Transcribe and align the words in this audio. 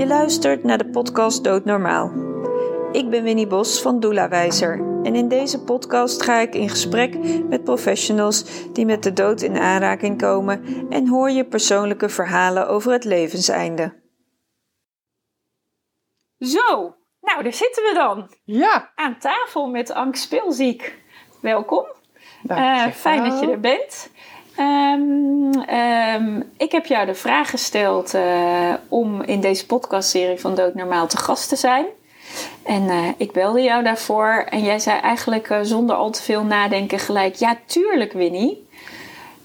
Je 0.00 0.06
luistert 0.06 0.64
naar 0.64 0.78
de 0.78 0.90
podcast 0.90 1.44
Doodnormaal. 1.44 2.12
Ik 2.92 3.10
ben 3.10 3.22
Winnie 3.22 3.46
Bos 3.46 3.82
van 3.82 4.00
Doelawijzer 4.00 4.78
en 5.02 5.14
in 5.14 5.28
deze 5.28 5.64
podcast 5.64 6.22
ga 6.22 6.40
ik 6.40 6.54
in 6.54 6.68
gesprek 6.68 7.18
met 7.48 7.64
professionals 7.64 8.44
die 8.72 8.86
met 8.86 9.02
de 9.02 9.12
dood 9.12 9.42
in 9.42 9.58
aanraking 9.58 10.18
komen 10.18 10.86
en 10.90 11.08
hoor 11.08 11.30
je 11.30 11.44
persoonlijke 11.44 12.08
verhalen 12.08 12.68
over 12.68 12.92
het 12.92 13.04
levenseinde. 13.04 14.02
Zo, 16.38 16.96
nou 17.20 17.42
daar 17.42 17.52
zitten 17.52 17.82
we 17.82 17.94
dan. 17.94 18.34
Ja. 18.44 18.92
Aan 18.94 19.18
tafel 19.18 19.68
met 19.68 19.92
Ank 19.92 20.16
Speelziek. 20.16 20.98
Welkom. 21.40 21.86
Uh, 22.46 22.86
fijn 22.86 23.24
dat 23.24 23.40
je 23.40 23.50
er 23.50 23.60
bent. 23.60 24.10
Um, 24.60 25.52
um, 25.74 26.50
ik 26.56 26.72
heb 26.72 26.86
jou 26.86 27.06
de 27.06 27.14
vraag 27.14 27.50
gesteld 27.50 28.14
uh, 28.14 28.74
om 28.88 29.22
in 29.22 29.40
deze 29.40 29.66
podcastserie 29.66 30.40
van 30.40 30.54
Doodnormaal 30.54 31.06
te 31.06 31.16
gast 31.16 31.48
te 31.48 31.56
zijn. 31.56 31.86
En 32.62 32.82
uh, 32.82 33.08
ik 33.16 33.32
belde 33.32 33.62
jou 33.62 33.82
daarvoor 33.82 34.44
en 34.48 34.62
jij 34.62 34.78
zei 34.78 35.00
eigenlijk 35.00 35.58
zonder 35.62 35.96
al 35.96 36.10
te 36.10 36.22
veel 36.22 36.42
nadenken 36.42 36.98
gelijk: 36.98 37.34
Ja, 37.34 37.58
tuurlijk, 37.66 38.12
Winnie. 38.12 38.68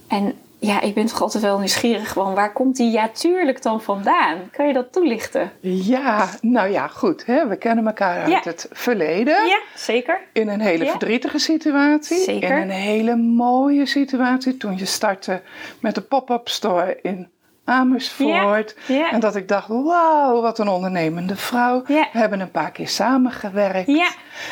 En 0.07 0.33
ja, 0.59 0.81
ik 0.81 0.93
ben 0.93 1.05
toch 1.05 1.21
altijd 1.21 1.43
wel 1.43 1.57
nieuwsgierig 1.59 2.13
waar 2.13 2.53
komt 2.53 2.75
die 2.75 2.91
ja 2.91 3.09
tuurlijk 3.09 3.61
dan 3.61 3.81
vandaan? 3.81 4.37
Kan 4.51 4.67
je 4.67 4.73
dat 4.73 4.91
toelichten? 4.91 5.51
Ja, 5.61 6.27
nou 6.41 6.69
ja, 6.71 6.87
goed. 6.87 7.25
Hè? 7.25 7.47
We 7.47 7.55
kennen 7.55 7.87
elkaar 7.87 8.19
uit 8.19 8.29
Ja. 8.31 8.39
het 8.43 8.67
verleden. 8.71 9.47
Ja, 9.47 9.59
zeker. 9.75 10.19
In 10.33 10.47
een 10.49 10.61
hele 10.61 10.83
Ja. 10.83 10.89
verdrietige 10.89 11.39
situatie. 11.39 12.17
Zeker. 12.19 12.49
In 12.57 12.61
een 12.61 12.69
hele 12.69 13.15
mooie 13.15 13.85
situatie 13.85 14.57
toen 14.57 14.77
je 14.77 14.85
startte 14.85 15.41
met 15.79 15.95
de 15.95 16.01
pop-up 16.01 16.47
store 16.49 16.99
in 17.01 17.27
Amersfoort. 17.65 18.75
Ja, 18.87 18.95
ja. 18.95 19.11
En 19.11 19.19
dat 19.19 19.35
ik 19.35 19.47
dacht, 19.47 19.67
wauw, 19.67 20.41
wat 20.41 20.59
een 20.59 20.67
ondernemende 20.67 21.35
vrouw. 21.35 21.83
Ja. 21.87 22.07
We 22.13 22.17
hebben 22.19 22.39
een 22.39 22.51
paar 22.51 22.71
keer 22.71 22.87
samengewerkt. 22.87 23.87
Ja, 23.87 24.09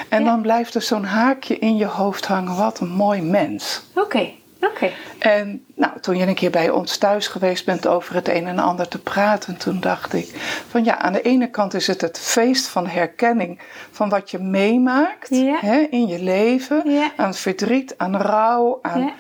En 0.09 0.23
dan 0.23 0.42
blijft 0.42 0.75
er 0.75 0.81
zo'n 0.81 1.03
haakje 1.03 1.58
in 1.59 1.77
je 1.77 1.86
hoofd 1.86 2.25
hangen. 2.25 2.55
Wat 2.58 2.80
een 2.80 2.89
mooi 2.92 3.22
mens. 3.22 3.83
oké, 3.95 4.30
oké. 4.66 4.92
En 5.19 5.66
nou, 5.75 6.00
toen 6.00 6.17
je 6.17 6.25
een 6.25 6.36
keer 6.36 6.52
bij 6.52 6.69
ons 6.69 6.97
thuis 6.97 7.28
geweest 7.28 7.66
bent 7.66 7.88
over 7.88 8.16
het 8.16 8.28
een 8.28 8.47
en 8.47 8.59
ander 8.59 8.88
te 8.88 9.00
praten, 9.00 9.58
toen 9.58 9.80
dacht 9.80 10.14
ik 10.14 10.28
van 10.70 10.83
ja, 10.83 10.97
aan 10.97 11.14
de 11.14 11.22
ene 11.22 11.50
kant 11.50 11.73
is 11.73 11.88
het 11.88 12.02
het 12.02 12.20
feest 12.20 12.67
van 12.67 12.88
herkenning 12.88 13.59
van 13.92 14.09
wat 14.09 14.31
je 14.31 14.39
meemaakt 14.39 15.30
hè, 15.59 15.88
in 15.89 16.08
je 16.08 16.22
leven, 16.22 16.83
aan 17.16 17.33
verdriet, 17.33 17.94
aan 17.97 18.17
rouw, 18.17 18.80
aan 18.81 19.11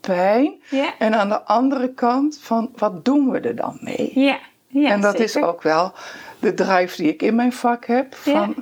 pijn. 0.00 0.54
En 0.98 1.14
aan 1.14 1.28
de 1.28 1.42
andere 1.42 1.94
kant 1.94 2.38
van 2.42 2.70
wat 2.76 3.04
doen 3.04 3.30
we 3.30 3.40
er 3.40 3.56
dan 3.56 3.78
mee? 3.80 4.10
ja, 4.14 4.38
ja. 4.66 4.90
en 4.90 5.00
dat 5.00 5.18
is 5.18 5.36
ook 5.36 5.62
wel 5.62 5.92
de 6.38 6.54
drive 6.54 7.02
die 7.02 7.12
ik 7.12 7.22
in 7.22 7.34
mijn 7.34 7.52
vak 7.52 7.86
heb 7.86 8.14
van 8.14 8.54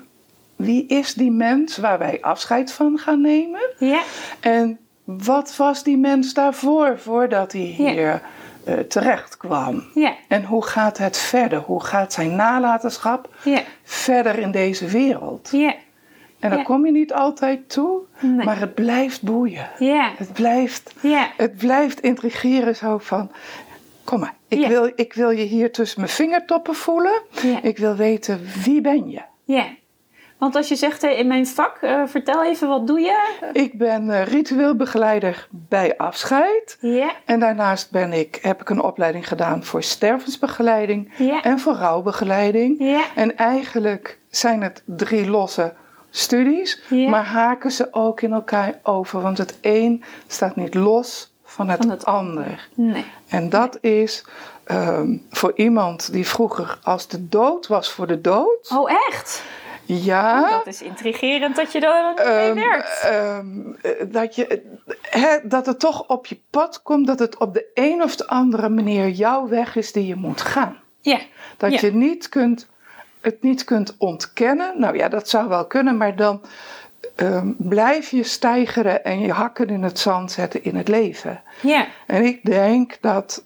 wie 0.57 0.87
is 0.87 1.15
die 1.15 1.31
mens 1.31 1.77
waar 1.77 1.99
wij 1.99 2.19
afscheid 2.21 2.73
van 2.73 2.99
gaan 2.99 3.21
nemen? 3.21 3.61
Ja, 3.79 4.03
En 4.41 4.79
wat 5.17 5.57
was 5.57 5.83
die 5.83 5.97
mens 5.97 6.35
daarvoor, 6.35 6.99
voordat 6.99 7.53
hij 7.53 7.75
Ja. 7.79 7.91
hier 7.91 8.23
eh, 8.65 8.75
terecht 8.79 9.37
kwam? 9.37 9.83
ja, 9.95 10.15
En 10.29 10.45
hoe 10.45 10.65
gaat 10.65 10.99
het 10.99 11.17
verder? 11.17 11.59
Hoe 11.59 11.85
gaat 11.85 12.13
zijn 12.13 12.37
nalatenschap 12.37 13.35
ja, 13.45 13.63
verder 13.85 14.39
in 14.39 14.51
deze 14.51 14.87
wereld? 14.87 15.49
ja, 15.53 15.75
En 16.39 16.51
daar 16.51 16.63
kom 16.63 16.87
je 16.87 16.93
niet 16.93 17.13
altijd 17.13 17.69
toe, 17.71 18.01
Nee. 18.21 18.45
maar 18.47 18.59
het 18.61 18.75
blijft 18.75 19.23
boeien. 19.23 19.69
ja, 19.79 20.13
Het 20.17 20.33
blijft, 20.33 20.95
ja. 21.01 21.29
het 21.37 21.57
blijft 21.57 22.01
intrigeren 22.01 22.77
zo 22.77 22.99
van... 22.99 23.31
Kom 24.05 24.21
maar, 24.21 24.35
ik, 24.49 24.67
wil, 24.67 24.93
ik 24.95 25.13
wil 25.13 25.31
je 25.31 25.43
hier 25.45 25.73
tussen 25.73 26.01
mijn 26.01 26.13
vingertoppen 26.13 26.75
voelen. 26.75 27.23
Ik 27.63 27.79
wil 27.79 27.95
weten, 27.97 28.41
wie 28.65 28.81
ben 28.81 29.11
je? 29.11 29.21
Want 30.39 30.57
als 30.57 30.69
je 30.69 30.77
zegt 30.77 31.03
in 31.03 31.27
mijn 31.27 31.47
vak, 31.47 31.77
eh, 31.81 32.03
vertel 32.07 32.45
even 32.45 32.69
wat 32.69 32.87
doe 32.87 33.01
je? 33.01 33.37
Ik 33.53 33.79
ben 33.79 34.11
eh, 34.11 34.23
ritueel 34.27 34.75
begeleider 34.77 35.49
bij 35.51 35.97
afscheid. 35.97 36.77
Ja, 36.81 37.11
En 37.25 37.41
daarnaast 37.41 37.91
ben 37.91 38.13
ik, 38.13 38.39
heb 38.43 38.61
ik 38.61 38.69
een 38.71 38.83
opleiding 38.83 39.29
gedaan 39.29 39.65
voor 39.65 39.83
stervensbegeleiding 39.83 41.13
en 41.43 41.59
voor 41.59 41.75
rouwbegeleiding. 41.75 42.77
Ja. 42.79 43.01
En 43.15 43.37
eigenlijk 43.37 44.19
zijn 44.31 44.63
het 44.63 44.83
drie 44.85 45.31
losse 45.31 45.75
studies, 46.11 46.83
maar 46.89 47.25
haken 47.25 47.71
ze 47.71 47.89
ook 47.91 48.21
in 48.21 48.33
elkaar 48.33 48.79
over. 48.83 49.21
Want 49.21 49.39
het 49.39 49.59
een 49.61 50.05
staat 50.27 50.57
niet 50.57 50.75
los 50.75 51.33
van 51.45 51.69
het, 51.69 51.79
Van 51.81 51.91
het 51.91 52.05
ander. 52.05 52.69
nee. 52.75 53.05
En 53.29 53.49
dat 53.49 53.79
is 53.81 54.25
ehm, 54.65 55.17
voor 55.31 55.53
iemand 55.55 56.13
die 56.13 56.27
vroeger 56.27 56.79
als 56.83 57.09
de 57.09 57.29
dood 57.29 57.67
was 57.67 57.91
voor 57.93 58.07
de 58.07 58.21
dood. 58.21 58.71
Oh, 58.73 58.91
echt? 59.09 59.43
Ja. 59.95 60.51
Dat 60.51 60.67
is 60.67 60.83
intrigerend 60.83 61.57
dat 61.57 61.73
je 61.73 61.81
daar 61.81 62.15
mee 62.15 62.27
Ehm, 62.27 62.55
werkt. 62.55 63.01
ehm, 63.03 63.47
eh, 63.83 63.91
dat, 64.13 64.35
je, 64.35 64.63
dat 65.45 65.67
het 65.67 65.79
toch 65.81 66.07
op 66.09 66.27
je 66.27 66.41
pad 66.51 66.83
komt, 66.83 67.07
dat 67.07 67.19
het 67.19 67.37
op 67.39 67.55
de 67.55 67.67
een 67.75 68.03
of 68.03 68.17
de 68.17 68.27
andere 68.27 68.69
manier 68.69 69.09
jouw 69.09 69.49
weg 69.49 69.77
is 69.77 69.93
die 69.93 70.07
je 70.07 70.15
moet 70.17 70.41
gaan. 70.41 70.77
Ja, 71.01 71.19
Dat 71.57 71.73
Ja. 71.73 71.79
je 71.81 71.93
niet 71.95 72.29
kunt, 72.29 72.69
het 73.21 73.43
niet 73.43 73.65
kunt 73.65 73.95
ontkennen. 73.99 74.81
Nou 74.81 74.97
ja, 74.97 75.09
dat 75.09 75.29
zou 75.29 75.49
wel 75.49 75.67
kunnen, 75.67 75.97
maar 75.97 76.17
dan 76.17 76.41
ehm, 77.15 77.53
blijf 77.57 78.11
je 78.11 78.23
stijgeren 78.23 79.05
en 79.05 79.21
je 79.21 79.33
hakken 79.33 79.69
in 79.69 79.83
het 79.83 79.99
zand 79.99 80.33
zetten 80.33 80.65
in 80.65 80.77
het 80.77 80.89
leven. 80.89 81.43
ja, 81.63 81.87
En 82.07 82.25
ik 82.25 82.45
denk 82.45 82.97
dat 83.01 83.45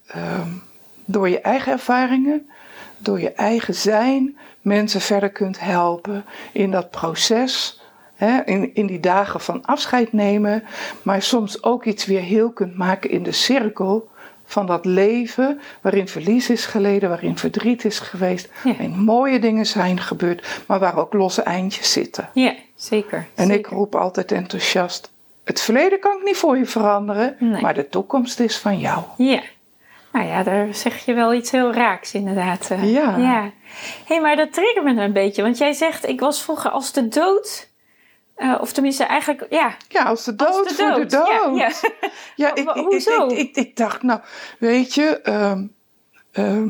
door 1.05 1.29
je 1.29 1.41
eigen 1.41 1.73
ervaringen, 1.73 2.51
door 2.99 3.21
je 3.21 3.33
eigen 3.33 3.75
zijn, 3.75 4.39
mensen 4.63 5.01
verder 5.01 5.31
kunt 5.31 5.61
helpen 5.61 6.25
in 6.53 6.71
dat 6.71 6.91
proces. 6.91 7.81
Hè, 8.15 8.41
in, 8.45 8.75
in 8.75 8.87
die 8.87 9.01
dagen 9.01 9.41
van 9.41 9.65
afscheid 9.65 10.13
nemen, 10.13 10.65
maar 11.03 11.23
soms 11.23 11.63
ook 11.63 11.85
iets 11.85 12.07
weer 12.07 12.21
heel 12.21 12.51
kunt 12.51 12.77
maken 12.77 13.11
in 13.11 13.23
de 13.23 13.33
cirkel 13.33 14.11
van 14.45 14.67
dat 14.67 14.85
leven 14.85 15.61
waarin 15.81 16.09
verlies 16.09 16.51
is 16.51 16.67
geleden, 16.67 17.09
waarin 17.09 17.39
verdriet 17.39 17.85
is 17.85 17.99
geweest, 17.99 18.49
Ja. 18.65 18.71
waarin 18.71 18.99
mooie 19.01 19.39
dingen 19.39 19.67
zijn 19.67 20.01
gebeurd, 20.01 20.61
maar 20.67 20.79
waar 20.79 20.97
ook 20.99 21.13
losse 21.13 21.43
eindjes 21.43 21.93
zitten. 21.93 22.29
ja, 22.35 22.55
zeker. 22.75 23.27
En 23.35 23.51
ik 23.51 23.67
roep 23.67 23.95
altijd 23.95 24.33
enthousiast: 24.33 25.13
het 25.45 25.61
verleden 25.61 25.99
kan 26.01 26.17
ik 26.19 26.25
niet 26.25 26.37
voor 26.37 26.59
je 26.59 26.67
veranderen, 26.67 27.37
Nee. 27.39 27.63
maar 27.63 27.75
de 27.75 27.89
toekomst 27.89 28.41
is 28.41 28.57
van 28.59 28.79
jou. 28.79 29.03
Ja. 29.17 29.43
Nou 30.13 30.27
ja, 30.27 30.43
daar 30.43 30.75
zeg 30.75 31.05
je 31.05 31.15
wel 31.15 31.35
iets 31.35 31.51
heel 31.51 31.73
raaks 31.73 32.15
inderdaad. 32.15 32.71
eh. 32.71 32.93
Ja. 32.93 33.17
ja. 33.17 33.51
hey, 34.07 34.21
maar 34.21 34.37
dat 34.37 34.53
triggert 34.53 34.85
me 34.85 35.03
een 35.03 35.13
beetje. 35.13 35.43
Want 35.43 35.59
jij 35.59 35.73
zegt, 35.73 36.09
ik 36.09 36.21
was 36.21 36.43
vroeger 36.43 36.71
als 36.71 36.93
de 36.93 37.09
dood... 37.09 37.69
eh, 38.35 38.55
of 38.61 38.73
tenminste 38.73 39.05
eigenlijk, 39.05 39.47
ja, 39.51 39.77
Ja, 39.89 40.03
als 40.03 40.25
de 40.25 40.35
dood 40.35 40.49
als 40.49 40.69
de 40.69 40.75
voor 40.75 40.95
de 40.95 41.07
dood. 41.07 41.11
dood. 41.11 41.57
Ja, 41.59 41.67
ja. 41.69 41.71
Ja, 42.37 42.55
ik, 42.55 42.69
hoezo? 42.69 43.27
Ik, 43.27 43.31
ik, 43.39 43.39
ik, 43.39 43.57
ik 43.67 43.77
dacht, 43.77 44.03
nou, 44.03 44.21
weet 44.59 44.95
je, 44.95 45.21
ehm, 45.23 45.67
ehm, 46.33 46.69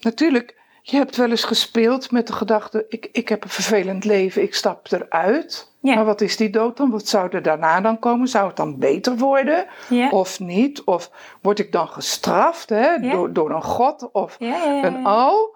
natuurlijk, 0.00 0.54
je 0.82 0.96
hebt 0.96 1.16
wel 1.16 1.30
eens 1.30 1.44
gespeeld 1.44 2.10
met 2.10 2.26
de 2.26 2.32
gedachte, 2.32 2.86
ik, 2.88 3.08
ik 3.12 3.28
heb 3.28 3.44
een 3.44 3.50
vervelend 3.50 4.04
leven, 4.04 4.42
ik 4.42 4.54
stap 4.54 4.86
eruit. 4.90 5.70
Ja. 5.80 5.94
Maar 5.94 6.04
wat 6.04 6.20
is 6.20 6.36
die 6.36 6.50
dood 6.50 6.76
dan? 6.76 6.90
Wat 6.90 7.08
zou 7.08 7.28
er 7.30 7.42
daarna 7.42 7.80
dan 7.80 7.98
komen? 7.98 8.28
Zou 8.28 8.46
het 8.46 8.56
dan 8.56 8.78
beter 8.78 9.16
worden? 9.16 9.66
Ja. 9.88 10.08
Of 10.08 10.40
niet? 10.40 10.84
Of 10.84 11.10
word 11.42 11.58
ik 11.58 11.72
dan 11.72 11.88
gestraft 11.88 12.68
hè? 12.68 12.90
Ja. 12.90 13.10
door, 13.10 13.32
door 13.32 13.50
een 13.50 13.62
god 13.62 14.10
of 14.12 14.36
een 14.40 15.06
al? 15.06 15.54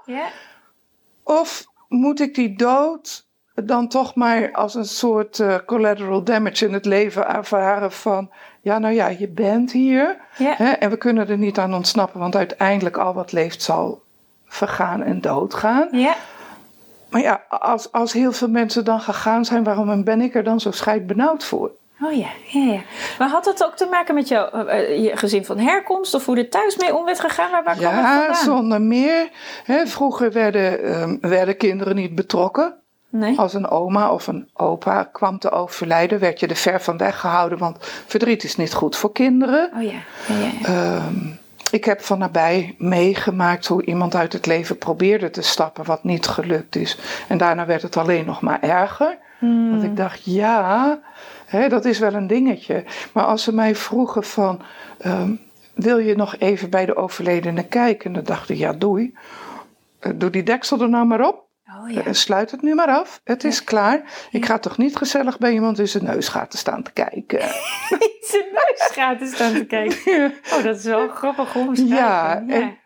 Of 1.23 1.67
moet 1.89 2.21
ik 2.21 2.35
die 2.35 2.57
dood 2.57 3.27
dan 3.55 3.89
toch 3.89 4.15
maar 4.15 4.53
als 4.53 4.75
een 4.75 4.85
soort 4.85 5.41
eh, 5.41 5.55
collateral 5.67 6.23
damage 6.23 6.67
in 6.67 6.73
het 6.73 6.85
leven 6.85 7.29
ervaren 7.29 7.93
van, 7.93 8.31
ja 8.61 8.79
nou 8.79 8.95
ja, 8.95 9.09
je 9.09 9.29
bent 9.29 9.73
hier 9.73 10.17
hè, 10.31 10.71
en 10.73 10.91
we 10.91 10.97
kunnen 10.97 11.29
er 11.29 11.39
niet 11.39 11.59
aan 11.59 11.75
ontsnappen, 11.75 12.21
want 12.21 12.37
uiteindelijk 12.37 12.97
al 12.97 13.15
wat 13.15 13.33
leeft 13.33 13.63
zal 13.63 14.05
vergaan 14.47 15.03
en 15.03 15.21
doodgaan. 15.21 15.89
ja. 15.93 16.15
Maar 17.11 17.21
ja, 17.21 17.43
als, 17.49 17.93
als 17.93 18.13
heel 18.13 18.33
veel 18.33 18.49
mensen 18.49 18.85
dan 18.85 19.01
gegaan 19.01 19.45
zijn, 19.45 19.65
waarom 19.65 20.05
ben 20.05 20.21
ik 20.21 20.35
er 20.35 20.45
dan 20.45 20.61
zo 20.61 20.71
scheidbenauwd 20.71 21.45
voor? 21.45 21.71
Oh 22.03 22.13
ja, 22.13 22.29
ja, 22.47 22.73
ja. 22.73 22.81
Maar 23.19 23.29
had 23.29 23.45
dat 23.45 23.65
ook 23.65 23.77
te 23.77 23.87
maken 23.91 24.15
met 24.15 24.29
jouw, 24.29 24.49
eh, 24.51 24.79
eh, 24.79 25.03
je 25.05 25.17
gezin 25.17 25.45
van 25.45 25.59
herkomst? 25.59 26.15
Of 26.15 26.27
hoe 26.27 26.37
er 26.37 26.49
thuis 26.49 26.77
mee 26.77 26.95
om 26.97 27.05
werd 27.05 27.21
gegaan? 27.21 27.51
Waar, 27.51 27.65
waar 27.65 27.77
kwam 27.77 27.95
Ja, 27.95 28.17
vandaan? 28.17 28.35
zonder 28.45 28.81
meer. 28.83 29.29
Hè, 29.65 29.87
vroeger 29.87 30.33
werden, 30.33 30.83
ehm, 30.85 31.17
werden 31.21 31.57
kinderen 31.57 31.95
niet 31.97 32.15
betrokken. 32.15 32.75
Nee? 33.09 33.39
Als 33.39 33.55
een 33.55 33.69
oma 33.69 34.13
of 34.13 34.27
een 34.27 34.49
opa 34.55 35.03
kwam 35.13 35.39
te 35.39 35.51
overlijden, 35.51 36.19
werd 36.19 36.41
je 36.41 36.47
er 36.47 36.57
ver 36.57 36.81
van 36.81 36.97
weg 36.97 37.21
gehouden, 37.21 37.59
want 37.59 37.77
verdriet 38.07 38.45
is 38.45 38.57
niet 38.57 38.75
goed 38.75 38.97
voor 38.97 39.13
kinderen. 39.13 39.71
Oh 39.77 39.83
ja, 39.83 39.91
ja, 40.29 40.35
ja. 40.35 40.51
ja. 40.61 40.67
Ehm, 40.67 41.27
ik 41.71 41.85
heb 41.85 42.01
van 42.01 42.19
nabij 42.19 42.75
meegemaakt 42.79 43.67
hoe 43.67 43.85
iemand 43.85 44.15
uit 44.15 44.33
het 44.33 44.47
leven 44.47 44.79
probeerde 44.79 45.31
te 45.31 45.43
stappen, 45.43 45.85
wat 45.85 46.05
niet 46.05 46.27
gelukt 46.27 46.77
is. 46.77 46.99
En 47.29 47.39
daarna 47.39 47.67
werd 47.67 47.83
het 47.83 47.97
alleen 47.97 48.25
nog 48.25 48.41
maar 48.41 48.61
erger. 48.61 49.19
Hmm. 49.39 49.71
Want 49.71 49.83
ik 49.83 49.97
dacht, 49.97 50.25
ja, 50.25 51.01
hè, 51.47 51.69
dat 51.69 51.85
is 51.85 51.99
wel 51.99 52.15
een 52.15 52.27
dingetje. 52.27 52.85
Maar 53.13 53.25
als 53.25 53.43
ze 53.43 53.55
mij 53.55 53.75
vroegen 53.75 54.25
van, 54.25 54.61
ehm, 54.99 55.35
wil 55.75 55.99
je 55.99 56.17
nog 56.17 56.37
even 56.39 56.71
bij 56.71 56.87
de 56.87 56.97
overledene 56.97 57.67
kijken? 57.67 58.13
Dan 58.13 58.25
dacht 58.25 58.49
ik, 58.49 58.57
ja, 58.57 58.73
doei. 58.73 59.15
Eh, 59.99 60.13
Doe 60.15 60.31
die 60.31 60.43
deksel 60.43 60.81
er 60.81 60.89
nou 60.89 61.07
maar 61.07 61.27
op. 61.27 61.46
Oh 61.83 61.91
ja. 61.91 62.03
Eh, 62.05 62.13
Sluit 62.13 62.51
het 62.51 62.63
nu 62.63 62.75
maar 62.75 62.89
af. 62.89 63.21
Het 63.25 63.45
is 63.45 63.59
Ja. 63.59 63.65
klaar. 63.65 64.03
Ik 64.31 64.45
ga 64.47 64.59
toch 64.59 64.79
niet 64.79 64.97
gezellig 64.97 65.39
bij 65.39 65.53
iemand 65.53 65.79
in 65.79 65.89
zijn 65.89 66.05
neus 66.05 66.29
gaan 66.29 66.49
te 66.49 66.57
staan 66.57 66.83
te 66.83 66.93
kijken. 66.93 67.41
Zijn 68.31 68.45
neus 68.53 68.89
gaat 68.93 69.19
te 69.19 69.27
staan 69.35 69.53
te 69.53 69.65
kijken. 69.67 70.35
Oh, 70.55 70.63
dat 70.65 70.77
is 70.77 70.85
wel 70.85 71.09
grappig 71.09 71.55
om 71.55 71.75
te 71.75 71.87
Ja, 71.87 72.45
en- 72.49 72.79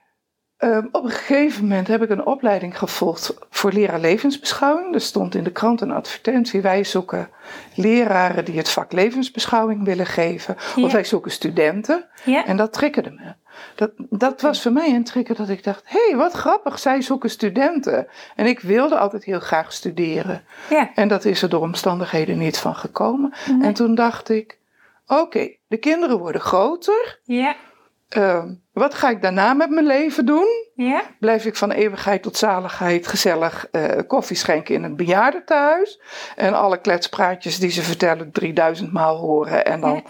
Ehm, 0.57 0.87
op 0.93 1.05
een 1.05 1.11
gegeven 1.11 1.63
moment 1.63 1.89
heb 1.89 2.03
ik 2.03 2.11
een 2.11 2.27
opleiding 2.27 2.79
gevolgd 2.79 3.37
voor 3.51 3.73
leraar 3.73 4.01
levensbeschouwing. 4.01 4.95
Er 4.95 5.01
stond 5.01 5.35
in 5.35 5.45
de 5.45 5.53
krant 5.53 5.81
een 5.81 5.91
advertentie. 5.91 6.61
Wij 6.61 6.85
zoeken 6.85 7.31
leraren 7.75 8.45
die 8.45 8.57
het 8.57 8.69
vak 8.69 8.93
levensbeschouwing 8.93 9.85
willen 9.85 10.07
geven. 10.07 10.57
Of 10.77 10.93
wij 10.93 11.05
zoeken 11.05 11.31
studenten. 11.31 12.09
Ja, 12.25 12.47
En 12.47 12.57
dat 12.57 12.73
triggerde 12.73 13.11
me. 13.11 13.35
Dat, 13.75 13.91
dat 13.97 14.41
was 14.41 14.63
voor 14.63 14.73
mij 14.73 14.95
een 14.95 15.05
trigger 15.05 15.37
dat 15.37 15.49
ik 15.49 15.65
dacht, 15.65 15.83
hé, 15.85 16.07
hey, 16.07 16.17
wat 16.17 16.33
grappig, 16.33 16.79
zij 16.79 17.03
zoeken 17.03 17.31
studenten. 17.31 18.07
En 18.37 18.47
ik 18.47 18.61
wilde 18.61 18.99
altijd 18.99 19.25
heel 19.25 19.41
graag 19.41 19.73
studeren. 19.73 20.45
ja. 20.71 20.91
En 20.95 21.09
dat 21.09 21.25
is 21.25 21.43
er 21.43 21.49
door 21.49 21.61
omstandigheden 21.61 22.39
niet 22.39 22.59
van 22.59 22.75
gekomen. 22.75 23.33
Nee. 23.51 23.69
En 23.69 23.75
toen 23.75 23.95
dacht 23.95 24.29
ik, 24.29 24.59
oké, 25.07 25.55
de 25.67 25.77
kinderen 25.77 26.19
worden 26.19 26.41
groter. 26.41 27.21
Ja, 27.25 27.57
Ehm, 28.11 28.55
wat 28.73 28.95
ga 28.95 29.09
ik 29.11 29.23
daarna 29.23 29.53
met 29.55 29.71
mijn 29.71 29.87
leven 29.87 30.27
doen? 30.27 30.69
ja, 30.75 31.03
Blijf 31.19 31.45
ik 31.45 31.57
van 31.57 31.71
eeuwigheid 31.71 32.23
tot 32.23 32.37
zaligheid 32.37 33.07
gezellig 33.07 33.67
eh, 33.71 33.85
koffie 34.07 34.37
schenken 34.37 34.75
in 34.75 34.83
een 34.83 34.97
bejaardentehuis? 34.97 36.01
En 36.37 36.55
alle 36.55 36.81
kletspraatjes 36.81 37.59
die 37.59 37.71
ze 37.71 37.83
vertellen 37.83 38.31
3000 38.33 38.93
maal 38.93 39.17
horen. 39.17 39.65
En 39.65 39.81
dan 39.81 40.05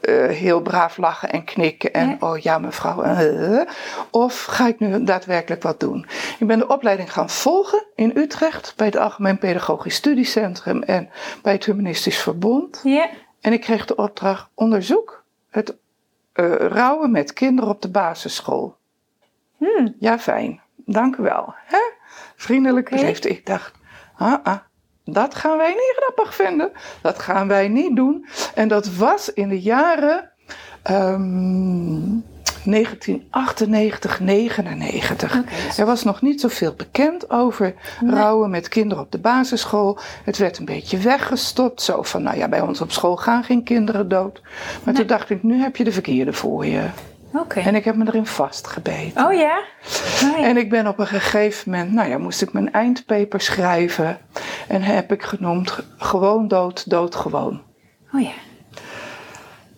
eh, 0.00 0.26
heel 0.26 0.60
braaf 0.60 0.96
lachen 0.96 1.30
en 1.30 1.44
knikken. 1.44 1.92
En 1.92 2.08
Ja. 2.08 2.16
oh 2.20 2.38
ja 2.38 2.58
mevrouw. 2.58 3.02
eh. 3.02 3.60
Of 4.10 4.42
ga 4.44 4.66
ik 4.68 4.78
nu 4.80 5.04
daadwerkelijk 5.04 5.62
wat 5.62 5.80
doen? 5.80 6.06
Ik 6.38 6.46
ben 6.46 6.58
de 6.58 6.66
opleiding 6.68 7.12
gaan 7.12 7.30
volgen 7.30 7.84
in 7.94 8.12
Utrecht. 8.14 8.72
Bij 8.76 8.86
het 8.86 8.96
Algemeen 8.96 9.38
Pedagogisch 9.38 9.94
Studiecentrum. 9.94 10.82
En 10.82 11.10
bij 11.42 11.52
het 11.52 11.64
Humanistisch 11.64 12.18
Verbond. 12.18 12.80
ja. 12.84 13.08
En 13.40 13.52
ik 13.52 13.60
kreeg 13.60 13.86
de 13.86 13.96
opdracht 13.96 14.48
onderzoek 14.54 15.24
het 15.50 15.76
eh, 16.34 16.54
rouwen 16.54 17.10
met 17.10 17.32
kinderen 17.32 17.70
op 17.70 17.82
de 17.82 17.90
basisschool. 17.90 18.76
Hmm. 19.56 19.94
Ja, 19.98 20.18
fijn. 20.18 20.60
Dank 20.76 21.16
u 21.16 21.22
wel. 21.22 21.54
Hè? 21.64 21.78
Vriendelijk 22.36 22.90
beleefd. 22.90 23.26
Ik 23.26 23.46
dacht, 23.46 23.72
ah, 24.16 24.34
ah, 24.42 24.58
dat 25.04 25.34
gaan 25.34 25.56
wij 25.56 25.68
niet 25.68 25.94
grappig 25.96 26.34
vinden. 26.34 26.72
Dat 27.02 27.18
gaan 27.18 27.48
wij 27.48 27.68
niet 27.68 27.96
doen. 27.96 28.26
En 28.54 28.68
dat 28.68 28.94
was 28.94 29.32
in 29.32 29.48
de 29.48 29.60
jaren 29.60 30.30
ehm, 30.82 32.18
1998, 32.64 34.20
99. 34.20 35.36
Oké, 35.38 35.44
dus- 35.66 35.78
Er 35.78 35.86
was 35.86 36.02
nog 36.04 36.22
niet 36.22 36.40
zoveel 36.40 36.74
bekend 36.74 37.30
over 37.30 37.74
Nee. 38.00 38.14
rouwen 38.14 38.50
met 38.50 38.68
kinderen 38.68 39.04
op 39.04 39.10
de 39.12 39.18
basisschool. 39.18 39.98
Het 40.24 40.38
werd 40.38 40.58
een 40.58 40.64
beetje 40.64 40.98
weggestopt. 40.98 41.82
Zo 41.82 42.02
van, 42.02 42.22
nou 42.22 42.36
ja, 42.36 42.48
bij 42.48 42.60
ons 42.60 42.80
op 42.80 42.92
school 42.92 43.16
gaan 43.16 43.44
geen 43.44 43.62
kinderen 43.64 44.08
dood. 44.08 44.40
Maar 44.82 44.94
toen 44.94 45.06
dacht 45.06 45.30
ik, 45.30 45.42
nu 45.42 45.60
heb 45.60 45.76
je 45.76 45.84
de 45.84 45.92
verkeerde 45.92 46.32
voor 46.32 46.66
je. 46.66 46.82
Oké. 47.32 47.60
En 47.60 47.74
ik 47.74 47.84
heb 47.84 47.96
me 47.96 48.04
erin 48.06 48.26
vastgebeten. 48.26 49.26
Oh 49.26 49.32
ja? 49.32 49.58
Oh, 50.24 50.38
ja. 50.38 50.44
En 50.44 50.56
ik 50.56 50.70
ben 50.70 50.86
op 50.86 50.98
een 50.98 51.06
gegeven 51.06 51.70
moment, 51.70 51.92
nou 51.92 52.08
ja, 52.08 52.18
moest 52.18 52.42
ik 52.42 52.52
mijn 52.52 52.72
eindpaper 52.72 53.40
schrijven. 53.40 54.18
En 54.68 54.82
heb 54.82 55.12
ik 55.12 55.22
genoemd 55.22 55.78
gewoon 55.98 56.48
dood, 56.48 56.90
dood 56.90 57.14
gewoon. 57.14 57.60
Oh 58.12 58.20
ja. 58.20 58.30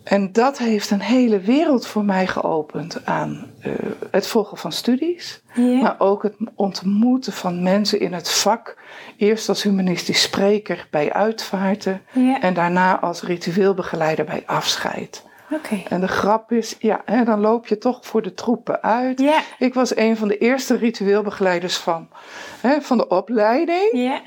En 0.09 0.31
dat 0.31 0.57
heeft 0.57 0.91
een 0.91 1.01
hele 1.01 1.39
wereld 1.39 1.87
voor 1.87 2.05
mij 2.05 2.27
geopend 2.27 3.05
aan 3.05 3.51
eh, 3.61 3.71
het 4.11 4.27
volgen 4.27 4.57
van 4.57 4.71
studies. 4.71 5.41
Maar 5.55 5.95
ook 5.97 6.23
het 6.23 6.35
ontmoeten 6.55 7.33
van 7.33 7.63
mensen 7.63 7.99
in 7.99 8.13
het 8.13 8.31
vak. 8.31 8.77
Eerst 9.17 9.49
als 9.49 9.63
humanistisch 9.63 10.21
spreker 10.21 10.87
bij 10.91 11.13
uitvaarten. 11.13 12.01
En 12.41 12.53
daarna 12.53 12.99
als 12.99 13.21
ritueelbegeleider 13.21 14.25
bij 14.25 14.43
afscheid. 14.45 15.25
Oké. 15.51 15.83
En 15.89 16.01
de 16.01 16.07
grap 16.07 16.51
is, 16.51 16.75
ja, 16.79 17.01
hè, 17.05 17.23
dan 17.23 17.39
loop 17.39 17.67
je 17.67 17.77
toch 17.77 17.99
voor 18.05 18.21
de 18.21 18.33
troepen 18.33 18.81
uit. 18.83 19.23
Ik 19.59 19.73
was 19.73 19.95
een 19.95 20.17
van 20.17 20.27
de 20.27 20.37
eerste 20.37 20.75
ritueelbegeleiders 20.75 21.77
van, 21.77 22.09
hè, 22.61 22.81
van 22.81 22.97
de 22.97 23.07
opleiding. 23.07 23.89
Ja. 23.91 24.21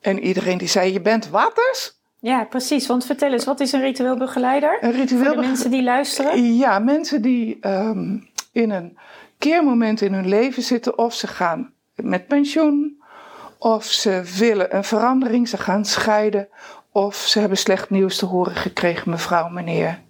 En 0.00 0.18
iedereen 0.18 0.58
die 0.58 0.68
zei, 0.68 0.92
je 0.92 1.00
bent 1.00 1.28
watters? 1.28 2.02
Ja, 2.24 2.44
precies. 2.44 2.86
Want 2.86 3.06
vertel 3.06 3.32
eens, 3.32 3.44
wat 3.44 3.60
is 3.60 3.72
een 3.72 3.80
ritueel 3.80 4.16
begeleider? 4.16 4.78
Een 4.80 4.90
Voor 4.90 5.00
ritueel 5.00 5.34
de 5.34 5.40
mensen 5.40 5.70
die 5.70 5.82
luisteren. 5.82 6.54
Ja, 6.56 6.78
mensen 6.78 7.22
die 7.22 7.58
ehm, 7.60 8.18
in 8.52 8.70
een 8.70 8.98
keermoment 9.38 10.00
in 10.00 10.12
hun 10.12 10.28
leven 10.28 10.62
zitten. 10.62 10.98
Of 10.98 11.14
ze 11.14 11.26
gaan 11.26 11.72
met 11.94 12.26
pensioen. 12.26 13.02
Of 13.58 13.84
ze 13.84 14.22
willen 14.38 14.76
een 14.76 14.84
verandering. 14.84 15.48
Ze 15.48 15.56
gaan 15.56 15.84
scheiden. 15.84 16.48
Of 16.92 17.16
ze 17.16 17.38
hebben 17.38 17.58
slecht 17.58 17.90
nieuws 17.90 18.16
te 18.16 18.26
horen 18.26 18.54
gekregen, 18.54 19.10
mevrouw, 19.10 19.48
meneer. 19.48 20.00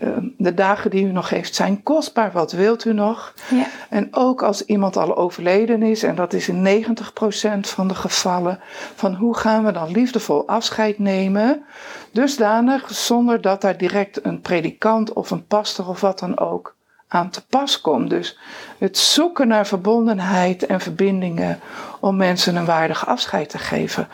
Ehm, 0.00 0.26
de 0.36 0.54
dagen 0.54 0.90
die 0.90 1.04
u 1.04 1.12
nog 1.12 1.28
heeft 1.28 1.54
zijn 1.54 1.82
kostbaar. 1.82 2.32
Wat 2.32 2.52
wilt 2.52 2.84
u 2.84 2.92
nog? 2.92 3.34
Ja. 3.50 3.66
En 3.88 4.08
ook 4.10 4.42
als 4.42 4.64
iemand 4.64 4.96
al 4.96 5.16
overleden 5.16 5.82
is, 5.82 6.02
en 6.02 6.14
dat 6.14 6.32
is 6.32 6.48
in 6.48 6.62
90% 6.62 7.68
van 7.68 7.88
de 7.88 7.94
gevallen, 7.94 8.60
van 8.94 9.14
hoe 9.14 9.36
gaan 9.36 9.64
we 9.64 9.72
dan 9.72 9.90
liefdevol 9.90 10.48
afscheid 10.48 10.98
nemen, 10.98 11.64
dusdanig 12.12 12.90
zonder 12.94 13.40
dat 13.40 13.60
daar 13.60 13.76
direct 13.76 14.24
een 14.24 14.40
predikant 14.40 15.12
of 15.12 15.30
een 15.30 15.46
pastor 15.46 15.88
of 15.88 16.00
wat 16.00 16.18
dan 16.18 16.38
ook 16.38 16.76
aan 17.08 17.30
te 17.30 17.46
pas 17.46 17.80
komt. 17.80 18.10
Dus 18.10 18.38
het 18.78 18.98
zoeken 18.98 19.48
naar 19.48 19.66
verbondenheid 19.66 20.66
en 20.66 20.80
verbindingen 20.80 21.60
om 22.00 22.16
mensen 22.16 22.56
een 22.56 22.64
waardig 22.64 23.06
afscheid 23.06 23.48
te 23.48 23.58
geven. 23.58 24.08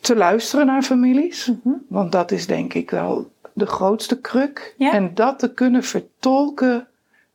Te 0.00 0.16
luisteren 0.16 0.66
naar 0.66 0.82
families, 0.82 1.52
want 1.88 2.12
dat 2.12 2.30
is 2.30 2.46
denk 2.46 2.74
ik 2.74 2.90
wel 2.90 3.31
de 3.52 3.66
grootste 3.66 4.20
kruk. 4.20 4.74
Ja. 4.76 4.92
En 4.92 5.14
dat 5.14 5.38
te 5.38 5.54
kunnen 5.54 5.82
vertolken 5.82 6.86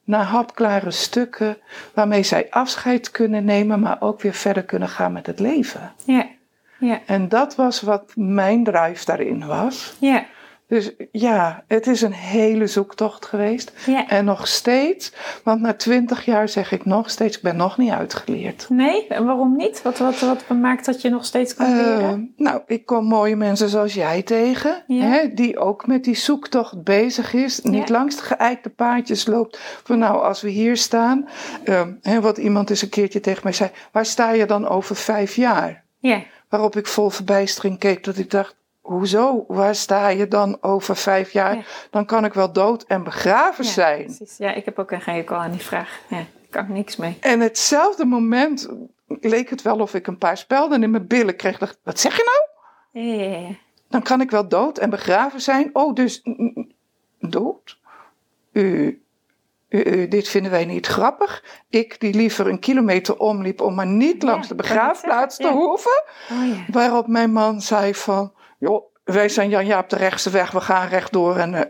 naar 0.03 0.23
hapklare 0.23 0.91
stukken 0.91 1.57
waarmee 1.93 2.23
zij 2.23 2.47
afscheid 2.49 3.11
kunnen 3.11 3.45
nemen, 3.45 3.79
maar 3.79 4.01
ook 4.01 4.21
weer 4.21 4.33
verder 4.33 4.63
kunnen 4.63 4.89
gaan 4.89 5.13
met 5.13 5.25
het 5.25 5.39
leven. 5.39 5.93
Ja. 6.03 6.27
Ja. 6.79 6.99
En 7.05 7.29
dat 7.29 7.55
was 7.55 7.81
wat 7.81 8.11
mijn 8.15 8.63
drive 8.63 9.05
daarin 9.05 9.45
was. 9.45 9.95
Ja. 9.99 10.25
Dus 10.67 10.91
ja, 11.11 11.63
het 11.67 11.87
is 11.87 12.01
een 12.01 12.13
hele 12.13 12.67
zoektocht 12.67 13.25
geweest. 13.25 13.71
Ja. 13.85 14.07
En 14.07 14.25
nog 14.25 14.47
steeds, 14.47 15.13
want 15.43 15.61
na 15.61 15.73
twintig 15.73 16.25
jaar 16.25 16.49
zeg 16.49 16.71
ik 16.71 16.85
nog 16.85 17.09
steeds, 17.09 17.35
ik 17.37 17.43
ben 17.43 17.55
nog 17.55 17.77
niet 17.77 17.91
uitgeleerd. 17.91 18.65
Nee, 18.69 19.07
en 19.07 19.25
waarom 19.25 19.55
niet? 19.55 19.81
Wat, 19.81 19.97
wat, 19.97 20.19
wat 20.19 20.43
maakt 20.61 20.85
dat 20.85 21.01
je 21.01 21.09
nog 21.09 21.25
steeds 21.25 21.53
kan 21.55 21.65
Eh, 21.65 21.71
leren? 21.71 22.33
nou, 22.37 22.61
ik 22.67 22.85
kom 22.85 23.05
mooie 23.05 23.35
mensen 23.35 23.69
zoals 23.69 23.93
jij 23.93 24.21
tegen, 24.21 24.83
Ja. 24.87 25.03
hè, 25.03 25.33
die 25.33 25.59
ook 25.59 25.87
met 25.87 26.03
die 26.03 26.15
zoektocht 26.15 26.83
bezig 26.83 27.33
is. 27.33 27.61
Niet 27.61 27.87
Ja. 27.87 27.93
langs 27.93 28.15
de 28.15 28.21
geëikte 28.23 28.69
paadjes 28.69 29.25
loopt. 29.27 29.59
Van 29.83 29.97
nou, 29.99 30.21
als 30.23 30.41
we 30.41 30.49
hier 30.49 30.77
staan, 30.77 31.27
ehm, 31.63 31.91
hè, 32.01 32.21
wat 32.21 32.37
iemand 32.37 32.69
eens 32.69 32.81
een 32.81 32.89
keertje 32.89 33.19
tegen 33.19 33.41
mij 33.43 33.53
zei, 33.53 33.69
waar 33.91 34.05
sta 34.05 34.31
je 34.31 34.45
dan 34.45 34.67
over 34.67 34.95
vijf 34.95 35.35
jaar? 35.35 35.83
Ja. 35.99 36.21
Waarop 36.49 36.75
ik 36.75 36.87
vol 36.87 37.09
verbijstering 37.09 37.79
keek, 37.79 38.03
dat 38.03 38.17
ik 38.17 38.31
dacht, 38.31 38.55
hoezo, 38.87 39.45
waar 39.47 39.75
sta 39.75 40.07
je 40.07 40.27
dan 40.27 40.57
over 40.61 40.95
vijf 40.95 41.31
jaar? 41.31 41.55
Ja. 41.55 41.63
Dan 41.89 42.05
kan 42.05 42.25
ik 42.25 42.33
wel 42.33 42.53
dood 42.53 42.83
en 42.83 43.03
begraven 43.03 43.65
ja, 43.65 43.71
zijn. 43.71 44.03
Precies. 44.03 44.37
Ja, 44.37 44.53
ik 44.53 44.65
heb 44.65 44.79
ook 44.79 44.91
een 44.91 45.01
hekel 45.03 45.35
aan 45.35 45.51
die 45.51 45.61
vraag. 45.61 45.99
Ja, 46.07 46.15
daar 46.15 46.25
kan 46.49 46.63
ik 46.63 46.69
niks 46.69 46.95
mee. 46.95 47.17
En 47.19 47.39
hetzelfde 47.39 48.05
moment 48.05 48.69
leek 49.07 49.49
het 49.49 49.61
wel 49.61 49.79
of 49.79 49.93
ik 49.93 50.07
een 50.07 50.17
paar 50.17 50.37
spelden 50.37 50.83
in 50.83 50.91
mijn 50.91 51.07
billen 51.07 51.35
kreeg. 51.35 51.57
Dacht, 51.57 51.79
wat 51.83 51.99
zeg 51.99 52.17
je 52.17 52.23
nou? 52.23 53.05
Ja. 53.05 53.55
Dan 53.89 54.01
kan 54.01 54.21
ik 54.21 54.31
wel 54.31 54.47
dood 54.47 54.77
en 54.77 54.89
begraven 54.89 55.41
zijn. 55.41 55.69
Oh, 55.73 55.93
dus 55.93 56.21
dood? 57.19 57.79
U, 58.51 59.01
u, 59.69 59.83
u, 59.83 60.07
dit 60.07 60.27
vinden 60.27 60.51
wij 60.51 60.65
niet 60.65 60.87
grappig. 60.87 61.43
Ik 61.69 61.99
die 61.99 62.13
liever 62.13 62.47
een 62.47 62.59
kilometer 62.59 63.17
omliep 63.17 63.61
om 63.61 63.75
maar 63.75 63.87
niet 63.87 64.23
langs 64.23 64.47
de 64.47 64.55
begraafplaats 64.55 65.37
te 65.37 65.47
hoeven. 65.47 66.03
Oh 66.31 66.47
ja. 66.47 66.65
Waarop 66.71 67.07
mijn 67.07 67.31
man 67.31 67.61
zei 67.61 67.95
van, 67.95 68.33
joh, 68.57 68.83
wij 69.03 69.29
zijn 69.29 69.49
Jan-Jaap 69.49 69.89
de 69.89 69.95
rechtste 69.95 70.29
weg, 70.29 70.51
we 70.51 70.61
gaan 70.61 70.87
rechtdoor 70.87 71.35
en 71.37 71.53
eh, 71.53 71.61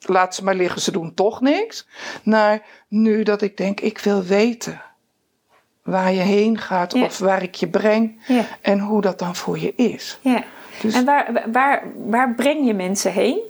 laat 0.00 0.34
ze 0.34 0.44
maar 0.44 0.54
liggen, 0.54 0.80
ze 0.80 0.92
doen 0.92 1.14
toch 1.14 1.40
niks. 1.40 1.86
Naar 2.22 2.62
nu 2.88 3.22
dat 3.22 3.42
ik 3.42 3.56
denk, 3.56 3.80
ik 3.80 3.98
wil 3.98 4.22
weten 4.22 4.82
waar 5.82 6.12
je 6.12 6.20
heen 6.20 6.58
gaat 6.58 6.92
Ja. 6.94 7.04
of 7.04 7.18
waar 7.18 7.42
ik 7.42 7.54
je 7.54 7.68
breng 7.68 8.22
Ja. 8.26 8.44
en 8.60 8.78
hoe 8.78 9.00
dat 9.00 9.18
dan 9.18 9.34
voor 9.36 9.58
je 9.58 9.74
is. 9.74 10.18
ja. 10.20 10.42
Dus 10.80 10.94
En 10.94 11.04
waar, 11.04 11.42
waar, 11.52 11.82
waar 12.06 12.34
breng 12.34 12.66
je 12.66 12.74
mensen 12.74 13.12
heen? 13.12 13.40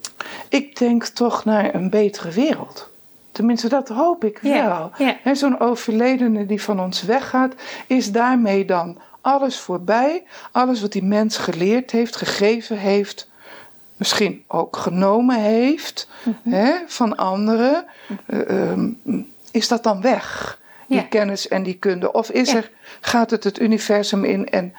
ik 0.49 0.79
denk 0.79 1.05
toch 1.05 1.45
naar 1.45 1.75
een 1.75 1.91
betere 1.91 2.31
wereld. 2.31 2.91
Tenminste, 3.33 3.69
dat 3.69 3.89
hoop 3.89 4.25
ik 4.25 4.39
wel. 4.39 4.91
zo'n 5.33 5.61
overledene 5.61 6.47
die 6.47 6.63
van 6.63 6.81
ons 6.81 7.03
weggaat, 7.03 7.55
is 7.87 8.13
daarmee 8.13 8.65
dan 8.65 8.99
alles 9.21 9.59
voorbij. 9.59 10.23
Alles 10.53 10.81
wat 10.81 10.93
die 10.93 11.05
mens 11.05 11.37
geleerd 11.37 11.91
heeft, 11.91 12.17
gegeven 12.17 12.79
heeft, 12.79 13.29
misschien 13.97 14.45
ook 14.47 14.77
genomen 14.77 15.37
heeft 15.41 16.09
Mhm. 16.23 16.55
hè, 16.55 16.73
van 16.87 17.17
anderen, 17.17 17.85
eh, 18.27 18.71
ehm, 18.71 18.91
is 19.51 19.69
dat 19.69 19.83
dan 19.83 20.01
weg. 20.01 20.59
die 20.87 20.99
Ja. 20.99 21.05
kennis 21.05 21.49
en 21.49 21.63
die 21.63 21.75
kunde? 21.79 22.13
Of 22.13 22.31
is 22.31 22.51
Ja. 22.51 22.57
er, 22.57 22.71
gaat 23.01 23.31
het 23.31 23.45
het 23.45 23.61
universum 23.61 24.25
in 24.25 24.49
en 24.49 24.75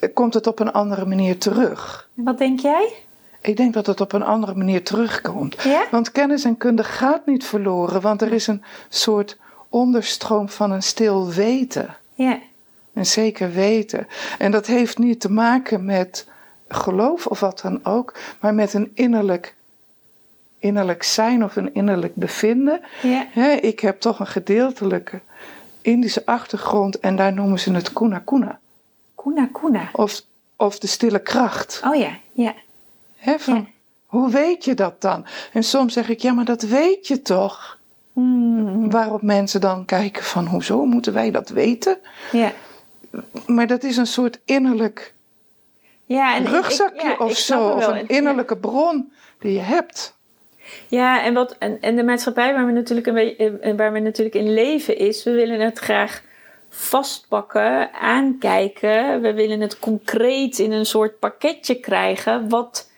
eh, 0.00 0.08
komt 0.14 0.34
het 0.34 0.46
op 0.46 0.58
een 0.60 0.72
andere 0.72 1.06
manier 1.06 1.38
terug? 1.38 2.08
Wat 2.14 2.38
denk 2.38 2.60
jij? 2.60 2.92
Ik 3.40 3.56
denk 3.56 3.74
dat 3.74 3.86
het 3.86 4.00
op 4.00 4.12
een 4.12 4.22
andere 4.22 4.54
manier 4.54 4.84
terugkomt. 4.84 5.62
Ja? 5.62 5.82
Want 5.90 6.12
kennis 6.12 6.44
en 6.44 6.56
kunde 6.56 6.84
gaat 6.84 7.26
niet 7.26 7.44
verloren, 7.44 8.00
want 8.00 8.22
er 8.22 8.32
is 8.32 8.46
een 8.46 8.62
soort 8.88 9.36
onderstroom 9.68 10.48
van 10.48 10.70
een 10.70 10.82
stil 10.82 11.28
weten. 11.28 11.96
Ja. 12.14 12.38
Een 12.98 13.06
zeker 13.06 13.52
weten. 13.52 14.06
En 14.38 14.50
dat 14.50 14.66
heeft 14.66 14.98
niet 14.98 15.20
te 15.20 15.30
maken 15.32 15.84
met 15.84 16.26
geloof 16.68 17.26
of 17.26 17.40
wat 17.40 17.60
dan 17.60 17.84
ook, 17.84 18.14
maar 18.40 18.54
met 18.54 18.74
een 18.74 18.90
innerlijk, 18.94 19.54
innerlijk 20.58 21.02
zijn 21.02 21.44
of 21.44 21.56
een 21.56 21.74
innerlijk 21.74 22.14
bevinden. 22.14 22.80
Ja. 23.02 23.60
Ik 23.60 23.80
heb 23.80 24.00
toch 24.00 24.20
een 24.20 24.26
gedeeltelijke 24.26 25.20
Indische 25.80 26.26
achtergrond 26.26 27.00
en 27.00 27.16
daar 27.16 27.32
noemen 27.32 27.58
ze 27.58 27.72
het 27.72 27.92
kuna 27.92 28.18
kuna. 28.18 28.58
Kuna 29.14 29.48
kuna. 29.52 29.88
Of, 29.92 30.22
of 30.56 30.78
de 30.78 30.86
stille 30.86 31.18
kracht. 31.18 31.80
Oh 31.84 31.94
ja. 31.94 32.10
Ja. 32.32 32.54
Van, 33.38 33.54
Ja. 33.54 33.64
Hoe 34.06 34.30
weet 34.30 34.64
je 34.64 34.74
dat 34.74 35.00
dan? 35.00 35.26
En 35.52 35.64
soms 35.64 35.92
zeg 35.92 36.08
ik, 36.08 36.20
ja, 36.20 36.32
maar 36.32 36.44
dat 36.44 36.62
weet 36.62 37.06
je 37.06 37.22
toch? 37.22 37.78
Hmm. 38.12 38.90
Waarop 38.90 39.22
mensen 39.22 39.60
dan 39.60 39.84
kijken 39.84 40.24
van, 40.24 40.46
hoezo 40.46 40.84
moeten 40.84 41.12
wij 41.12 41.30
dat 41.30 41.48
weten? 41.48 41.98
Ja. 42.32 42.52
Maar 43.46 43.66
dat 43.66 43.82
is 43.82 43.96
een 43.96 44.06
soort 44.06 44.38
innerlijk 44.44 45.14
Ja, 46.04 46.34
en 46.34 46.42
ik- 46.42 46.48
ik- 46.48 46.54
rugzakje 46.54 47.08
ja, 47.08 47.16
of 47.18 47.36
zo. 47.36 47.68
Of 47.68 47.86
een 47.86 47.94
En- 47.94 48.08
innerlijke 48.08 48.56
bron 48.56 49.12
die 49.40 49.52
je 49.52 49.58
hebt. 49.60 50.16
Ja, 50.88 51.22
en, 51.24 51.34
wat, 51.34 51.56
en, 51.58 51.80
en 51.80 51.96
de 51.96 52.02
maatschappij 52.02 52.54
waar 52.54 52.66
we, 52.66 52.72
natuurlijk 52.72 53.06
een 53.06 53.14
beetje, 53.14 53.58
eh, 53.58 53.76
waar 53.76 53.92
we 53.92 53.98
natuurlijk 53.98 54.36
in 54.36 54.52
leven 54.54 54.96
is, 54.98 55.24
we 55.24 55.30
willen 55.30 55.60
het 55.60 55.78
graag 55.78 56.22
vastpakken, 56.68 57.92
aankijken. 57.92 59.20
We 59.20 59.32
willen 59.34 59.60
het 59.60 59.78
concreet 59.78 60.58
in 60.58 60.72
een 60.72 60.86
soort 60.86 61.18
pakketje 61.18 61.74
krijgen, 61.80 62.48
wat 62.48 62.90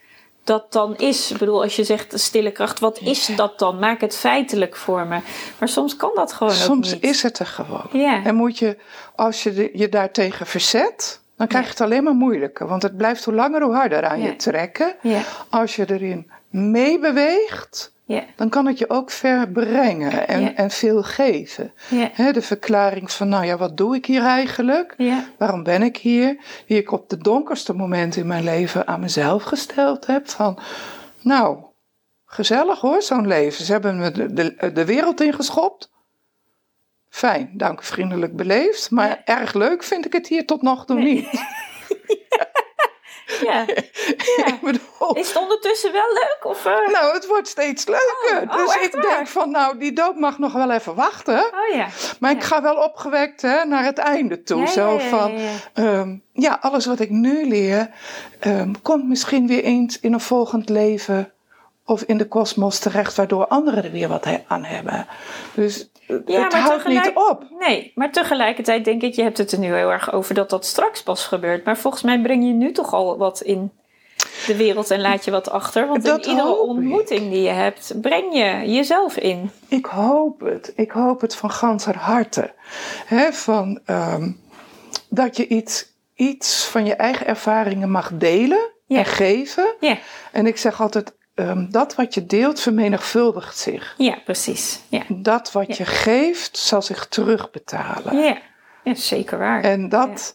dat 0.44 0.73
dan 0.73 0.97
is. 0.97 1.30
Ik 1.30 1.38
bedoel, 1.38 1.62
als 1.62 1.76
je 1.76 1.85
zegt 1.85 2.20
stille 2.20 2.50
kracht, 2.52 2.78
wat 2.80 2.99
is 3.00 3.26
dat 3.37 3.59
dan? 3.59 3.78
Maak 3.78 4.00
het 4.00 4.16
feitelijk 4.16 4.76
voor 4.76 5.06
me. 5.06 5.18
Maar 5.59 5.68
soms 5.68 5.97
kan 5.97 6.11
dat 6.14 6.32
gewoon 6.32 6.52
Soms 6.52 6.92
niet. 6.92 7.02
is 7.02 7.23
het 7.23 7.38
er 7.38 7.47
gewoon. 7.47 7.87
Ja. 7.92 8.25
En 8.25 8.35
moet 8.35 8.59
je, 8.59 8.76
als 9.16 9.42
je 9.42 9.52
de- 9.54 9.70
je 9.73 9.88
daartegen 9.88 10.47
verzet, 10.47 11.20
dan 11.37 11.47
krijg 11.47 11.64
je 11.64 11.70
het 11.70 11.80
alleen 11.80 12.02
maar 12.04 12.14
moeilijker. 12.14 12.66
Want 12.66 12.82
het 12.82 12.97
blijft 12.97 13.25
hoe 13.25 13.35
langer 13.35 13.62
hoe 13.62 13.75
harder 13.75 14.04
aan 14.04 14.20
Ja. 14.20 14.26
je 14.26 14.37
trekken. 14.37 14.94
Ja, 15.02 15.20
Als 15.50 15.76
je 15.76 15.85
erin 15.90 16.30
meebeweegt, 16.49 17.92
dan 18.37 18.49
kan 18.49 18.67
het 18.67 18.79
je 18.79 18.90
ook 18.90 19.11
ver 19.11 19.49
brengen 19.49 20.29
en, 20.29 20.57
en 20.57 20.71
veel 20.71 21.02
geven. 21.02 21.73
de 22.33 22.43
verklaring 22.43 23.12
van, 23.12 23.29
nou 23.29 23.45
ja, 23.45 23.57
wat 23.57 23.76
doe 23.76 23.95
ik 23.97 24.07
hier 24.07 24.23
eigenlijk? 24.23 24.95
Waarom 25.38 25.62
ben 25.62 25.83
ik 25.83 25.97
hier? 25.97 26.37
Die 26.67 26.79
ik 26.79 26.93
op 26.93 27.09
de 27.09 27.19
donkerste 27.19 27.75
momenten 27.75 28.21
in 28.21 28.26
mijn 28.26 28.45
leven 28.45 28.87
aan 28.87 29.00
mezelf 29.00 29.43
gesteld 29.43 30.07
heb. 30.07 30.29
Van, 30.29 30.59
nou, 31.21 31.59
gezellig 32.25 32.81
hoor, 32.81 33.02
zo'n 33.02 33.26
leven. 33.26 33.64
Ze 33.64 33.73
hebben 33.73 33.99
me 33.99 34.11
de, 34.11 34.33
de, 34.33 34.73
de 34.73 34.85
wereld 34.85 35.21
ingeschopt. 35.21 35.90
Fijn, 37.09 37.50
dank, 37.52 37.83
vriendelijk 37.83 38.37
beleefd. 38.37 38.90
Maar 38.90 39.23
erg 39.25 39.55
leuk 39.55 39.83
vind 39.83 40.07
ik 40.07 40.12
het 40.12 40.26
hier 40.29 40.47
tot 40.47 40.62
nog 40.62 40.87
toe 40.87 40.99
Nee. 40.99 41.14
niet. 41.14 41.33
ja. 42.29 42.47
ik 44.52 44.58
bedoel, 44.62 45.14
Is 45.16 45.28
het 45.28 45.37
ondertussen 45.37 45.92
wel 45.92 46.12
leuk? 46.12 46.38
Of, 46.42 46.66
eh? 46.66 46.88
nou, 46.92 47.14
het 47.14 47.26
wordt 47.26 47.49
steeds 47.49 47.87
leuker. 47.87 48.42
Oh, 48.42 48.50
oh, 48.50 48.56
dus 48.56 48.75
ik 48.75 48.92
waar? 48.92 49.02
denk 49.02 49.26
van, 49.26 49.50
nou, 49.50 49.78
die 49.78 49.92
dood 49.92 50.16
mag 50.16 50.38
nog 50.38 50.52
wel 50.52 50.70
even 50.70 50.94
wachten. 50.94 51.38
Oh 51.38 51.75
ja. 51.75 51.87
Maar 52.20 52.30
ik 52.30 52.40
Ja. 52.40 52.46
ga 52.46 52.62
wel 52.62 52.76
opgewekt 52.76 53.42
hè, 53.42 53.64
naar 53.64 53.84
het 53.84 53.99
einde 53.99 54.42
toe. 54.42 54.60
Ja, 54.60 54.66
zo 54.66 54.92
ja, 54.94 55.02
ja, 55.02 55.08
van, 55.08 55.32
ja, 55.32 55.38
ja. 55.40 55.50
ehm, 55.75 56.16
ja, 56.32 56.58
alles 56.60 56.87
wat 56.87 57.00
ik 57.00 57.10
nu 57.10 57.49
leer, 57.49 57.90
ehm, 58.40 58.72
komt 58.82 59.08
misschien 59.08 59.46
weer 59.46 59.62
eens 59.64 60.00
in 60.00 60.12
een 60.12 60.20
volgend 60.20 60.68
leven 60.68 61.32
of 61.90 62.02
in 62.02 62.18
de 62.18 62.28
kosmos 62.28 62.78
terecht, 62.78 63.14
waardoor 63.16 63.47
anderen 63.47 63.85
er 63.85 63.90
weer 63.90 64.09
wat 64.09 64.26
aan 64.47 64.64
hebben. 64.64 65.06
Dus 65.54 65.90
Ja, 66.06 66.14
het 66.16 66.52
maar 66.52 66.61
houdt 66.61 66.87
niet 66.87 67.11
op. 67.14 67.44
Nee, 67.59 67.92
maar 67.94 68.12
tegelijkertijd 68.12 68.85
denk 68.85 69.02
ik, 69.02 69.14
je 69.14 69.23
hebt 69.23 69.38
het 69.38 69.52
er 69.52 69.59
nu 69.59 69.75
heel 69.75 69.90
erg 69.90 70.12
over 70.12 70.35
dat 70.35 70.50
dat 70.50 70.64
straks 70.66 71.02
pas 71.02 71.26
gebeurt. 71.26 71.64
Maar 71.64 71.76
volgens 71.78 72.02
mij 72.02 72.20
breng 72.20 72.44
je 72.47 72.52
nu 72.52 72.73
toch 72.73 72.92
al 72.94 73.18
wat 73.18 73.40
in 73.40 73.73
de 74.47 74.56
wereld 74.56 74.90
en 74.90 75.00
laat 75.00 75.25
je 75.25 75.30
wat 75.30 75.50
achter. 75.50 75.87
Want 75.88 76.04
Dat 76.04 76.25
in 76.25 76.30
iedere 76.30 76.49
ik. 76.52 76.61
ontmoeting 76.61 77.30
die 77.30 77.42
je 77.42 77.49
hebt, 77.49 77.92
breng 78.00 78.35
je 78.35 78.73
jezelf 78.73 79.16
in. 79.16 79.50
Ik 79.68 79.87
hoop 79.87 80.40
het. 80.40 80.73
Ik 80.76 80.90
hoop 80.90 81.20
het 81.20 81.37
van 81.37 81.50
ganser 81.50 81.97
harte. 81.97 82.52
Van, 83.30 83.80
ehm, 83.85 84.30
dat 85.09 85.37
je 85.37 85.47
iets, 85.49 85.87
iets 86.14 86.64
van 86.64 86.85
je 86.87 86.94
eigen 86.94 87.26
ervaringen 87.26 87.90
mag 87.90 88.11
delen 88.14 88.70
Ja. 88.87 88.99
en 88.99 89.04
geven. 89.06 89.75
Ja, 89.80 89.99
En 90.32 90.47
ik 90.47 90.56
zeg 90.56 90.80
altijd, 90.80 91.12
ehm, 91.49 91.70
dat 91.70 91.94
wat 91.94 92.14
je 92.14 92.26
deelt 92.26 92.61
vermenigvuldigt 92.61 93.59
zich. 93.59 93.94
ja 93.99 94.18
precies. 94.25 94.80
Ja, 94.88 95.02
Dat 95.09 95.52
wat 95.52 95.76
je 95.76 95.85
geeft 95.85 96.56
zal 96.59 96.82
zich 96.82 97.06
terugbetalen. 97.06 98.16
ja. 98.16 98.38
ja 98.85 98.94
zeker 98.94 99.38
waar. 99.38 99.62
En 99.62 99.88
dat, 99.88 100.35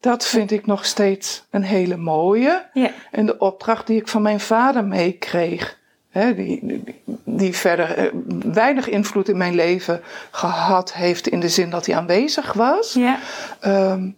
dat 0.00 0.26
vind 0.26 0.50
ik 0.50 0.66
nog 0.66 0.84
steeds 0.84 1.44
een 1.50 1.62
hele 1.62 1.96
mooie. 1.96 2.66
Ja, 2.72 2.90
En 3.10 3.26
de 3.26 3.38
opdracht 3.38 3.86
die 3.86 4.00
ik 4.00 4.08
van 4.08 4.22
mijn 4.22 4.40
vader 4.40 4.84
meekreeg, 4.84 5.78
die, 6.12 6.34
die, 6.66 7.02
die 7.24 7.56
verder 7.56 7.90
eh, 7.98 8.10
weinig 8.52 8.88
invloed 8.88 9.28
in 9.28 9.36
mijn 9.36 9.54
leven 9.54 10.02
gehad 10.30 10.92
heeft 10.94 11.28
in 11.28 11.40
de 11.40 11.48
zin 11.48 11.70
dat 11.70 11.86
hij 11.86 11.96
aanwezig 11.96 12.52
was, 12.52 12.92
ja, 12.92 13.18
ehm, 13.60 14.10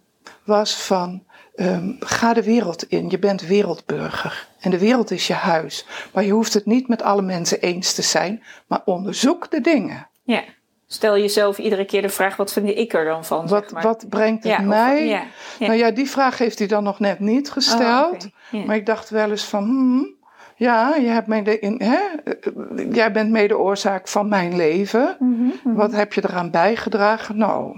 was 0.45 0.75
van 0.75 1.23
ehm, 1.59 1.91
ga 2.01 2.33
de 2.35 2.43
wereld 2.43 2.83
in. 2.83 3.11
Je 3.11 3.19
bent 3.19 3.41
wereldburger 3.47 4.49
en 4.61 4.71
de 4.71 4.79
wereld 4.79 5.11
is 5.11 5.27
je 5.27 5.33
huis. 5.35 5.87
Maar 6.13 6.25
je 6.25 6.33
hoeft 6.33 6.55
het 6.55 6.67
niet 6.67 6.89
met 6.89 7.03
alle 7.03 7.23
mensen 7.23 7.61
eens 7.61 7.93
te 7.95 8.03
zijn, 8.03 8.43
maar 8.67 8.81
onderzoek 8.85 9.51
de 9.51 9.61
dingen. 9.61 10.09
ja. 10.23 10.43
Stel 10.91 11.19
jezelf 11.19 11.59
iedere 11.59 11.85
keer 11.85 12.03
de 12.03 12.09
vraag, 12.09 12.37
wat 12.37 12.53
vind 12.53 12.69
ik 12.69 12.93
er 12.93 13.05
dan 13.05 13.25
van? 13.25 13.47
Wat, 13.49 13.63
zeg 13.63 13.73
maar. 13.73 13.83
wat 13.83 14.07
brengt 14.09 14.43
het 14.45 14.53
Ja, 14.53 14.59
of- 14.59 14.65
mij? 14.65 15.07
ja, 15.07 15.23
ja. 15.59 15.67
Nou 15.67 15.79
ja, 15.79 15.91
die 15.91 16.11
vraag 16.11 16.39
heeft 16.39 16.59
hij 16.59 16.69
dan 16.69 16.85
nog 16.85 16.99
net 17.01 17.19
niet 17.21 17.51
gesteld. 17.51 18.29
Oh. 18.53 18.65
Maar 18.67 18.77
ik 18.77 18.87
dacht 18.87 19.11
wel 19.11 19.31
eens 19.31 19.45
van, 19.45 19.65
hmm, 19.65 20.15
ja, 20.57 20.95
je 20.97 21.07
hebt 21.07 21.27
mede 21.27 21.59
in, 21.59 21.81
hè, 21.85 21.99
eh, 22.25 22.93
jij 22.95 23.13
bent 23.13 23.31
mede 23.31 23.59
oorzaak 23.59 24.09
van 24.09 24.29
mijn 24.29 24.57
leven. 24.57 25.17
Mhm, 25.19 25.75
Wat 25.75 25.93
heb 25.93 26.13
je 26.13 26.25
eraan 26.25 26.51
bijgedragen? 26.51 27.37
Nou, 27.39 27.77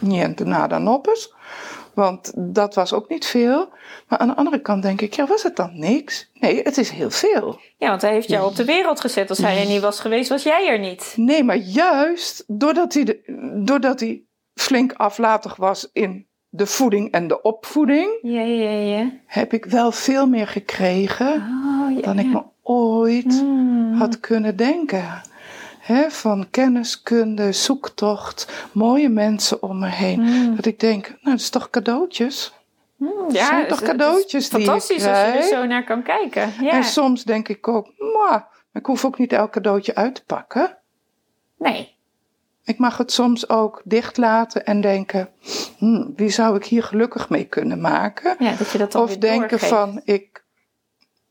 niente 0.00 0.44
nada 0.44 0.78
noppes. 0.78 1.32
Want 1.98 2.32
dat 2.36 2.74
was 2.74 2.92
ook 2.92 3.08
niet 3.08 3.26
veel. 3.26 3.68
Maar 4.08 4.18
aan 4.18 4.28
de 4.28 4.34
andere 4.36 4.60
kant 4.60 4.82
denk 4.82 5.00
ik, 5.00 5.14
ja, 5.14 5.26
was 5.26 5.42
het 5.42 5.56
dan 5.56 5.78
niks? 5.78 6.30
Nee, 6.34 6.62
het 6.62 6.78
is 6.78 6.90
heel 6.90 7.10
veel. 7.10 7.58
Ja, 7.76 7.88
want 7.88 8.02
hij 8.02 8.12
heeft 8.12 8.28
jou 8.28 8.46
op 8.50 8.56
de 8.56 8.64
wereld 8.64 9.00
gezet. 9.00 9.28
Als 9.28 9.38
hij 9.38 9.60
er 9.60 9.66
niet 9.66 9.80
was 9.80 10.00
geweest, 10.00 10.28
was 10.28 10.42
jij 10.42 10.68
er 10.68 10.78
niet. 10.78 11.12
Nee, 11.16 11.44
maar 11.44 11.56
juist 11.56 12.44
doordat 12.46 12.94
hij, 12.94 13.04
de, 13.04 13.20
doordat 13.64 14.00
hij 14.00 14.22
flink 14.54 14.92
aflatig 14.92 15.56
was 15.56 15.90
in 15.92 16.26
de 16.48 16.66
voeding 16.66 17.10
en 17.10 17.28
de 17.28 17.42
opvoeding, 17.42 18.18
Ja, 18.22 18.40
ja, 18.42 18.70
ja. 18.70 19.10
heb 19.26 19.52
ik 19.52 19.64
wel 19.64 19.92
veel 19.92 20.26
meer 20.26 20.46
gekregen 20.46 21.34
Oh, 21.34 22.02
dan 22.02 22.18
ik 22.18 22.26
me 22.26 22.42
ooit 22.62 23.42
Mm. 23.42 23.92
had 23.94 24.20
kunnen 24.20 24.56
denken. 24.56 25.20
Hè, 25.88 26.10
van 26.10 26.46
kennis, 26.50 27.02
kunde, 27.02 27.52
zoektocht, 27.52 28.68
mooie 28.72 29.08
mensen 29.08 29.62
om 29.62 29.78
me 29.78 29.86
heen. 29.86 30.20
Mm. 30.20 30.56
Dat 30.56 30.66
ik 30.66 30.80
denk, 30.80 31.08
nou, 31.08 31.18
dat 31.22 31.38
is 31.38 31.50
toch 31.50 31.70
cadeautjes? 31.70 32.54
Mm, 32.96 33.30
zijn 33.30 33.68
toch 33.68 33.80
het 33.80 33.88
het 33.88 33.98
cadeautjes 33.98 34.48
die 34.48 34.64
Fantastisch 34.64 35.06
als 35.06 35.18
je 35.18 35.24
er 35.24 35.42
zo 35.42 35.64
naar 35.64 35.84
kan 35.84 36.02
kijken. 36.02 36.52
Ja. 36.60 36.70
En 36.70 36.84
soms 36.84 37.24
denk 37.24 37.48
ik 37.48 37.68
ook, 37.68 37.92
maar 38.16 38.46
ik 38.72 38.86
hoef 38.86 39.04
ook 39.04 39.18
niet 39.18 39.32
elk 39.32 39.50
cadeautje 39.50 39.94
uit 39.94 40.14
te 40.14 40.24
pakken. 40.24 40.76
Nee. 41.58 41.96
Ik 42.64 42.78
mag 42.78 42.96
het 42.96 43.12
soms 43.12 43.48
ook 43.48 43.82
dicht 43.84 44.16
laten 44.16 44.66
en 44.66 44.80
denken, 44.80 45.28
hmm, 45.78 46.12
wie 46.16 46.30
zou 46.30 46.56
ik 46.56 46.64
hier 46.64 46.82
gelukkig 46.82 47.28
mee 47.28 47.44
kunnen 47.44 47.80
maken? 47.80 48.36
Ja, 48.38 48.54
dat 48.54 48.70
je 48.70 48.78
dat 48.78 48.94
Of 48.94 49.16
denken 49.16 49.48
doorgeeft. 49.48 49.72
van, 49.72 50.00
ik 50.04 50.44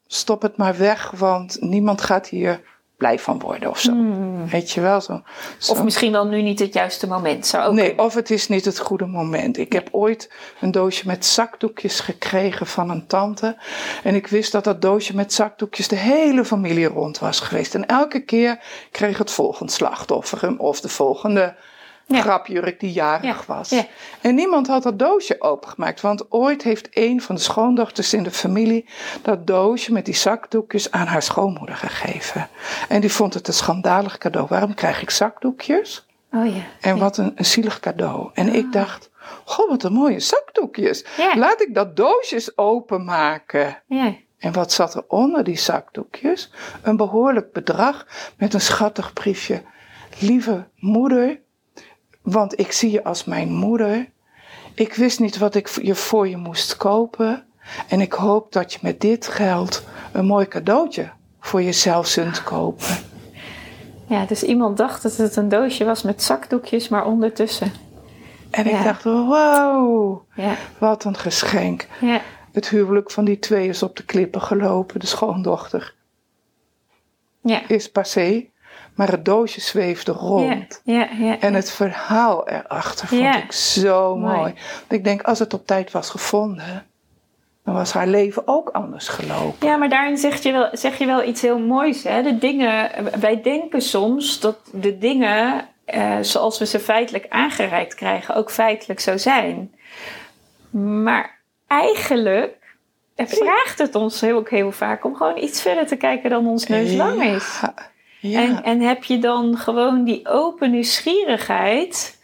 stop 0.08 0.42
het 0.42 0.58
maar 0.58 0.78
weg, 0.78 1.12
want 1.12 1.58
niemand 1.62 2.02
gaat 2.02 2.28
hier 2.28 2.62
blij 2.98 3.20
van 3.20 3.40
worden 3.40 3.70
of 3.70 3.80
zo. 3.80 3.92
Hmm. 3.92 4.48
Weet 4.50 4.72
je 4.72 4.82
wel, 4.82 5.02
zo. 5.02 5.22
zo. 5.58 5.72
Of 5.72 5.84
misschien 5.84 6.12
wel 6.12 6.28
nu 6.28 6.42
niet 6.42 6.60
het 6.60 6.74
juiste 6.74 7.08
moment. 7.08 7.46
Zou 7.46 7.68
ook 7.68 7.74
Nee, 7.74 7.98
of 7.98 8.14
het 8.14 8.32
is 8.32 8.48
niet 8.48 8.66
het 8.66 8.80
goede 8.80 9.06
moment. 9.06 9.58
Ik 9.58 9.74
heb 9.74 9.88
ooit 9.92 10.32
een 10.62 10.72
doosje 10.72 11.08
met 11.08 11.26
zakdoekjes 11.26 12.00
gekregen 12.00 12.68
van 12.68 12.90
een 12.90 13.08
tante. 13.08 13.58
En 14.04 14.16
ik 14.16 14.28
wist 14.28 14.52
dat 14.52 14.64
dat 14.64 14.82
doosje 14.82 15.16
met 15.16 15.34
zakdoekjes 15.34 15.88
de 15.88 15.96
hele 15.96 16.46
familie 16.46 16.86
rond 16.88 17.20
was 17.20 17.40
geweest. 17.40 17.76
En 17.76 17.86
elke 17.86 18.20
keer 18.20 18.60
kreeg 18.92 19.18
het 19.18 19.32
volgende 19.32 19.72
slachtoffer 19.72 20.42
hem 20.42 20.60
of 20.60 20.82
de 20.82 20.90
volgende 20.90 21.56
Ja. 22.08 22.22
grapjurk 22.22 22.80
die 22.80 22.92
jarig 22.92 23.24
Ja, 23.24 23.54
was. 23.54 23.70
ja. 23.70 23.86
En 24.22 24.36
niemand 24.36 24.68
had 24.68 24.84
dat 24.84 25.00
doosje 25.00 25.42
opengemaakt. 25.42 26.02
Want 26.02 26.32
ooit 26.32 26.64
heeft 26.64 26.88
een 26.92 27.22
van 27.22 27.36
de 27.36 27.42
schoondochters 27.42 28.14
in 28.14 28.24
de 28.24 28.32
familie 28.32 28.86
dat 29.22 29.48
doosje 29.48 29.92
met 29.92 30.06
die 30.06 30.16
zakdoekjes 30.16 30.92
aan 30.92 31.08
haar 31.08 31.22
schoonmoeder 31.22 31.76
gegeven. 31.76 32.50
En 32.90 33.02
die 33.02 33.12
vond 33.12 33.34
het 33.34 33.48
een 33.48 33.54
schandalig 33.54 34.18
cadeau. 34.18 34.48
Waarom 34.50 34.74
krijg 34.74 35.02
ik 35.02 35.10
zakdoekjes? 35.10 36.06
Oh 36.32 36.46
ja. 36.56 36.62
En 36.82 36.98
wat 36.98 37.18
een, 37.18 37.32
een 37.36 37.46
zielig 37.46 37.80
cadeau. 37.80 38.30
En 38.34 38.54
ik 38.56 38.72
dacht, 38.72 39.10
goh, 39.46 39.70
wat 39.70 39.84
een 39.84 39.94
mooie 39.94 40.20
zakdoekjes. 40.20 41.06
Laat 41.36 41.62
ik 41.62 41.76
dat 41.76 41.96
doosjes 41.96 42.58
openmaken. 42.58 43.82
Ja. 43.88 44.16
En 44.38 44.54
wat 44.54 44.72
zat 44.72 44.96
er 44.96 45.04
onder 45.08 45.44
die 45.44 45.58
zakdoekjes? 45.58 46.52
Een 46.82 46.98
behoorlijk 46.98 47.52
bedrag 47.54 48.08
met 48.38 48.54
een 48.54 48.62
schattig 48.62 49.14
briefje. 49.14 49.62
Lieve 50.20 50.68
moeder, 50.76 51.40
want 52.32 52.60
ik 52.60 52.72
zie 52.72 52.92
je 52.92 53.04
als 53.04 53.24
mijn 53.24 53.54
moeder. 53.54 54.10
Ik 54.74 54.94
wist 54.94 55.20
niet 55.20 55.38
wat 55.38 55.56
ik 55.56 55.68
je 55.82 55.96
voor 55.96 56.28
je 56.28 56.38
moest 56.38 56.78
kopen. 56.78 57.46
En 57.88 58.02
ik 58.02 58.14
hoop 58.14 58.52
dat 58.52 58.74
je 58.74 58.80
met 58.82 59.02
dit 59.02 59.28
geld 59.28 59.84
een 60.12 60.26
mooi 60.26 60.48
cadeautje 60.48 61.10
voor 61.40 61.62
jezelf 61.62 62.08
zult 62.08 62.44
kopen. 62.44 62.86
ja, 64.08 64.26
dus 64.26 64.44
iemand 64.44 64.78
dacht 64.78 65.04
dat 65.04 65.16
het 65.18 65.36
een 65.36 65.50
doosje 65.50 65.86
was 65.86 66.02
met 66.04 66.24
zakdoekjes, 66.24 66.88
maar 66.90 67.06
ondertussen. 67.06 67.72
En 68.50 68.66
ik 68.68 68.84
dacht, 68.84 69.04
wow, 69.04 70.22
Ja. 70.36 70.56
wat 70.78 71.04
een 71.04 71.18
geschenk. 71.18 71.88
Ja. 72.02 72.22
Het 72.52 72.70
huwelijk 72.70 73.12
van 73.12 73.26
die 73.26 73.40
twee 73.40 73.68
is 73.68 73.84
op 73.84 73.96
de 73.96 74.04
klippen 74.06 74.42
gelopen. 74.42 75.00
De 75.00 75.06
schoondochter 75.06 75.94
Ja. 77.42 77.68
is 77.68 77.92
passé, 77.92 78.46
maar 78.98 79.12
het 79.12 79.26
doosje 79.26 79.62
zweefde 79.62 80.12
rond. 80.12 80.82
En 81.40 81.54
het 81.54 81.72
verhaal 81.72 82.50
erachter 82.50 83.08
vond 83.08 83.36
ik 83.36 83.52
zo 83.52 84.16
Mooi. 84.16 84.54
ik 84.90 85.04
denk, 85.04 85.22
als 85.22 85.40
het 85.40 85.54
op 85.54 85.68
tijd 85.68 85.92
was 85.92 86.10
gevonden, 86.10 86.86
dan 87.64 87.74
was 87.74 87.94
haar 87.94 88.08
leven 88.08 88.44
ook 88.46 88.70
anders 88.70 89.08
gelopen. 89.08 89.68
Ja, 89.68 89.76
maar 89.76 89.90
daarin 89.90 90.18
zeg 90.18 90.44
je, 90.44 90.52
wel, 90.52 90.70
zeg 90.72 90.98
je 90.98 91.06
wel 91.06 91.24
iets 91.24 91.42
heel 91.42 91.60
moois. 91.60 92.04
Hè? 92.04 92.22
De 92.22 92.38
dingen, 92.38 92.90
wij 93.20 93.42
denken 93.42 93.82
soms 93.82 94.40
dat 94.40 94.58
de 94.72 94.98
dingen 94.98 95.68
eh, 95.86 96.18
zoals 96.22 96.60
we 96.60 96.66
ze 96.66 96.80
feitelijk 96.80 97.26
aangereikt 97.30 97.96
krijgen 97.96 98.36
ook 98.36 98.52
feitelijk 98.52 99.00
zo 99.00 99.18
zijn. 99.18 99.76
Maar 101.02 101.40
eigenlijk 101.68 102.56
vraagt 103.16 103.78
het 103.78 103.96
ons 103.96 104.22
heel, 104.22 104.38
ook 104.38 104.50
heel 104.50 104.72
vaak 104.72 105.06
om 105.06 105.16
gewoon 105.16 105.38
iets 105.38 105.62
verder 105.62 105.88
te 105.88 105.96
kijken 105.96 106.30
dan 106.30 106.48
ons 106.48 106.68
neus 106.68 106.94
lang 106.94 107.24
is. 107.24 107.60
Ja. 107.62 107.74
Ja. 108.30 108.42
En, 108.42 108.64
en 108.64 108.82
heb 108.82 109.04
je 109.04 109.20
dan 109.20 109.58
gewoon 109.58 110.04
die 110.04 110.28
open 110.28 110.72
nieuwsgierigheid 110.72 112.20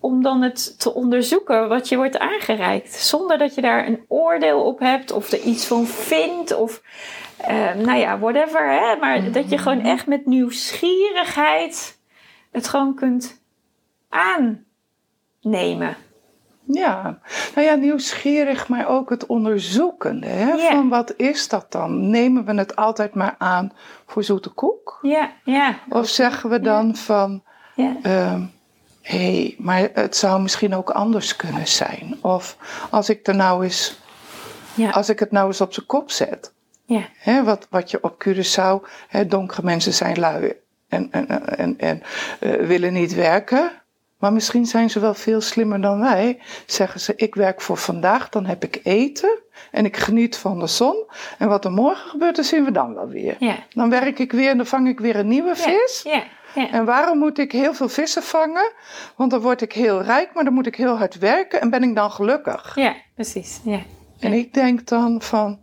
om 0.00 0.22
dan 0.22 0.42
het 0.42 0.80
te 0.80 0.94
onderzoeken 0.94 1.68
wat 1.68 1.88
je 1.88 1.96
wordt 1.96 2.18
aangereikt. 2.18 2.94
Zonder 2.94 3.38
dat 3.38 3.54
je 3.54 3.60
daar 3.60 3.86
een 3.86 4.04
oordeel 4.08 4.62
op 4.62 4.78
hebt 4.78 5.12
of 5.12 5.32
er 5.32 5.40
iets 5.40 5.66
van 5.66 5.86
vindt 5.86 6.56
of 6.56 6.82
eh, 7.36 7.74
nou 7.74 7.98
ja, 7.98 8.18
whatever. 8.18 8.70
Hè? 8.70 8.96
Maar 8.96 9.32
dat 9.32 9.50
je 9.50 9.58
gewoon 9.58 9.80
echt 9.80 10.06
met 10.06 10.26
nieuwsgierigheid 10.26 11.98
het 12.50 12.68
gewoon 12.68 12.94
kunt 12.94 13.40
aannemen. 14.08 15.96
Ja, 16.66 17.18
nou 17.54 17.66
ja, 17.66 17.74
nieuwsgierig, 17.74 18.68
maar 18.68 18.88
ook 18.88 19.10
het 19.10 19.26
onderzoekende. 19.26 20.26
Hè? 20.26 20.58
Van 20.58 20.88
wat 20.88 21.14
is 21.16 21.48
dat 21.48 21.72
dan? 21.72 22.10
Nemen 22.10 22.44
we 22.44 22.54
het 22.54 22.76
altijd 22.76 23.14
maar 23.14 23.34
aan 23.38 23.72
voor 24.06 24.24
zoete 24.24 24.48
koek? 24.48 24.98
Ja, 25.02 25.32
ja. 25.44 25.78
Of 25.88 26.08
zeggen 26.08 26.50
we 26.50 26.60
dan 26.60 26.96
van, 26.96 27.42
ja. 27.74 27.96
ehm, 28.02 28.40
hé, 29.02 29.32
hey, 29.32 29.54
maar 29.58 29.88
het 29.92 30.16
zou 30.16 30.42
misschien 30.42 30.74
ook 30.74 30.90
anders 30.90 31.36
kunnen 31.36 31.68
zijn. 31.68 32.18
Of 32.20 32.56
als 32.90 33.08
ik, 33.08 33.26
er 33.26 33.36
nou 33.36 33.64
eens, 33.64 34.00
als 34.92 35.08
ik 35.08 35.18
het 35.18 35.30
nou 35.30 35.46
eens 35.46 35.60
op 35.60 35.72
zijn 35.72 35.86
kop 35.86 36.10
zet. 36.10 36.52
Ja. 36.84 37.02
Hè, 37.18 37.44
wat, 37.44 37.66
wat 37.70 37.90
je 37.90 37.98
op 38.02 38.24
Curaçao, 38.24 38.88
hè, 39.08 39.26
donkere 39.26 39.62
mensen 39.62 39.92
zijn 39.92 40.18
lui 40.18 40.52
en, 40.88 41.08
en, 41.10 41.56
en, 41.58 41.78
en 41.78 42.02
eh, 42.40 42.66
willen 42.66 42.92
niet 42.92 43.14
werken. 43.14 43.70
Maar 44.18 44.32
misschien 44.32 44.66
zijn 44.66 44.90
ze 44.90 45.00
wel 45.00 45.14
veel 45.14 45.40
slimmer 45.40 45.80
dan 45.80 46.00
wij. 46.00 46.40
Zeggen 46.66 47.00
ze, 47.00 47.12
ik 47.16 47.34
werk 47.34 47.60
voor 47.60 47.76
vandaag, 47.76 48.28
dan 48.28 48.46
heb 48.46 48.64
ik 48.64 48.80
eten 48.82 49.38
en 49.70 49.84
ik 49.84 49.96
geniet 49.96 50.36
van 50.36 50.58
de 50.58 50.66
zon. 50.66 51.04
En 51.38 51.48
wat 51.48 51.64
er 51.64 51.72
morgen 51.72 52.10
gebeurt, 52.10 52.36
dat 52.36 52.44
zien 52.44 52.64
we 52.64 52.70
dan 52.70 52.94
wel 52.94 53.08
weer. 53.08 53.36
Ja. 53.38 53.56
Dan 53.68 53.90
werk 53.90 54.18
ik 54.18 54.32
weer 54.32 54.50
en 54.50 54.56
dan 54.56 54.66
vang 54.66 54.88
ik 54.88 55.00
weer 55.00 55.16
een 55.16 55.28
nieuwe 55.28 55.56
vis. 55.56 56.00
Ja, 56.04 56.24
ja. 56.54 56.70
En 56.70 56.84
waarom 56.84 57.18
moet 57.18 57.38
ik 57.38 57.52
heel 57.52 57.74
veel 57.74 57.88
vissen 57.88 58.22
vangen? 58.22 58.72
Want 59.16 59.30
dan 59.30 59.40
word 59.40 59.60
ik 59.60 59.72
heel 59.72 60.02
rijk, 60.02 60.34
maar 60.34 60.44
dan 60.44 60.52
moet 60.52 60.66
ik 60.66 60.76
heel 60.76 60.96
hard 60.96 61.18
werken 61.18 61.60
en 61.60 61.70
ben 61.70 61.82
ik 61.82 61.94
dan 61.94 62.10
gelukkig. 62.10 62.74
ja 62.74 62.94
precies. 63.14 63.60
Ja. 63.64 63.80
En 64.20 64.32
ik 64.32 64.54
denk 64.54 64.86
dan 64.86 65.22
van, 65.22 65.58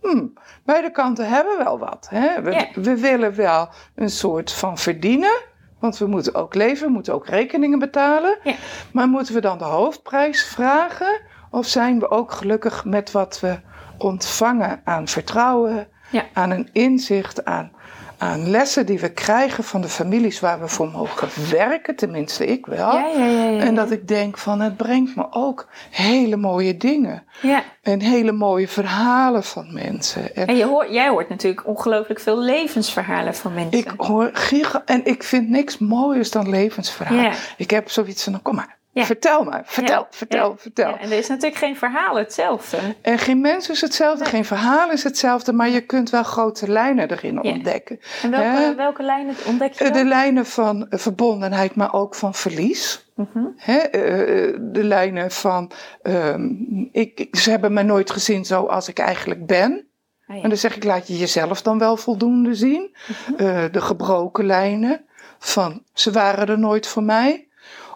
hmm, 0.00 0.32
beide 0.64 0.90
kanten 0.90 1.28
hebben 1.28 1.58
wel 1.58 1.78
wat. 1.78 2.06
Hè? 2.10 2.42
We, 2.42 2.68
we 2.74 3.00
willen 3.00 3.34
wel 3.34 3.68
een 3.94 4.10
soort 4.10 4.52
van 4.52 4.78
verdienen, 4.78 5.40
want 5.82 5.98
we 5.98 6.06
moeten 6.06 6.34
ook 6.34 6.54
leven, 6.54 6.86
we 6.86 6.92
moeten 6.92 7.14
ook 7.14 7.26
rekeningen 7.26 7.78
betalen. 7.78 8.38
Ja. 8.44 8.54
Maar 8.92 9.08
moeten 9.08 9.34
we 9.34 9.40
dan 9.40 9.58
de 9.58 9.64
hoofdprijs 9.64 10.44
vragen? 10.44 11.20
Of 11.50 11.66
zijn 11.66 11.98
we 11.98 12.10
ook 12.10 12.32
gelukkig 12.32 12.84
met 12.84 13.10
wat 13.12 13.40
we 13.40 13.60
ontvangen 13.98 14.80
aan 14.84 15.08
vertrouwen, 15.08 15.88
Ja. 16.10 16.24
aan 16.32 16.50
een 16.50 16.68
inzicht, 16.72 17.44
aan, 17.44 17.72
aan 18.22 18.50
lessen 18.50 18.86
die 18.86 18.98
we 18.98 19.12
krijgen 19.12 19.64
van 19.64 19.80
de 19.80 19.88
families 19.88 20.40
waar 20.40 20.60
we 20.60 20.68
voor 20.68 20.90
mogen 20.90 21.28
werken, 21.50 21.96
tenminste 21.96 22.46
ik 22.46 22.66
wel. 22.66 22.92
Ja, 22.92 23.06
ja, 23.16 23.26
ja, 23.26 23.58
En 23.58 23.74
dat 23.74 23.90
ik 23.90 24.08
denk 24.08 24.38
van 24.38 24.60
het 24.60 24.76
brengt 24.76 25.16
me 25.16 25.26
ook 25.30 25.68
hele 25.90 26.36
mooie 26.36 26.76
dingen. 26.76 27.24
Ja. 27.40 27.62
En 27.82 28.00
hele 28.00 28.32
mooie 28.32 28.68
verhalen 28.68 29.44
van 29.44 29.72
mensen. 29.72 30.34
En 30.34 30.46
En 30.46 30.56
je 30.56 30.64
hoort, 30.64 30.92
jij 30.92 31.08
hoort 31.08 31.28
natuurlijk 31.28 31.66
ongelooflijk 31.66 32.20
veel 32.20 32.38
levensverhalen 32.38 33.34
van 33.34 33.54
mensen. 33.54 33.78
ik 33.78 33.92
hoor 33.96 34.30
giga 34.32 34.82
en 34.84 35.04
ik 35.04 35.22
vind 35.22 35.48
niks 35.48 35.78
mooiers 35.78 36.30
dan 36.30 36.48
levensverhalen. 36.48 37.32
Ik 37.56 37.70
heb 37.70 37.90
zoiets 37.90 38.24
van, 38.24 38.42
kom 38.42 38.54
maar, 38.54 38.78
Ja. 38.94 39.04
vertel 39.04 39.44
me, 39.44 39.60
vertel, 39.64 39.94
Ja, 40.00 40.06
vertel, 40.10 40.48
ja, 40.50 40.56
vertel. 40.56 40.88
ja. 40.88 40.98
en 40.98 41.10
er 41.10 41.18
is 41.18 41.28
natuurlijk 41.28 41.56
geen 41.56 41.76
verhaal 41.76 42.16
hetzelfde. 42.16 42.78
En 43.02 43.18
geen 43.18 43.40
mens 43.40 43.68
is 43.68 43.80
hetzelfde, 43.80 44.24
geen 44.24 44.44
verhaal 44.44 44.90
is 44.90 45.02
hetzelfde, 45.04 45.52
maar 45.52 45.68
je 45.68 45.80
kunt 45.80 46.10
wel 46.10 46.22
grote 46.22 46.70
lijnen 46.70 47.10
erin 47.10 47.38
Ja. 47.42 47.50
ontdekken. 47.52 48.00
En 48.22 48.30
welke, 48.76 49.02
lijnen 49.02 49.34
ontdek 49.46 49.72
je 49.72 49.84
Eh, 49.84 49.92
De 49.92 50.04
lijnen 50.04 50.46
van 50.46 50.88
eh, 50.88 50.98
verbondenheid, 50.98 51.74
maar 51.74 51.92
ook 51.94 52.14
van 52.14 52.34
verlies. 52.34 53.10
Mhm. 53.14 53.44
Hè, 53.56 53.76
eh, 53.76 54.58
de 54.60 54.84
lijnen 54.84 55.30
van, 55.30 55.70
ehm, 56.02 56.48
ik, 56.92 57.28
ze 57.32 57.50
hebben 57.50 57.72
me 57.72 57.82
nooit 57.82 58.10
gezien 58.10 58.44
zoals 58.44 58.88
ik 58.88 58.98
eigenlijk 58.98 59.46
ben. 59.46 59.86
Ah, 60.26 60.36
ja. 60.36 60.42
En 60.42 60.48
dan 60.48 60.58
zeg 60.58 60.76
ik, 60.76 60.84
laat 60.84 61.06
je 61.06 61.16
jezelf 61.18 61.62
dan 61.62 61.78
wel 61.78 61.96
voldoende 61.96 62.54
zien. 62.54 62.96
Eh, 63.36 63.64
de 63.72 63.80
gebroken 63.80 64.46
lijnen 64.46 65.04
van, 65.38 65.82
ze 65.92 66.10
waren 66.10 66.48
er 66.48 66.58
nooit 66.58 66.86
voor 66.86 67.02
mij. 67.02 67.46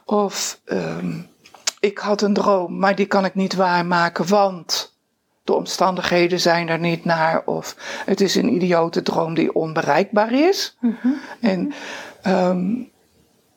Of, 0.06 0.60
ehm, 0.64 1.20
ik 1.80 1.98
had 1.98 2.22
een 2.22 2.34
droom, 2.34 2.78
maar 2.78 2.94
die 2.94 3.06
kan 3.06 3.24
ik 3.24 3.34
niet 3.34 3.54
waarmaken, 3.54 4.28
want 4.28 4.94
de 5.44 5.54
omstandigheden 5.54 6.40
zijn 6.40 6.68
er 6.68 6.78
niet 6.78 7.04
naar. 7.04 7.42
Of 7.44 7.76
het 8.04 8.20
is 8.20 8.34
een 8.34 8.54
idiote 8.54 9.02
droom 9.02 9.34
die 9.34 9.54
onbereikbaar 9.54 10.32
is. 10.32 10.76
Mhm. 10.80 11.08
En 11.40 11.72
ehm, 12.22 12.74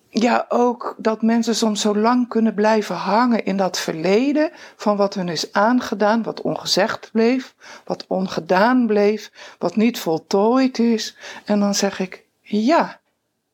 ja, 0.09 0.45
ook 0.47 0.95
dat 0.97 1.21
mensen 1.21 1.55
soms 1.55 1.81
zo 1.81 1.95
lang 1.95 2.27
kunnen 2.27 2.53
blijven 2.53 2.95
hangen 2.95 3.45
in 3.45 3.57
dat 3.57 3.79
verleden 3.79 4.51
van 4.75 4.97
wat 4.97 5.13
hun 5.13 5.29
is 5.29 5.53
aangedaan, 5.53 6.23
wat 6.23 6.41
ongezegd 6.41 7.09
bleef, 7.11 7.55
wat 7.85 8.05
ongedaan 8.07 8.87
bleef, 8.87 9.31
wat 9.57 9.75
niet 9.75 9.99
voltooid 9.99 10.79
is. 10.79 11.17
En 11.45 11.59
dan 11.59 11.75
zeg 11.75 11.99
ik, 11.99 12.25
ja, 12.41 12.99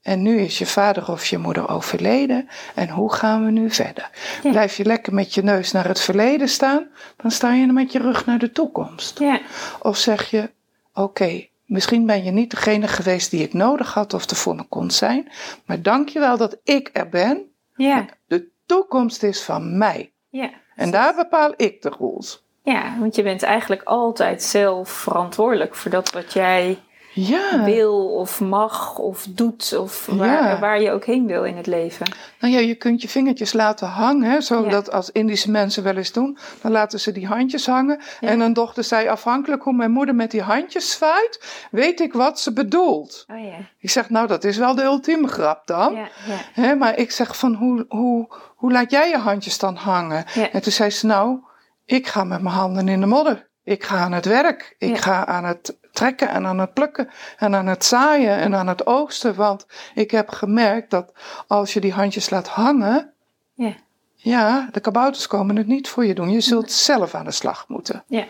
en 0.06 0.22
nu 0.22 0.39
is 0.39 0.58
je 0.58 0.65
vader 0.65 1.12
of 1.12 1.26
je 1.26 1.38
moeder 1.38 1.70
overleden 1.70 2.48
en 2.76 2.89
hoe 2.89 3.13
gaan 3.13 3.46
we 3.46 3.52
nu 3.52 3.72
verder? 3.72 4.10
Ja. 4.44 4.50
Blijf 4.50 4.78
je 4.78 4.86
lekker 4.86 5.13
met 5.13 5.34
je 5.34 5.44
neus 5.44 5.72
naar 5.72 5.88
het 5.88 6.02
verleden 6.02 6.50
staan, 6.50 6.88
dan 7.18 7.32
sta 7.32 7.54
je 7.54 7.65
met 7.65 7.91
je 7.91 8.00
rug 8.00 8.26
naar 8.26 8.39
de 8.39 8.52
toekomst. 8.52 9.20
Ja. 9.20 9.39
Of 9.82 9.98
zeg 9.98 10.30
je, 10.30 10.52
oké, 10.94 11.48
misschien 11.65 12.06
ben 12.06 12.24
je 12.24 12.32
niet 12.32 12.50
degene 12.50 12.88
geweest 12.88 13.32
die 13.32 13.44
ik 13.44 13.54
nodig 13.54 13.94
had 13.94 14.13
of 14.13 14.30
er 14.30 14.36
voor 14.36 14.56
me 14.56 14.63
kon 14.63 14.91
zijn, 14.91 15.32
maar 15.65 15.82
dank 15.82 16.10
je 16.10 16.20
wel 16.20 16.38
dat 16.38 16.58
ik 16.63 16.89
er 16.94 17.10
ben. 17.10 17.52
Ja. 17.76 18.06
De 18.28 18.48
toekomst 18.65 19.24
is 19.24 19.41
van 19.41 19.78
mij. 19.78 20.12
Ja. 20.30 20.50
En 20.76 20.91
daar 20.91 21.15
bepaal 21.15 21.54
ik 21.56 21.82
de 21.82 21.94
rules. 22.00 22.44
ja, 22.63 22.96
want 23.00 23.15
je 23.15 23.24
bent 23.24 23.44
eigenlijk 23.44 23.84
altijd 23.84 24.44
zelf 24.44 24.89
verantwoordelijk 24.89 25.76
voor 25.76 25.91
dat 25.91 26.12
wat 26.12 26.34
jij 26.34 26.80
Ja, 27.17 27.63
wil 27.63 28.08
of 28.10 28.41
mag 28.41 28.97
of 28.97 29.25
doet 29.30 29.75
of 29.78 30.06
waar, 30.06 30.43
Ja. 30.43 30.60
waar 30.60 30.82
je 30.82 30.91
ook 30.91 31.06
heen 31.06 31.25
wil 31.28 31.43
in 31.43 31.58
het 31.58 31.67
leven. 31.67 32.06
nou 32.39 32.54
ja, 32.54 32.60
je 32.60 32.75
kunt 32.75 33.01
je 33.01 33.10
vingertjes 33.10 33.54
laten 33.54 33.88
hangen, 33.88 34.30
hè, 34.32 34.41
zodat 34.41 34.91
als 34.91 35.12
Indische 35.12 35.51
mensen 35.51 35.84
wel 35.84 35.95
eens 35.95 36.12
doen, 36.12 36.38
dan 36.62 36.71
laten 36.71 36.99
ze 36.99 37.12
die 37.12 37.28
handjes 37.28 37.65
hangen. 37.65 37.99
En 38.19 38.39
een 38.39 38.54
dochter 38.54 38.84
zei, 38.84 39.08
afhankelijk 39.08 39.63
hoe 39.63 39.73
mijn 39.73 39.91
moeder 39.91 40.15
met 40.15 40.32
die 40.32 40.41
handjes 40.41 40.91
zwaait, 40.91 41.67
weet 41.71 41.99
ik 41.99 42.13
wat 42.13 42.39
ze 42.39 42.54
bedoelt. 42.54 43.25
Oh 43.32 43.39
ja. 43.43 43.56
Ik 43.80 43.89
zeg, 43.89 44.10
nou, 44.10 44.28
dat 44.28 44.43
is 44.43 44.58
wel 44.58 44.75
de 44.75 44.84
ultieme 44.84 45.28
grap 45.28 45.67
dan. 45.67 45.93
Ja, 45.93 45.99
ja. 46.28 46.38
Hè, 46.62 46.75
maar 46.75 46.97
ik 46.97 47.12
zeg 47.12 47.38
van, 47.38 47.54
hoe, 47.54 47.86
hoe, 47.89 48.28
hoe 48.56 48.71
laat 48.71 48.91
jij 48.91 49.10
je 49.10 49.17
handjes 49.17 49.58
dan 49.60 49.75
hangen? 49.75 50.25
Ja. 50.34 50.51
En 50.51 50.62
toen 50.62 50.71
zei 50.71 50.89
ze, 50.89 51.06
nou, 51.06 51.39
ik 51.86 52.08
ga 52.08 52.23
met 52.23 52.41
mijn 52.41 52.56
handen 52.56 52.88
in 52.88 52.99
de 52.99 53.06
modder. 53.06 53.47
Ik 53.63 53.84
ga 53.84 53.97
aan 53.97 54.12
het 54.12 54.25
werk. 54.25 54.75
Ik 54.78 54.89
Ja. 54.95 55.01
ga 55.01 55.25
aan 55.25 55.43
het 55.45 55.78
trekken 55.96 56.30
en 56.30 56.46
aan 56.46 56.60
het 56.60 56.74
plukken 56.74 57.10
en 57.38 57.56
aan 57.56 57.68
het 57.68 57.86
zaaien 57.86 58.38
en 58.38 58.56
aan 58.56 58.68
het 58.68 58.86
oogsten. 58.86 59.36
Want 59.36 59.66
ik 59.94 60.12
heb 60.12 60.30
gemerkt 60.30 60.90
dat 60.92 61.12
als 61.48 61.74
je 61.74 61.80
die 61.80 61.94
handjes 61.94 62.30
laat 62.30 62.48
hangen, 62.48 63.14
Ja. 63.54 63.74
ja, 64.16 64.70
de 64.72 64.80
kabouters 64.80 65.28
komen 65.28 65.56
het 65.56 65.68
niet 65.68 65.90
voor 65.90 66.06
je 66.06 66.14
doen. 66.16 66.30
Je 66.32 66.42
zult 66.42 66.72
zelf 66.72 67.16
aan 67.16 67.26
de 67.26 67.32
slag 67.32 67.66
moeten. 67.68 68.04
Ja. 68.08 68.26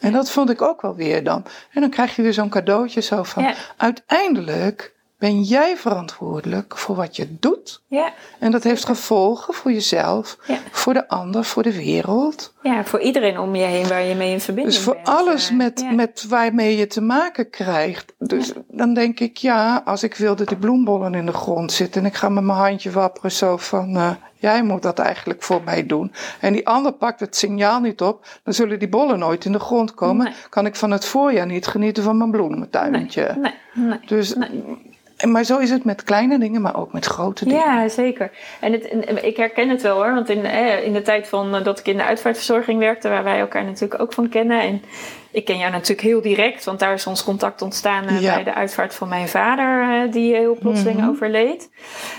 En 0.00 0.12
dat 0.12 0.30
vond 0.30 0.50
ik 0.50 0.62
ook 0.62 0.80
wel 0.82 0.94
weer 0.94 1.24
dan. 1.24 1.44
En 1.72 1.80
dan 1.80 1.90
krijg 1.90 2.16
je 2.16 2.22
weer 2.22 2.32
zo'n 2.32 2.48
cadeautje 2.48 3.00
zo 3.00 3.22
van, 3.22 3.42
Ja. 3.42 3.54
uiteindelijk 3.76 4.94
ben 5.20 5.42
jij 5.42 5.76
verantwoordelijk 5.76 6.76
voor 6.78 6.96
wat 6.96 7.16
je 7.16 7.26
doet. 7.40 7.82
Ja. 7.86 8.12
En 8.38 8.50
dat 8.50 8.62
heeft 8.62 8.84
gevolgen 8.84 9.54
voor 9.54 9.72
jezelf, 9.72 10.36
Ja. 10.46 10.58
voor 10.70 10.92
de 10.94 11.08
ander, 11.08 11.44
voor 11.44 11.62
de 11.62 11.76
wereld. 11.76 12.54
ja, 12.62 12.84
voor 12.84 13.00
iedereen 13.00 13.38
om 13.38 13.54
je 13.54 13.64
heen 13.64 13.88
waar 13.88 14.02
je 14.02 14.14
mee 14.14 14.32
in 14.32 14.40
verbinding 14.40 14.74
Dus 14.76 14.84
voor 14.84 14.94
bent. 14.94 15.08
alles 15.08 15.50
eh, 15.50 15.56
met, 15.56 15.80
ja. 15.80 15.90
met 15.90 16.26
waarmee 16.28 16.76
je 16.76 16.86
te 16.86 17.00
maken 17.00 17.50
krijgt. 17.50 18.14
Dus 18.18 18.52
dan 18.68 18.94
denk 18.94 19.20
ik, 19.20 19.36
ja, 19.36 19.82
als 19.84 20.02
ik 20.02 20.14
wil 20.14 20.36
dat 20.36 20.48
die 20.48 20.56
bloembollen 20.56 21.14
in 21.14 21.26
de 21.26 21.32
grond 21.32 21.72
zitten 21.72 22.00
en 22.00 22.06
ik 22.06 22.14
ga 22.14 22.28
met 22.28 22.44
mijn 22.44 22.58
handje 22.58 22.90
wapperen 22.90 23.32
zo 23.32 23.56
van, 23.56 23.96
eh, 23.96 24.10
jij 24.34 24.62
moet 24.62 24.82
dat 24.82 24.98
eigenlijk 24.98 25.42
voor 25.42 25.62
mij 25.64 25.86
doen. 25.86 26.12
En 26.40 26.52
die 26.52 26.66
ander 26.68 26.92
pakt 26.92 27.20
het 27.20 27.36
signaal 27.36 27.80
niet 27.80 28.00
op, 28.00 28.26
dan 28.44 28.54
zullen 28.54 28.78
die 28.78 28.88
bollen 28.88 29.18
nooit 29.18 29.44
in 29.44 29.52
de 29.52 29.58
grond 29.60 29.94
komen. 29.94 30.24
Nee. 30.24 30.34
Kan 30.48 30.66
ik 30.66 30.76
van 30.76 30.90
het 30.90 31.04
voorjaar 31.04 31.46
niet 31.46 31.66
genieten 31.66 32.02
van 32.02 32.16
mijn 32.16 32.30
bloementuintje. 32.30 33.34
Nee, 33.40 33.54
nee. 33.74 33.98
Dus, 34.06 34.34
Nee. 34.34 34.88
Maar 35.22 35.44
zo 35.44 35.58
is 35.58 35.70
het 35.70 35.84
met 35.84 36.04
kleine 36.04 36.38
dingen, 36.38 36.60
maar 36.62 36.76
ook 36.76 36.92
met 36.92 37.06
grote 37.06 37.44
dingen. 37.44 37.60
Ja, 37.60 37.88
zeker. 37.88 38.30
En, 38.60 38.72
het, 38.72 38.88
en 38.88 39.24
ik 39.26 39.36
herken 39.36 39.68
het 39.68 39.82
wel 39.82 39.96
hoor, 39.96 40.14
want 40.14 40.28
in, 40.28 40.44
in 40.84 40.92
de 40.92 41.02
tijd 41.02 41.28
van, 41.28 41.54
eh, 41.54 41.64
dat 41.64 41.78
ik 41.78 41.86
in 41.86 41.96
de 41.96 42.04
uitvaartverzorging 42.04 42.78
werkte, 42.78 43.08
waar 43.08 43.24
wij 43.24 43.38
elkaar 43.38 43.64
natuurlijk 43.64 44.00
ook 44.02 44.12
van 44.12 44.28
kennen. 44.28 44.60
En 44.60 44.82
ik 45.30 45.44
ken 45.44 45.58
jou 45.58 45.70
natuurlijk 45.70 46.00
heel 46.00 46.20
direct, 46.20 46.64
want 46.64 46.78
daar 46.78 46.92
is 46.92 47.06
ons 47.06 47.24
contact 47.24 47.62
ontstaan 47.62 48.04
eh, 48.06 48.20
Ja. 48.20 48.34
bij 48.34 48.44
de 48.44 48.54
uitvaart 48.54 48.94
van 48.94 49.08
mijn 49.08 49.28
vader, 49.28 49.82
eh, 50.06 50.12
die 50.12 50.34
heel 50.34 50.56
plotseling 50.60 50.98
Mhm. 51.00 51.08
overleed. 51.08 51.70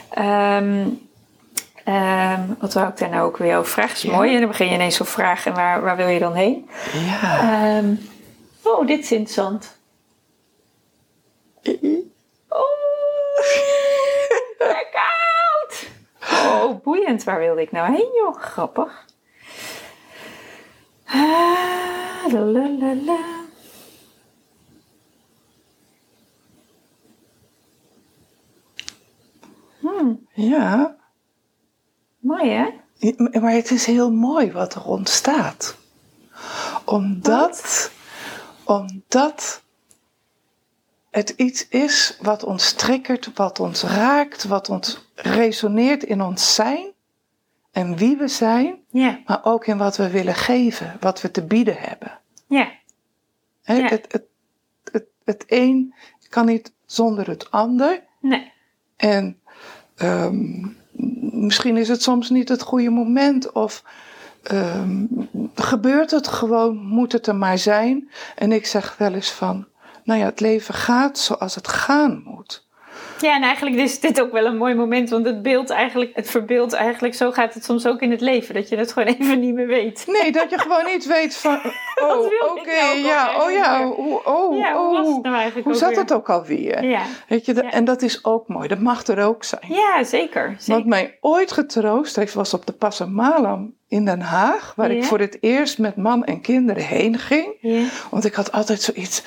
Ehm, 0.09 0.87
ehm, 1.85 2.39
wat 2.59 2.73
wou 2.73 2.87
ik 2.87 2.97
daar 2.97 3.09
nou 3.09 3.25
ook 3.27 3.37
weer 3.37 3.57
over 3.57 3.71
vragen? 3.71 3.93
Is 3.95 4.01
Ja. 4.01 4.11
mooi. 4.15 4.33
En 4.33 4.39
dan 4.39 4.47
begin 4.49 4.67
je 4.67 4.73
ineens 4.73 4.95
zo 4.95 5.03
vragen, 5.03 5.51
en 5.51 5.57
waar, 5.57 5.81
waar 5.81 5.95
wil 5.97 6.07
je 6.07 6.19
dan 6.19 6.33
heen? 6.33 6.69
Ja. 7.05 7.39
Ehm, 7.77 7.93
oh, 8.63 8.87
dit 8.87 8.99
is 8.99 9.11
interessant. 9.11 9.79
Oh, 12.49 12.59
blackout! 14.57 15.89
Oh, 16.21 16.81
boeiend. 16.83 17.23
Waar 17.23 17.39
wilde 17.39 17.61
ik 17.61 17.71
nou 17.71 17.91
heen, 17.91 18.11
joh? 18.13 18.35
Grappig. 18.35 19.05
Ah, 21.05 22.31
la, 22.31 22.39
la, 22.39 22.69
la, 22.69 22.95
la. 22.95 23.39
Hmm, 29.79 30.27
ja. 30.33 30.95
mooi 32.19 32.49
hè? 32.49 32.69
Maar 33.39 33.51
het 33.51 33.71
is 33.71 33.85
heel 33.85 34.11
mooi 34.11 34.51
wat 34.51 34.73
er 34.73 34.85
ontstaat. 34.85 35.77
Omdat, 36.85 37.91
omdat 38.63 39.61
het 41.11 41.29
iets 41.29 41.67
is 41.67 42.17
wat 42.21 42.43
ons 42.43 42.73
triggert, 42.73 43.31
wat 43.33 43.59
ons 43.59 43.83
raakt, 43.83 44.43
wat 44.43 44.69
ons 44.69 45.09
resoneert 45.15 46.03
in 46.03 46.21
ons 46.21 46.55
zijn 46.55 46.91
en 47.71 47.95
wie 47.95 48.17
we 48.17 48.27
zijn, 48.27 48.79
Ja, 48.89 49.19
maar 49.25 49.39
ook 49.43 49.65
in 49.65 49.77
wat 49.77 49.97
we 49.97 50.09
willen 50.09 50.35
geven, 50.35 50.97
wat 50.99 51.21
we 51.21 51.31
te 51.31 51.43
bieden 51.43 51.75
hebben. 51.77 52.19
Ja. 52.47 52.71
Het, 53.63 53.89
het, 53.89 54.25
het, 54.91 55.05
het 55.23 55.43
een 55.47 55.93
kan 56.29 56.45
niet 56.45 56.73
zonder 56.85 57.27
het 57.27 57.51
ander. 57.51 58.03
nee, 58.19 58.51
En 58.95 59.39
ehm, 59.95 60.67
misschien 61.41 61.77
is 61.77 61.87
het 61.87 62.03
soms 62.03 62.29
niet 62.29 62.49
het 62.49 62.61
goede 62.61 62.89
moment 62.89 63.51
of 63.51 63.83
ehm, 64.43 65.05
gebeurt 65.55 66.11
het 66.11 66.27
gewoon, 66.27 66.77
moet 66.77 67.11
het 67.11 67.27
er 67.27 67.35
maar 67.35 67.57
zijn. 67.57 68.09
En 68.35 68.51
ik 68.51 68.65
zeg 68.65 68.97
wel 68.97 69.13
eens 69.13 69.31
van, 69.31 69.67
nou 70.03 70.19
ja, 70.19 70.25
het 70.25 70.39
leven 70.39 70.73
gaat 70.73 71.17
zoals 71.17 71.55
het 71.55 71.67
gaan 71.67 72.21
moet. 72.25 72.69
Ja, 73.19 73.35
en 73.35 73.41
eigenlijk 73.41 73.75
is 73.75 73.99
dit 73.99 74.21
ook 74.21 74.31
wel 74.31 74.45
een 74.45 74.57
mooi 74.57 74.75
moment, 74.75 75.09
want 75.09 75.25
het 75.25 75.41
beeld 75.41 75.69
eigenlijk, 75.69 76.11
het 76.15 76.29
verbeeldt 76.29 76.73
eigenlijk, 76.73 77.13
zo 77.13 77.31
gaat 77.31 77.53
het 77.53 77.63
soms 77.65 77.85
ook 77.85 78.01
in 78.01 78.11
het 78.11 78.21
leven, 78.21 78.53
dat 78.53 78.69
je 78.69 78.75
het 78.75 78.93
gewoon 78.93 79.07
even 79.19 79.39
niet 79.39 79.53
meer 79.53 79.67
weet. 79.67 80.03
Nee, 80.07 80.31
dat 80.31 80.49
je 80.49 80.59
gewoon 80.59 80.85
niet 80.85 81.05
weet 81.05 81.37
van, 81.37 81.59
oh, 82.03 82.25
oké, 82.51 82.81
nou 82.81 82.97
ja, 82.97 83.43
oh 83.43 83.51
ja, 83.51 83.85
hoe, 83.85 84.23
oh, 84.25 84.57
Ja, 84.57 84.73
hoe 84.75 84.97
was 84.97 85.07
het 85.07 85.15
oh, 85.15 85.23
nou 85.23 85.35
eigenlijk 85.35 85.65
hoe 85.67 85.75
zat 85.75 85.89
weer? 85.89 85.99
het 85.99 86.13
ook 86.13 86.29
alweer? 86.29 86.83
Ja, 86.83 87.01
Weet 87.27 87.45
je, 87.45 87.53
Ja. 87.53 87.71
en 87.71 87.85
dat 87.85 88.01
is 88.01 88.25
ook 88.25 88.47
mooi, 88.47 88.67
dat 88.67 88.79
mag 88.79 89.07
er 89.07 89.23
ook 89.25 89.43
zijn. 89.43 89.61
ja 89.67 90.03
zeker. 90.03 90.57
Wat 90.65 90.85
mij 90.85 91.17
ooit 91.21 91.51
getroost 91.51 92.15
heeft, 92.15 92.33
was 92.33 92.53
op 92.53 92.65
de 92.65 92.73
Passamalam 92.73 93.73
in 93.91 94.05
Den 94.05 94.21
Haag, 94.21 94.73
waar 94.75 94.91
ik 94.91 95.03
voor 95.03 95.19
het 95.19 95.37
eerst 95.39 95.77
met 95.77 95.95
man 95.95 96.23
en 96.23 96.41
kinderen 96.41 96.83
heen 96.83 97.19
ging. 97.19 97.47
Want 98.09 98.25
ik 98.25 98.33
had 98.33 98.51
altijd 98.51 98.81
zoiets 98.81 99.23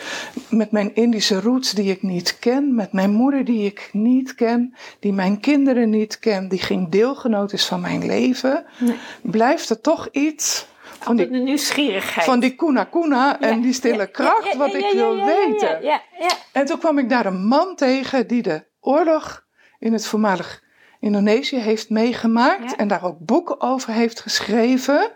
met 0.49 0.71
mijn 0.71 0.95
Indische 0.95 1.41
roots 1.41 1.73
die 1.73 1.91
ik 1.91 2.03
niet 2.03 2.39
ken, 2.39 2.75
met 2.75 2.93
mijn 2.93 3.11
moeder 3.11 3.45
die 3.45 3.67
ik 3.67 3.89
niet 3.93 4.35
ken, 4.35 4.75
die 4.99 5.13
mijn 5.13 5.41
kinderen 5.41 5.91
niet 5.91 6.19
ken, 6.19 6.49
die 6.49 6.59
geen 6.59 6.91
deelgenoot 6.91 7.53
is 7.53 7.65
van 7.65 7.81
mijn 7.81 8.07
leven. 8.07 8.65
Nee. 8.79 8.97
Blijft 9.23 9.71
er 9.71 9.81
toch 9.81 10.09
iets 10.13 10.67
van 11.01 11.17
die, 11.17 11.31
de 11.31 11.39
nieuwsgierigheid. 11.39 12.27
van 12.27 12.41
die 12.41 12.55
kuna 12.55 12.85
kuna 12.85 13.41
en 13.41 13.57
Ja, 13.57 13.63
die 13.63 13.73
stille 13.73 13.97
ja, 13.97 14.07
kracht, 14.07 14.53
ja, 14.53 14.59
wat 14.59 14.75
ik 14.75 14.91
wil 14.93 15.17
weten. 15.17 15.69
Ja, 15.69 15.81
ja, 15.81 16.03
ja. 16.19 16.31
En 16.53 16.67
toen 16.67 16.79
kwam 16.79 16.99
ik 16.99 17.09
daar 17.09 17.27
een 17.27 17.47
man 17.47 17.77
tegen 17.77 18.27
die 18.27 18.43
de 18.43 18.65
oorlog 18.81 19.45
in 19.79 19.93
het 19.93 20.07
voormalig 20.07 20.64
Indonesië 21.05 21.57
heeft 21.57 21.91
meegemaakt 21.91 22.71
Ja. 22.71 22.77
en 22.77 22.89
daar 22.89 23.05
ook 23.05 23.19
boeken 23.19 23.61
over 23.61 23.93
heeft 23.93 24.21
geschreven. 24.21 25.11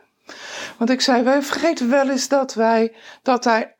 Want 0.79 0.90
ik 0.90 1.01
zei, 1.01 1.22
wij 1.22 1.42
vergeten 1.42 1.90
wel 1.90 2.11
eens 2.11 2.29
dat 2.29 2.55
wij, 2.55 2.92
dat 3.22 3.42
daar 3.42 3.77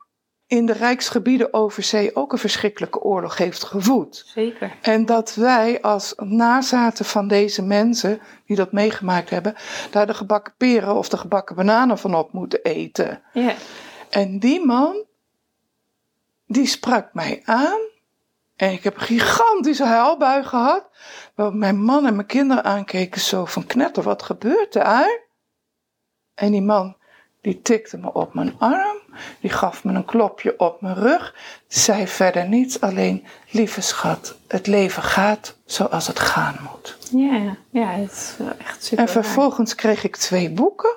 in 0.47 0.65
de 0.65 0.73
rijksgebieden 0.73 1.53
over 1.53 1.83
zee 1.83 2.15
ook 2.15 2.31
een 2.31 2.37
verschrikkelijke 2.37 2.99
oorlog 3.01 3.37
heeft 3.37 3.63
gevoed. 3.63 4.23
Zeker. 4.25 4.71
En 4.81 5.05
dat 5.05 5.35
wij 5.35 5.81
als 5.81 6.13
nazaten 6.17 7.05
van 7.05 7.27
deze 7.27 7.61
mensen 7.61 8.19
die 8.45 8.55
dat 8.55 8.71
meegemaakt 8.71 9.29
hebben, 9.29 9.55
daar 9.91 10.07
de 10.07 10.13
gebakken 10.13 10.53
peren 10.57 10.95
of 10.95 11.09
de 11.09 11.17
gebakken 11.17 11.55
bananen 11.55 11.97
van 11.97 12.15
op 12.15 12.33
moeten 12.33 12.61
eten. 12.63 13.21
Ja, 13.33 13.53
En 14.09 14.39
die 14.39 14.65
man, 14.65 15.05
die 16.47 16.67
sprak 16.67 17.13
mij 17.13 17.41
aan. 17.45 17.79
En 18.55 18.71
ik 18.71 18.83
heb 18.83 18.95
een 18.95 19.01
gigantische 19.01 19.85
huilbui 19.85 20.43
gehad. 20.43 20.89
Waar 21.39 21.55
mijn 21.55 21.83
man 21.83 22.05
en 22.05 22.15
mijn 22.15 22.27
kinderen 22.27 22.63
aankeken 22.63 23.21
zo 23.21 23.45
van 23.45 23.65
knetter, 23.65 24.03
wat 24.03 24.23
gebeurt 24.23 24.73
daar? 24.73 25.19
En 26.33 26.51
die 26.51 26.61
man, 26.61 26.95
die 27.41 27.61
tikte 27.61 27.97
me 27.97 28.13
op 28.13 28.33
mijn 28.33 28.55
arm. 28.57 28.97
Die 29.39 29.49
gaf 29.49 29.83
me 29.83 29.93
een 29.93 30.05
klopje 30.05 30.59
op 30.59 30.81
mijn 30.81 30.95
rug. 30.95 31.35
Zei 31.67 32.07
verder 32.07 32.47
niets, 32.47 32.81
alleen, 32.81 33.25
lieve 33.49 33.81
schat, 33.81 34.37
het 34.47 34.67
leven 34.67 35.03
gaat 35.03 35.57
zoals 35.65 36.07
het 36.07 36.19
gaan 36.19 36.55
moet. 36.71 36.97
ja, 37.11 37.57
ja 37.69 37.89
het 37.91 38.11
is 38.11 38.35
wel 38.37 38.53
echt 38.57 38.83
super. 38.83 39.05
En 39.05 39.11
vervolgens 39.11 39.75
kreeg 39.75 40.03
ik 40.03 40.15
twee 40.15 40.49
boeken, 40.49 40.95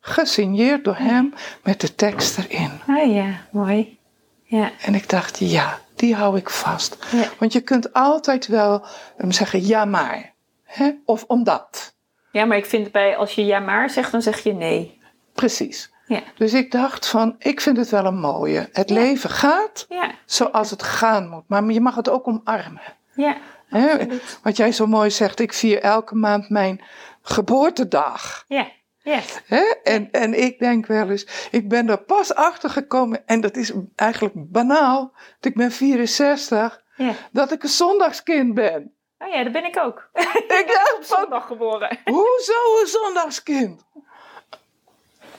gesigneerd 0.00 0.84
door 0.84 0.96
hem, 0.96 1.34
met 1.62 1.80
de 1.80 1.94
tekst 1.94 2.38
erin. 2.38 2.70
Ah 2.86 3.14
ja, 3.14 3.46
mooi. 3.50 3.98
Ja, 4.42 4.70
En 4.80 4.94
ik 4.94 5.08
dacht, 5.08 5.38
ja, 5.38 5.80
die 6.02 6.14
hou 6.14 6.36
ik 6.36 6.50
vast. 6.50 6.96
Ja. 7.12 7.28
Want 7.38 7.52
je 7.52 7.60
kunt 7.60 7.92
altijd 7.92 8.46
wel 8.46 8.86
um, 9.18 9.32
zeggen, 9.32 9.66
ja 9.66 9.84
maar. 9.84 10.32
Hè? 10.64 10.90
Of 11.04 11.24
omdat. 11.26 11.94
ja 12.32 12.44
maar 12.44 12.56
ik 12.56 12.66
vind 12.66 12.92
bij 12.92 13.16
als 13.16 13.34
je 13.34 13.44
ja 13.44 13.58
maar 13.58 13.90
zegt, 13.90 14.12
dan 14.12 14.22
zeg 14.22 14.42
je 14.42 14.52
nee. 14.52 15.00
Precies. 15.34 15.90
Ja, 16.06 16.20
Dus 16.36 16.52
ik 16.52 16.70
dacht 16.70 17.06
van, 17.08 17.34
ik 17.38 17.60
vind 17.60 17.76
het 17.76 17.88
wel 17.90 18.04
een 18.04 18.18
mooie. 18.20 18.68
Het 18.72 18.88
Ja. 18.88 18.94
leven 18.94 19.30
gaat 19.30 19.86
zoals 20.26 20.70
het 20.70 20.82
gaan 20.82 21.28
moet. 21.28 21.44
Maar 21.46 21.64
je 21.64 21.80
mag 21.80 21.94
het 21.94 22.08
ook 22.08 22.28
omarmen. 22.28 22.82
ja. 23.14 23.36
Hè? 23.68 24.06
Wat 24.42 24.56
jij 24.56 24.72
zo 24.72 24.86
mooi 24.86 25.10
zegt, 25.10 25.40
ik 25.40 25.52
vier 25.52 25.80
elke 25.80 26.14
maand 26.14 26.48
mijn 26.48 26.80
geboortedag. 27.22 28.44
Ja, 28.48 28.66
ja. 29.02 29.20
Hè? 29.46 29.62
En, 29.82 30.10
en 30.10 30.42
ik 30.42 30.58
denk 30.58 30.86
wel 30.86 31.10
eens, 31.10 31.48
ik 31.50 31.68
ben 31.68 31.88
er 31.88 32.02
pas 32.02 32.34
achter 32.34 32.70
gekomen, 32.70 33.26
en 33.26 33.40
dat 33.40 33.56
is 33.56 33.72
eigenlijk 33.96 34.34
banaal, 34.36 35.12
dat 35.40 35.50
ik 35.50 35.54
ben 35.56 35.70
64, 35.72 36.82
ja. 36.96 37.12
dat 37.32 37.52
ik 37.52 37.62
een 37.62 37.68
zondagskind 37.68 38.54
ben. 38.54 38.94
Oh 39.18 39.28
ja, 39.28 39.42
dat 39.42 39.52
ben 39.52 39.64
ik 39.64 39.78
ook. 39.78 40.08
Ik 40.62 40.64
dacht 40.66 40.94
Op 40.96 41.18
zondag 41.18 41.46
geboren. 41.46 41.98
hoezo 42.04 42.80
een 42.80 42.86
zondagskind? 42.86 43.84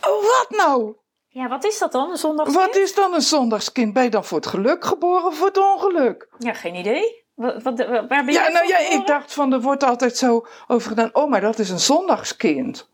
Oh, 0.02 0.22
Wat 0.22 0.48
nou? 0.50 0.96
Ja, 1.28 1.48
wat 1.48 1.64
is 1.66 1.80
dat 1.80 1.92
dan, 1.92 2.10
een 2.10 2.18
zondag? 2.18 2.54
Wat 2.54 2.76
is 2.76 2.96
dan 2.96 3.14
een 3.14 3.22
zondagskind? 3.22 3.94
Ben 3.94 4.04
je 4.04 4.10
dan 4.10 4.26
voor 4.26 4.38
het 4.38 4.48
geluk 4.48 4.86
geboren 4.86 5.26
of 5.26 5.38
voor 5.38 5.48
het 5.48 5.58
ongeluk? 5.58 6.28
Ja, 6.38 6.54
geen 6.54 6.76
idee. 6.76 7.24
Wat, 7.34 7.64
wat, 7.64 7.78
waar 7.86 8.08
ben 8.08 8.26
je 8.26 8.32
Ja, 8.32 8.48
nou 8.48 8.68
ja, 8.68 8.78
ik 8.78 9.06
dacht 9.08 9.34
van, 9.34 9.54
er 9.54 9.62
wordt 9.62 9.84
altijd 9.84 10.18
zo 10.18 10.48
over 10.68 10.90
gedaan, 10.90 11.10
oh, 11.14 11.30
maar 11.30 11.42
dat 11.42 11.60
is 11.60 11.70
een 11.70 11.80
zondagskind. 11.80 12.90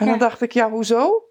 En 0.00 0.06
Ja. 0.06 0.10
dan 0.10 0.18
dacht 0.18 0.40
ik, 0.40 0.52
ja, 0.52 0.70
hoezo? 0.70 1.24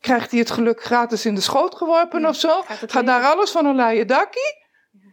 krijgt 0.00 0.30
hij 0.30 0.40
het 0.40 0.50
geluk 0.50 0.82
gratis 0.84 1.26
in 1.26 1.34
de 1.34 1.40
schoot 1.40 1.74
geworpen 1.74 2.26
of 2.26 2.36
zo? 2.36 2.62
gaat 2.86 3.06
daar 3.06 3.24
alles 3.24 3.50
van 3.50 3.66
een 3.66 3.74
leien 3.76 4.06
dakkie? 4.06 4.54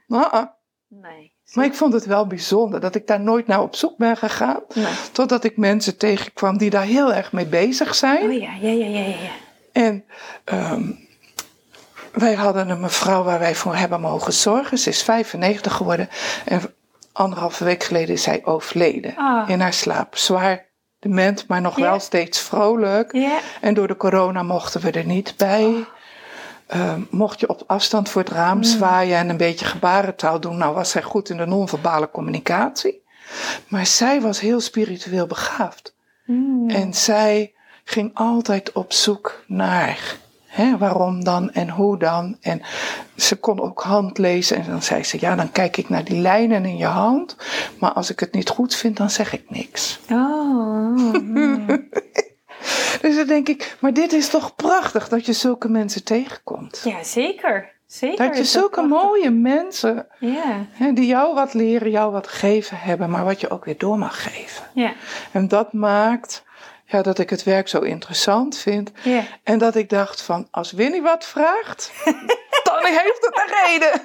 Uh-uh. 0.07 0.43
Nee. 0.87 1.33
Maar 1.53 1.65
ik 1.65 1.73
vond 1.73 1.93
het 1.93 2.05
wel 2.05 2.27
bijzonder 2.27 2.79
dat 2.79 2.95
ik 2.95 3.07
daar 3.07 3.19
nooit 3.19 3.47
naar 3.47 3.61
op 3.61 3.75
zoek 3.75 3.97
ben 3.97 4.17
gegaan. 4.17 4.59
Nee. 4.73 4.93
Totdat 5.11 5.43
ik 5.43 5.57
mensen 5.57 5.97
tegenkwam 5.97 6.57
die 6.57 6.69
daar 6.69 6.83
heel 6.83 7.13
erg 7.13 7.31
mee 7.31 7.45
bezig 7.45 7.95
zijn. 7.95 8.23
Oh 8.23 8.33
ja, 8.33 8.53
ja, 8.61 8.69
ja, 8.69 8.85
ja, 8.85 8.99
ja. 8.99 9.07
ja. 9.07 9.31
En 9.71 10.05
ehm, 10.43 10.91
wij 12.13 12.33
hadden 12.33 12.69
een 12.69 12.79
mevrouw 12.79 13.23
waar 13.23 13.39
wij 13.39 13.55
voor 13.55 13.75
hebben 13.75 14.01
mogen 14.01 14.33
zorgen. 14.33 14.77
Ze 14.77 14.89
is 14.89 15.03
95 15.03 15.73
geworden. 15.73 16.09
En 16.45 16.61
anderhalve 17.11 17.63
week 17.63 17.83
geleden 17.83 18.13
is 18.15 18.23
zij 18.23 18.45
overleden. 18.45 19.15
Ah. 19.15 19.49
In 19.49 19.59
haar 19.59 19.73
slaap. 19.73 20.17
Zwaar 20.17 20.68
dement, 20.99 21.47
maar 21.47 21.61
nog 21.61 21.75
wel 21.75 21.99
steeds 21.99 22.39
vrolijk. 22.39 23.13
Ja. 23.13 23.39
En 23.61 23.73
door 23.73 23.87
de 23.87 23.97
corona 23.97 24.43
mochten 24.43 24.81
we 24.81 24.91
er 24.91 25.05
niet 25.05 25.33
bij. 25.37 25.85
Ehm, 26.67 27.01
mocht 27.09 27.39
je 27.39 27.49
op 27.49 27.63
afstand 27.67 28.09
voor 28.09 28.21
het 28.21 28.31
raam 28.31 28.63
zwaaien 28.63 29.17
en 29.17 29.29
een 29.29 29.37
beetje 29.37 29.65
gebarentaal 29.65 30.39
doen, 30.39 30.57
nou 30.57 30.73
was 30.73 30.89
zij 30.89 31.01
goed 31.01 31.29
in 31.29 31.37
de 31.37 31.45
non-verbale 31.45 32.11
communicatie. 32.11 33.01
Maar 33.67 33.85
zij 33.85 34.21
was 34.21 34.39
heel 34.39 34.59
spiritueel 34.59 35.27
begaafd. 35.27 35.95
Mm. 36.25 36.69
En 36.69 36.93
zij 36.93 37.53
ging 37.83 38.11
altijd 38.13 38.71
op 38.71 38.93
zoek 38.93 39.43
naar 39.47 40.17
waarom 40.79 41.23
dan 41.23 41.51
en 41.51 41.69
hoe 41.69 41.97
dan. 41.97 42.37
En 42.41 42.61
ze 43.15 43.35
kon 43.35 43.59
ook 43.61 43.81
handlezen 43.81 44.57
en 44.57 44.65
dan 44.69 44.81
zei 44.81 45.03
ze, 45.03 45.17
ja, 45.19 45.35
dan 45.35 45.51
kijk 45.51 45.77
ik 45.77 45.89
naar 45.89 46.03
die 46.03 46.21
lijnen 46.21 46.65
in 46.65 46.77
je 46.77 46.85
hand. 46.85 47.35
Maar 47.79 47.91
als 47.91 48.09
ik 48.11 48.19
het 48.19 48.33
niet 48.33 48.49
goed 48.49 48.75
vind, 48.75 48.97
dan 48.97 49.09
zeg 49.09 49.33
ik 49.33 49.43
niks. 49.49 49.99
Oh. 50.11 51.13
Dus 53.01 53.15
dan 53.15 53.27
denk 53.27 53.49
ik, 53.49 53.77
maar 53.79 53.93
dit 53.93 54.13
is 54.13 54.29
toch 54.29 54.55
prachtig 54.55 55.09
dat 55.09 55.25
je 55.25 55.33
zulke 55.33 55.69
mensen 55.69 56.03
tegenkomt. 56.03 56.81
Ja, 56.83 57.03
zeker. 57.03 57.71
Zeker. 57.85 58.27
Dat 58.27 58.37
je 58.37 58.43
zulke 58.43 58.81
mooie 58.81 59.29
mensen, 59.29 60.07
Ja, 60.19 60.65
hè, 60.71 60.93
die 60.93 61.05
jou 61.05 61.33
wat 61.33 61.53
leren, 61.53 61.91
jou 61.91 62.11
wat 62.11 62.27
gegeven 62.27 62.77
hebben, 62.77 63.09
maar 63.09 63.23
wat 63.23 63.41
je 63.41 63.49
ook 63.49 63.65
weer 63.65 63.77
door 63.77 63.97
mag 63.97 64.23
geven. 64.23 64.63
ja, 64.73 64.93
En 65.31 65.47
dat 65.47 65.73
maakt 65.73 66.43
ja, 66.91 67.01
dat 67.01 67.19
ik 67.19 67.29
het 67.29 67.43
werk 67.43 67.67
zo 67.67 67.79
interessant 67.79 68.57
vind. 68.57 68.91
En 69.43 69.57
dat 69.57 69.75
ik 69.75 69.89
dacht 69.89 70.21
van, 70.21 70.47
als 70.51 70.71
Winnie 70.71 71.01
wat 71.01 71.25
vraagt, 71.25 71.91
dan 72.69 72.85
heeft 72.85 73.17
het 73.25 73.41
een 73.45 73.55
reden. 73.67 74.01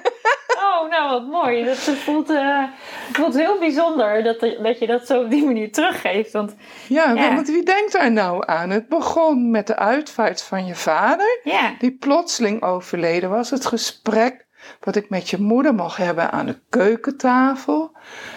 Oh, 0.57 0.89
nou 0.89 1.09
wat 1.09 1.27
mooi. 1.27 1.65
Dat 1.65 1.77
voelt, 1.77 2.27
het 2.27 2.69
voelt 3.13 3.33
heel 3.35 3.59
bijzonder 3.59 4.23
dat, 4.23 4.39
dat 4.39 4.79
je 4.79 4.87
dat 4.87 5.07
zo 5.07 5.21
op 5.21 5.29
die 5.29 5.45
manier 5.45 5.71
teruggeeft. 5.71 6.31
Want 6.31 6.55
Ja, 6.87 7.11
Ja. 7.13 7.35
want 7.35 7.47
wie 7.47 7.63
denkt 7.63 7.91
daar 7.91 8.11
nou 8.11 8.43
aan? 8.47 8.69
Het 8.69 8.87
begon 8.89 9.51
met 9.51 9.67
de 9.67 9.75
uitvaart 9.75 10.41
van 10.41 10.65
je 10.65 10.75
vader, 10.75 11.39
die 11.79 11.91
plotseling 11.91 12.63
overleden 12.63 13.29
was. 13.29 13.49
Het 13.49 13.65
gesprek 13.65 14.45
wat 14.79 14.95
ik 14.95 15.09
met 15.09 15.29
je 15.29 15.41
moeder 15.41 15.73
mocht 15.73 15.97
hebben 15.97 16.31
aan 16.31 16.45
de 16.45 16.59
keukentafel. 16.69 17.91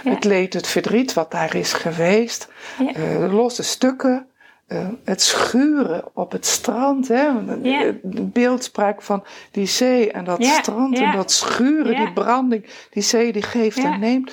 Ja. 0.04 0.10
Het 0.10 0.24
leed, 0.24 0.54
het 0.54 0.66
verdriet 0.66 1.12
wat 1.12 1.30
daar 1.30 1.54
is 1.54 1.72
geweest. 1.72 2.48
Ja. 2.78 2.86
Eh, 2.88 3.18
de 3.18 3.28
losse 3.32 3.62
stukken. 3.62 4.27
Eh, 4.68 4.86
het 5.04 5.22
schuren 5.22 6.04
op 6.14 6.32
het 6.32 6.46
strand. 6.46 7.08
Hè? 7.08 7.26
Ja. 7.62 7.78
Het 7.80 8.32
beeldspraak 8.32 9.02
van 9.02 9.24
die 9.50 9.66
zee 9.66 10.12
en 10.12 10.24
dat 10.24 10.44
strand 10.44 10.98
en 10.98 11.12
dat 11.12 11.32
schuren, 11.32 11.96
die 11.96 12.12
branding. 12.12 12.66
Die 12.90 13.02
zee 13.02 13.32
die 13.32 13.42
geeft 13.42 13.78
en 13.78 14.00
neemt. 14.00 14.32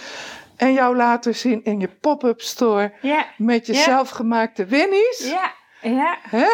En 0.56 0.74
jou 0.74 0.96
laten 0.96 1.36
zien 1.36 1.64
in 1.64 1.80
je 1.80 1.88
pop-up 2.02 2.42
store 2.42 2.94
met 3.38 3.66
je 3.66 3.74
zelfgemaakte 3.74 4.66
winnies. 4.66 5.32
ja, 5.34 5.52
ja, 5.90 6.18
Hè? 6.22 6.46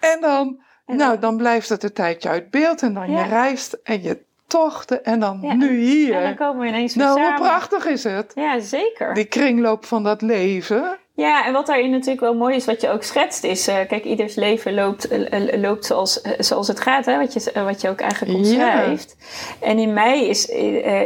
En 0.00 0.20
dan, 0.20 0.60
En 0.86 0.96
nou, 0.96 1.18
dan- 1.18 1.36
blijft 1.36 1.68
het 1.68 1.82
een 1.82 1.92
tijdje 1.92 2.28
uit 2.28 2.50
beeld. 2.50 2.82
En 2.82 2.94
dan 2.94 3.10
je 3.10 3.22
reist 3.22 3.78
en 3.82 4.02
je 4.02 4.18
tochten. 4.46 5.04
En 5.04 5.20
dan 5.20 5.38
Ja. 5.42 5.54
nu 5.54 5.66
En 5.68 5.74
dan 6.12 6.22
hier. 6.26 6.34
komen 6.34 6.60
we 6.62 6.66
ineens 6.68 6.94
weer 6.94 7.04
Nou, 7.04 7.18
hoe 7.18 7.26
samen. 7.28 7.42
prachtig 7.42 7.86
is 7.86 8.04
het? 8.04 8.32
Ja, 8.34 8.60
zeker. 8.60 9.14
Die 9.14 9.24
kringloop 9.24 9.84
van 9.84 10.02
dat 10.02 10.22
leven. 10.22 10.98
Ja, 11.16 11.46
en 11.46 11.52
wat 11.52 11.66
daarin 11.66 11.90
natuurlijk 11.90 12.20
wel 12.20 12.34
mooi 12.34 12.56
is, 12.56 12.64
wat 12.64 12.80
je 12.80 12.90
ook 12.90 13.02
schetst, 13.02 13.44
is... 13.44 13.68
eh, 13.68 13.76
kijk, 13.88 14.04
ieders 14.04 14.34
leven 14.34 14.74
loopt, 14.74 15.08
eh, 15.08 15.32
eh, 15.32 15.60
loopt 15.60 15.84
zoals, 15.84 16.20
zoals 16.38 16.68
het 16.68 16.80
gaat, 16.80 17.06
hè, 17.06 17.18
wat, 17.18 17.32
je, 17.32 17.62
wat 17.64 17.80
je 17.80 17.88
ook 17.88 18.00
eigenlijk 18.00 18.34
omschrijft. 18.38 19.16
En 19.60 19.78
in 19.78 19.92
mij 19.92 20.26
is, 20.26 20.46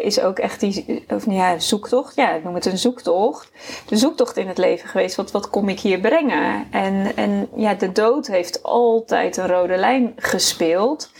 is 0.03 0.21
ook 0.21 0.39
echt 0.39 0.61
die 0.61 1.05
of, 1.09 1.27
nou 1.27 1.39
ja, 1.39 1.59
zoektocht, 1.59 2.17
ja, 2.17 2.33
ik 2.33 2.45
noem 2.45 2.55
het 2.55 2.67
een 2.67 2.79
zoektocht. 2.79 3.51
De 3.87 3.97
zoektocht 3.97 4.37
in 4.37 4.49
het 4.49 4.59
leven 4.59 4.89
geweest, 4.89 5.17
wat, 5.17 5.31
wat 5.31 5.51
kom 5.51 5.69
ik 5.69 5.81
hier 5.81 6.01
brengen? 6.01 6.67
En, 6.71 7.13
en 7.17 7.49
ja, 7.57 7.75
de 7.75 7.93
dood 7.93 8.27
heeft 8.27 8.63
altijd 8.63 9.37
een 9.37 9.49
rode 9.49 9.77
lijn 9.77 10.13
gespeeld. 10.17 11.11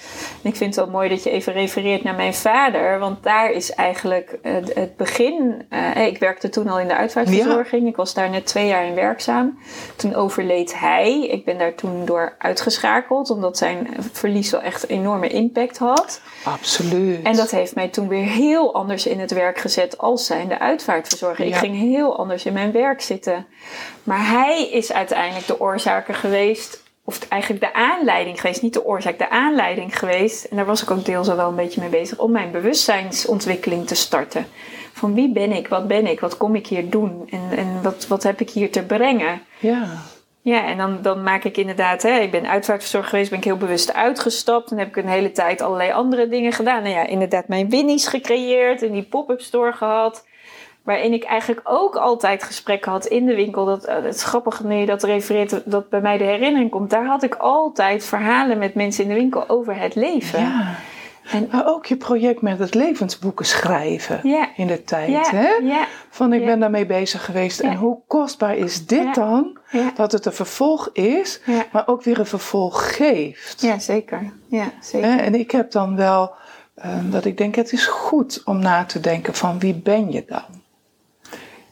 En 0.43 0.51
ik 0.51 0.57
vind 0.57 0.75
het 0.75 0.85
wel 0.85 0.95
mooi 0.95 1.09
dat 1.09 1.23
je 1.23 1.31
even 1.31 1.53
refereert 1.53 2.03
naar 2.03 2.15
mijn 2.15 2.35
vader, 2.35 2.99
want 2.99 3.23
daar 3.23 3.51
is 3.51 3.75
eigenlijk 3.75 4.39
het, 4.43 4.75
het 4.75 4.97
begin... 4.97 5.69
ik 6.07 6.19
werkte 6.19 6.49
toen 6.49 6.69
al 6.69 6.81
in 6.81 6.89
de 6.89 6.97
uitvaartverzorging, 6.97 7.89
ik 7.89 7.97
was 7.97 8.15
daar 8.15 8.31
net 8.31 8.47
twee 8.47 8.67
jaar 8.67 8.79
in 8.83 8.95
werkzaam. 8.95 9.59
Toen 9.97 10.15
overleed 10.15 10.79
hij. 10.79 11.27
Ik 11.27 11.45
ben 11.45 11.59
daar 11.59 11.75
toen 11.75 12.05
door 12.05 12.35
uitgeschakeld, 12.39 13.31
omdat 13.31 13.59
zijn 13.59 13.89
verlies 14.13 14.51
wel 14.51 14.63
echt 14.63 14.83
een 14.83 14.97
enorme 14.97 15.29
impact 15.29 15.79
had. 15.79 16.21
Absoluut. 16.45 17.23
En 17.23 17.37
dat 17.37 17.51
heeft 17.51 17.75
mij 17.75 17.89
toen 17.89 18.09
weer 18.09 18.25
heel 18.25 18.75
anders 18.75 19.07
in 19.07 19.21
het 19.21 19.33
werk 19.33 19.59
gezet 19.59 19.99
als 19.99 20.27
zijnde 20.27 20.59
uitvaartverzorger. 20.59 21.47
Ik 21.47 21.55
ging 21.55 21.77
heel 21.77 22.19
anders 22.19 22.45
in 22.45 22.53
mijn 22.53 22.73
werk 22.73 23.01
zitten. 23.01 23.47
Maar 24.05 24.29
hij 24.29 24.71
is 24.71 24.93
uiteindelijk 24.93 25.47
de 25.47 25.61
oorzaker 25.61 26.15
geweest, 26.15 26.83
of 27.05 27.29
eigenlijk 27.29 27.63
de 27.63 27.75
aanleiding 27.75 28.41
geweest, 28.41 28.63
niet 28.63 28.73
de 28.73 28.85
oorzaak, 28.85 29.19
de 29.19 29.31
aanleiding 29.31 29.99
geweest. 29.99 30.45
En 30.45 30.57
daar 30.57 30.67
was 30.67 30.83
ik 30.83 30.91
ook 30.91 31.05
deels 31.05 31.29
al 31.29 31.37
wel 31.37 31.49
een 31.49 31.55
beetje 31.55 31.81
mee 31.81 31.91
bezig, 31.91 32.19
om 32.19 32.33
mijn 32.33 32.51
bewustzijnsontwikkeling 32.51 33.87
te 33.87 33.95
starten. 33.95 34.47
Van 35.01 35.15
wie 35.15 35.33
ben 35.33 35.53
ik, 35.53 35.69
wat 35.69 35.87
ben 35.89 36.07
ik, 36.07 36.21
wat 36.21 36.37
kom 36.37 36.55
ik 36.55 36.67
hier 36.67 36.91
doen 36.91 37.29
en, 37.31 37.59
en 37.59 37.83
wat, 37.83 38.07
wat 38.07 38.23
heb 38.23 38.41
ik 38.41 38.51
hier 38.51 38.71
te 38.71 38.83
brengen. 38.83 39.43
Ja. 39.59 39.87
Ja, 40.43 40.67
en 40.67 40.77
dan, 40.77 40.99
dan 41.03 41.23
maak 41.23 41.45
ik 41.45 41.57
inderdaad, 41.57 42.03
hè, 42.03 42.19
ik 42.19 42.31
ben 42.31 42.49
uitvaartverzorger 42.49 43.11
geweest, 43.11 43.31
ben 43.31 43.39
ik 43.39 43.45
heel 43.45 43.57
bewust 43.57 43.95
uitgestapt. 43.95 44.71
En 44.71 44.79
heb 44.79 44.89
ik 44.89 44.97
een 44.97 45.09
hele 45.09 45.33
tijd 45.33 45.61
allerlei 45.61 45.93
andere 45.93 46.29
dingen 46.29 46.53
gedaan. 46.53 46.83
Nou 46.83 46.95
ja, 46.95 47.07
inderdaad 47.07 47.49
mijn 47.49 47.71
winnies 47.71 48.07
gecreëerd 48.07 48.83
en 48.83 48.93
die 48.93 49.03
pop-up 49.03 49.41
store 49.41 49.73
gehad. 49.73 50.27
Waarin 50.83 51.13
ik 51.13 51.25
eigenlijk 51.25 51.61
ook 51.65 51.97
altijd 51.97 52.43
gesprekken 52.43 52.91
had 52.91 53.07
in 53.07 53.27
de 53.27 53.35
winkel. 53.35 53.65
Dat, 53.65 53.85
eh, 53.85 53.95
het 53.95 54.15
is 54.15 54.25
grappig 54.25 54.65
nu 54.65 54.75
je 54.75 54.87
dat 54.87 55.03
refereert, 55.03 55.63
dat 55.65 55.89
bij 55.89 56.01
mij 56.01 56.19
de 56.19 56.25
herinnering 56.25 56.71
komt. 56.71 56.91
Daar 56.91 57.07
had 57.07 57.23
ik 57.23 57.35
altijd 57.35 58.05
verhalen 58.05 58.59
met 58.59 58.75
mensen 58.75 59.03
in 59.03 59.09
de 59.09 59.15
winkel 59.15 59.49
over 59.49 59.79
het 59.79 59.95
leven. 59.95 60.41
ja. 60.41 60.75
En, 61.33 61.49
Maar 61.53 61.67
ook 61.67 61.87
je 61.87 61.97
project 61.97 62.41
met 62.43 62.59
het 62.59 62.75
levensboeken 62.75 63.47
schrijven 63.47 64.21
in 64.57 64.67
de 64.67 64.85
tijd. 64.85 65.31
Hè? 65.31 65.49
Van 66.11 66.33
ik 66.33 66.45
ben 66.45 66.61
daarmee 66.61 66.87
bezig 66.87 67.25
geweest. 67.25 67.61
En 67.61 67.75
hoe 67.77 67.99
kostbaar 68.07 68.57
is 68.57 68.87
dit 68.87 69.15
dan? 69.15 69.59
Dat 69.95 70.13
het 70.13 70.27
een 70.27 70.33
vervolg 70.33 70.89
is, 70.93 71.41
maar 71.73 71.87
ook 71.87 72.03
weer 72.03 72.19
een 72.19 72.27
vervolg 72.27 72.97
geeft. 72.97 73.61
ja, 73.61 73.79
zeker. 73.79 74.33
Ja, 74.49 74.71
zeker. 74.81 75.19
En 75.19 75.35
ik 75.35 75.51
heb 75.51 75.71
dan 75.71 75.97
wel 75.97 76.33
ehm, 76.75 77.11
dat 77.11 77.25
ik 77.25 77.37
denk, 77.39 77.55
het 77.55 77.73
is 77.73 77.87
goed 77.87 78.43
om 78.45 78.59
na 78.59 78.85
te 78.85 79.01
denken 79.01 79.35
van 79.35 79.59
wie 79.59 79.75
ben 79.75 80.13
je 80.13 80.25
dan? 80.27 80.45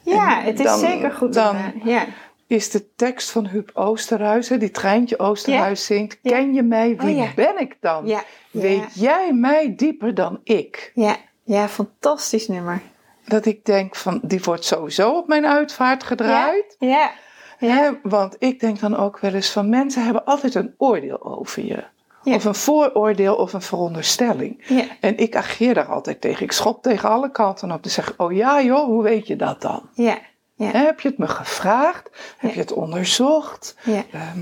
Ja, 0.02 0.38
En 0.40 0.44
het 0.44 0.58
is 0.58 0.66
dan- 0.66 0.78
zeker 0.78 1.10
goed. 1.12 1.34
dan- 1.34 1.56
om, 1.56 1.62
eh, 1.80 1.84
ja. 1.86 2.04
Is 2.48 2.70
de 2.70 2.94
tekst 2.94 3.30
van 3.30 3.46
Huub 3.46 3.70
Oosterhuis, 3.74 4.48
die 4.48 4.70
Treintje 4.70 5.18
Oosterhuis 5.18 5.84
zingt, 5.84 6.18
Ja. 6.22 6.30
ken 6.30 6.54
je 6.54 6.62
mij, 6.62 6.96
wie 6.96 7.10
Oh, 7.14 7.16
ja. 7.24 7.32
ben 7.34 7.60
ik 7.60 7.76
dan? 7.80 8.06
Ja. 8.06 8.22
Weet 8.50 8.84
jij 8.94 9.32
mij 9.32 9.74
dieper 9.76 10.14
dan 10.14 10.40
ik? 10.44 10.90
Ja, 10.94 11.16
ja, 11.42 11.68
fantastisch 11.68 12.48
nummer. 12.48 12.80
Dat 13.26 13.46
ik 13.46 13.64
denk 13.64 13.96
van, 13.96 14.20
die 14.22 14.40
wordt 14.44 14.64
sowieso 14.64 15.10
op 15.10 15.28
mijn 15.28 15.46
uitvaart 15.46 16.02
gedraaid. 16.02 16.76
Ja, 16.78 17.10
Hè, 17.58 17.90
want 18.02 18.36
ik 18.38 18.60
denk 18.60 18.80
dan 18.80 18.96
ook 18.96 19.18
wel 19.18 19.34
eens 19.34 19.50
van, 19.50 19.68
mensen 19.68 20.04
hebben 20.04 20.24
altijd 20.24 20.54
een 20.54 20.74
oordeel 20.76 21.24
over 21.38 21.64
je. 21.64 21.84
Ja. 22.22 22.34
Of 22.34 22.44
een 22.44 22.54
vooroordeel 22.54 23.34
of 23.34 23.52
een 23.52 23.62
veronderstelling. 23.62 24.64
ja, 24.68 24.84
En 25.00 25.16
ik 25.18 25.36
ageer 25.36 25.74
daar 25.74 25.86
altijd 25.86 26.20
tegen. 26.20 26.42
Ik 26.44 26.52
schop 26.52 26.82
tegen 26.82 27.08
alle 27.08 27.30
kanten 27.30 27.72
op. 27.72 27.82
te 27.82 27.88
zeggen, 27.88 28.14
oh 28.16 28.32
ja 28.32 28.62
joh, 28.62 28.84
hoe 28.84 29.02
weet 29.02 29.26
je 29.26 29.36
dat 29.36 29.62
dan? 29.62 29.88
ja, 29.94 30.18
ja, 30.58 30.70
Heb 30.70 31.00
je 31.00 31.08
het 31.08 31.18
me 31.18 31.28
gevraagd? 31.28 32.10
Heb 32.38 32.52
je 32.52 32.60
het 32.60 32.72
onderzocht? 32.72 33.76
Ehm, 33.86 34.38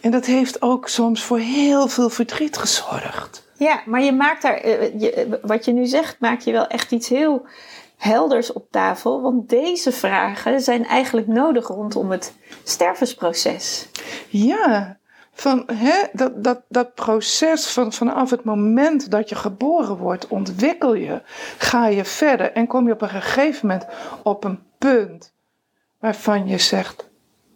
en 0.00 0.10
dat 0.10 0.26
heeft 0.26 0.62
ook 0.62 0.88
soms 0.88 1.22
voor 1.24 1.38
heel 1.38 1.88
veel 1.88 2.10
verdriet 2.10 2.56
gezorgd. 2.56 3.48
Ja, 3.58 3.82
maar 3.86 4.02
je 4.02 4.12
maakt 4.12 4.42
daar, 4.42 4.56
eh, 4.56 5.00
je, 5.00 5.38
wat 5.42 5.64
je 5.64 5.72
nu 5.72 5.86
zegt, 5.86 6.20
maak 6.20 6.40
je 6.40 6.52
wel 6.52 6.66
echt 6.66 6.92
iets 6.92 7.08
heel 7.08 7.46
helders 7.96 8.52
op 8.52 8.66
tafel. 8.70 9.22
Want 9.22 9.48
deze 9.48 9.92
vragen 9.92 10.60
zijn 10.60 10.86
eigenlijk 10.86 11.26
nodig 11.26 11.66
rondom 11.66 12.10
het 12.10 12.34
stervensproces. 12.64 13.88
Ja, 14.28 14.98
van, 15.32 15.62
hè, 15.72 16.02
dat, 16.12 16.44
dat, 16.44 16.62
dat 16.68 16.94
proces 16.94 17.66
van 17.66 17.92
vanaf 17.92 18.30
het 18.30 18.44
moment 18.44 19.10
dat 19.10 19.28
je 19.28 19.34
geboren 19.34 19.96
wordt, 19.96 20.28
ontwikkel 20.28 20.94
je, 20.94 21.22
ga 21.58 21.86
je 21.86 22.04
verder 22.04 22.52
en 22.52 22.66
kom 22.66 22.86
je 22.86 22.92
op 22.92 23.02
een 23.02 23.08
gegeven 23.08 23.66
moment 23.66 23.86
op 24.22 24.44
een 24.44 24.62
punt 24.78 25.34
waarvan 25.98 26.46
je 26.46 26.58
zegt: 26.58 27.08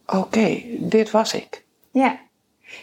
Oké, 0.07 0.62
dit 0.79 1.11
was 1.11 1.35
ik. 1.35 1.64
Ja, 1.90 2.18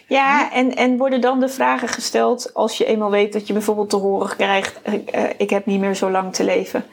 Ja, 0.08 0.52
en, 0.52 0.76
en 0.76 0.96
worden 0.96 1.20
dan 1.20 1.40
de 1.40 1.48
vragen 1.48 1.88
gesteld 1.88 2.54
als 2.54 2.78
je 2.78 2.84
eenmaal 2.84 3.10
weet 3.10 3.32
dat 3.32 3.46
je 3.46 3.52
bijvoorbeeld 3.52 3.90
te 3.90 3.96
horen 3.96 4.36
krijgt: 4.36 4.80
uh, 5.14 5.24
ik 5.36 5.50
heb 5.50 5.66
niet 5.66 5.80
meer 5.80 5.94
zo 5.94 6.10
lang 6.10 6.34
te 6.34 6.44
leven. 6.44 6.84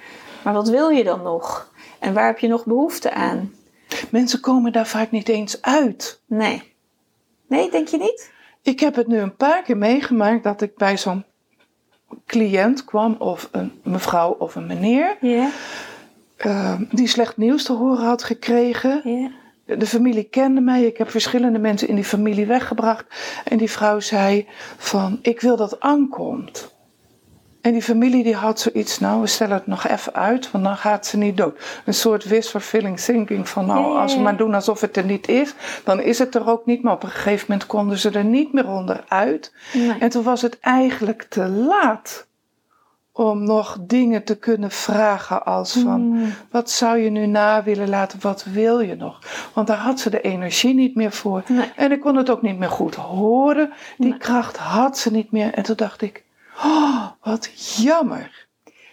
Maar 0.43 0.53
wat 0.53 0.69
wil 0.69 0.89
je 0.89 1.03
dan 1.03 1.21
nog? 1.21 1.73
En 1.99 2.13
waar 2.13 2.27
heb 2.27 2.39
je 2.39 2.47
nog 2.47 2.65
behoefte 2.65 3.11
aan? 3.11 3.53
Mensen 4.09 4.39
komen 4.39 4.71
daar 4.71 4.87
vaak 4.87 5.11
niet 5.11 5.29
eens 5.29 5.61
uit. 5.61 6.21
Nee. 6.25 6.73
Nee, 7.47 7.71
denk 7.71 7.87
je 7.87 7.97
niet? 7.97 8.31
Ik 8.61 8.79
heb 8.79 8.95
het 8.95 9.07
nu 9.07 9.17
een 9.17 9.35
paar 9.35 9.63
keer 9.63 9.77
meegemaakt 9.77 10.43
dat 10.43 10.61
ik 10.61 10.75
bij 10.75 10.97
zo'n 10.97 11.25
cliënt 12.25 12.85
kwam, 12.85 13.15
of 13.19 13.49
een 13.51 13.79
mevrouw 13.83 14.35
of 14.39 14.55
een 14.55 14.65
meneer, 14.65 15.17
Ja. 15.21 15.49
Uh, 16.37 16.73
die 16.91 17.07
slecht 17.07 17.37
nieuws 17.37 17.63
te 17.63 17.73
horen 17.73 18.05
had 18.05 18.23
gekregen. 18.23 19.01
Ja. 19.03 19.31
De 19.77 19.85
familie 19.85 20.23
kende 20.23 20.61
mij. 20.61 20.83
Ik 20.83 20.97
heb 20.97 21.09
verschillende 21.09 21.59
mensen 21.59 21.87
in 21.87 21.95
die 21.95 22.03
familie 22.03 22.45
weggebracht. 22.45 23.05
En 23.45 23.57
die 23.57 23.71
vrouw 23.71 23.99
zei 23.99 24.47
van, 24.77 25.19
ik 25.21 25.41
wil 25.41 25.55
dat 25.55 25.79
Anne 25.79 26.07
komt. 26.07 26.75
En 27.65 27.71
die 27.71 27.81
familie 27.81 28.23
die 28.23 28.35
had 28.35 28.59
zoiets, 28.59 28.99
nou 28.99 29.21
we 29.21 29.27
stellen 29.27 29.55
het 29.55 29.67
nog 29.67 29.87
even 29.87 30.13
uit, 30.13 30.51
want 30.51 30.63
dan 30.63 30.77
gaat 30.77 31.05
ze 31.05 31.17
niet 31.17 31.37
dood. 31.37 31.81
Een 31.85 31.93
soort 31.93 32.23
wish-fulfilling 32.23 32.99
thinking 32.99 33.49
van, 33.49 33.65
nou 33.65 33.97
als 33.97 34.15
we 34.15 34.21
maar 34.21 34.37
doen 34.37 34.53
alsof 34.53 34.81
het 34.81 34.97
er 34.97 35.05
niet 35.05 35.27
is, 35.27 35.53
dan 35.83 36.01
is 36.01 36.19
het 36.19 36.35
er 36.35 36.49
ook 36.49 36.65
niet. 36.65 36.83
Maar 36.83 36.93
op 36.93 37.03
een 37.03 37.09
gegeven 37.09 37.45
moment 37.49 37.67
konden 37.67 37.97
ze 37.97 38.09
er 38.09 38.23
niet 38.23 38.53
meer 38.53 38.67
onderuit. 38.67 39.53
Nee. 39.73 39.97
En 39.99 40.09
toen 40.09 40.23
was 40.23 40.41
het 40.41 40.59
eigenlijk 40.59 41.25
te 41.29 41.47
laat 41.47 42.27
om 43.17 43.43
nog 43.43 43.77
dingen 43.81 44.23
te 44.23 44.37
kunnen 44.37 44.71
vragen 44.71 45.45
als 45.45 45.73
van, 45.73 46.01
Hmm. 46.01 46.33
wat 46.51 46.69
zou 46.69 46.97
je 46.97 47.09
nu 47.09 47.25
na 47.25 47.63
willen 47.63 47.89
laten, 47.89 48.19
wat 48.21 48.43
wil 48.43 48.79
je 48.79 48.95
nog? 48.95 49.19
Want 49.53 49.67
daar 49.67 49.77
had 49.77 49.99
ze 49.99 50.09
de 50.09 50.21
energie 50.21 50.73
niet 50.73 50.95
meer 50.95 51.11
voor. 51.11 51.43
Nee. 51.47 51.71
En 51.75 51.91
ik 51.91 51.99
kon 51.99 52.15
het 52.15 52.29
ook 52.29 52.41
niet 52.41 52.57
meer 52.57 52.69
goed 52.69 52.95
horen. 52.95 53.73
Die 53.97 54.09
Nee. 54.09 54.17
kracht 54.19 54.57
had 54.57 54.97
ze 54.97 55.11
niet 55.11 55.31
meer. 55.31 55.53
En 55.53 55.63
toen 55.63 55.75
dacht 55.75 56.01
ik, 56.01 56.23
oh, 56.63 57.05
wat 57.21 57.51
jammer. 57.77 58.47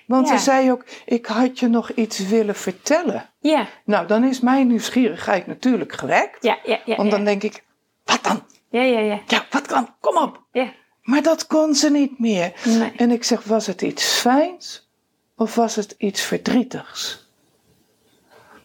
Want 0.07 0.29
Ja. 0.29 0.37
ze 0.37 0.43
zei 0.43 0.71
ook, 0.73 0.85
ik 1.07 1.27
had 1.27 1.59
je 1.59 1.69
nog 1.69 1.91
iets 1.91 2.19
willen 2.29 2.55
vertellen. 2.55 3.31
Ja, 3.41 3.67
Nou, 3.85 4.07
dan 4.07 4.25
is 4.25 4.41
mijn 4.41 4.67
nieuwsgierigheid 4.67 5.47
natuurlijk 5.47 5.93
gewekt. 5.93 6.43
ja, 6.45 6.59
ja. 6.65 6.79
ja, 6.85 6.97
Want 6.97 7.11
dan 7.11 7.19
ja. 7.19 7.25
denk 7.25 7.43
ik, 7.43 7.65
wat 8.05 8.19
dan? 8.23 8.43
ja, 8.69 8.83
ja, 8.83 8.99
ja. 8.99 9.21
Ja, 9.27 9.45
wat 9.51 9.69
dan? 9.69 9.89
Kom 10.01 10.17
op. 10.17 10.41
ja. 10.53 10.73
Maar 11.03 11.23
dat 11.23 11.47
kon 11.47 11.75
ze 11.75 11.91
niet 11.91 12.19
meer. 12.19 12.53
Nee. 12.65 12.93
En 12.97 13.11
ik 13.11 13.25
zeg, 13.25 13.45
was 13.45 13.67
het 13.67 13.83
iets 13.83 14.05
fijns 14.05 14.89
of 15.37 15.55
was 15.55 15.77
het 15.77 15.95
iets 15.99 16.21
verdrietigs? 16.21 17.31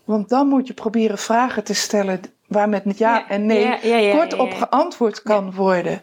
Want 0.03 0.29
dan 0.29 0.47
moet 0.47 0.67
je 0.67 0.73
proberen 0.73 1.17
vragen 1.17 1.63
te 1.63 1.73
stellen 1.73 2.21
waar 2.47 2.69
met 2.69 2.97
ja, 2.97 3.15
Ja, 3.15 3.29
en 3.29 3.45
nee 3.45 3.61
ja, 3.61 3.79
ja, 3.81 3.97
ja, 3.97 4.15
kort 4.15 4.33
op 4.33 4.53
geantwoord 4.53 5.21
kan 5.21 5.53
worden. 5.53 6.01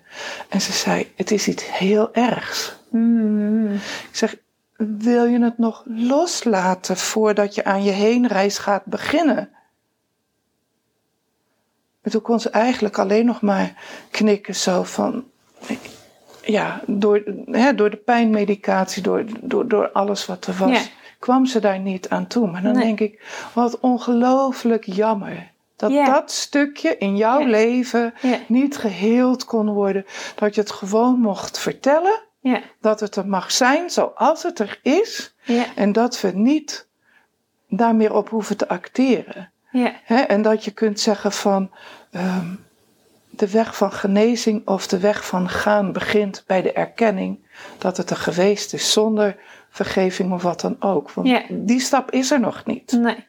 En 0.48 0.60
ze 0.60 0.72
zei, 0.72 1.12
het 1.16 1.30
is 1.30 1.48
iets 1.48 1.76
heel 1.78 2.14
ergs. 2.14 2.76
Mm. 2.90 3.72
Ik 3.74 4.08
zeg, 4.12 4.36
wil 4.76 5.24
je 5.24 5.42
het 5.42 5.58
nog 5.58 5.82
loslaten 5.86 6.96
voordat 6.96 7.54
je 7.54 7.64
aan 7.64 7.82
je 7.82 7.90
heenreis 7.90 8.58
gaat 8.58 8.84
beginnen? 8.84 9.48
En 12.02 12.10
toen 12.10 12.22
kon 12.22 12.40
ze 12.40 12.50
eigenlijk 12.50 12.98
alleen 12.98 13.26
nog 13.26 13.40
maar 13.40 13.74
knikken 14.10 14.54
zo 14.54 14.82
van... 14.82 15.24
Ja, 16.46 16.80
door, 16.86 17.22
hè, 17.50 17.74
door 17.74 17.90
de 17.90 17.96
pijnmedicatie, 17.96 19.02
door, 19.02 19.24
door, 19.40 19.68
door 19.68 19.90
alles 19.92 20.26
wat 20.26 20.46
er 20.46 20.54
was, 20.58 20.70
Ja. 20.70 20.90
kwam 21.18 21.46
ze 21.46 21.60
daar 21.60 21.78
niet 21.78 22.08
aan 22.08 22.26
toe. 22.26 22.50
Maar 22.50 22.62
dan 22.62 22.72
Nee. 22.72 22.82
denk 22.84 23.00
ik, 23.00 23.22
wat 23.52 23.80
ongelooflijk 23.80 24.84
jammer. 24.84 25.52
Dat 25.76 25.90
Ja. 25.90 26.04
dat 26.04 26.30
stukje 26.30 26.96
in 26.98 27.16
jouw 27.16 27.40
Ja. 27.40 27.46
leven 27.46 28.14
niet 28.48 28.76
geheeld 28.76 29.44
kon 29.44 29.68
worden. 29.70 30.04
Dat 30.34 30.54
je 30.54 30.60
het 30.60 30.70
gewoon 30.70 31.18
mocht 31.20 31.58
vertellen 31.58 32.20
Ja, 32.40 32.60
dat 32.80 33.00
het 33.00 33.16
er 33.16 33.26
mag 33.26 33.50
zijn 33.52 33.90
zoals 33.90 34.42
het 34.42 34.58
er 34.58 34.78
is 34.82 35.34
en 35.74 35.92
dat 35.92 36.20
we 36.20 36.30
niet 36.34 36.88
daar 37.68 37.94
meer 37.94 38.14
op 38.14 38.28
hoeven 38.28 38.56
te 38.56 38.68
acteren. 38.68 39.50
ja. 39.70 39.92
Hè? 40.04 40.16
En 40.20 40.42
dat 40.42 40.64
je 40.64 40.70
kunt 40.70 41.00
zeggen 41.00 41.32
van 41.32 41.70
ehm, 42.10 42.46
de 43.38 43.50
weg 43.50 43.76
van 43.76 43.92
genezing 43.92 44.66
of 44.66 44.86
de 44.86 44.98
weg 44.98 45.26
van 45.26 45.48
gaan 45.48 45.92
begint 45.92 46.44
bij 46.46 46.62
de 46.62 46.72
erkenning 46.72 47.46
dat 47.78 47.96
het 47.96 48.10
er 48.10 48.16
geweest 48.16 48.72
is 48.74 48.92
zonder 48.92 49.36
vergeving 49.70 50.32
of 50.32 50.42
wat 50.42 50.60
dan 50.60 50.76
ook. 50.80 51.10
Want 51.10 51.28
Ja. 51.28 51.42
die 51.50 51.80
stap 51.80 52.10
is 52.10 52.30
er 52.30 52.40
nog 52.40 52.64
niet. 52.64 52.92
Nee. 52.92 53.26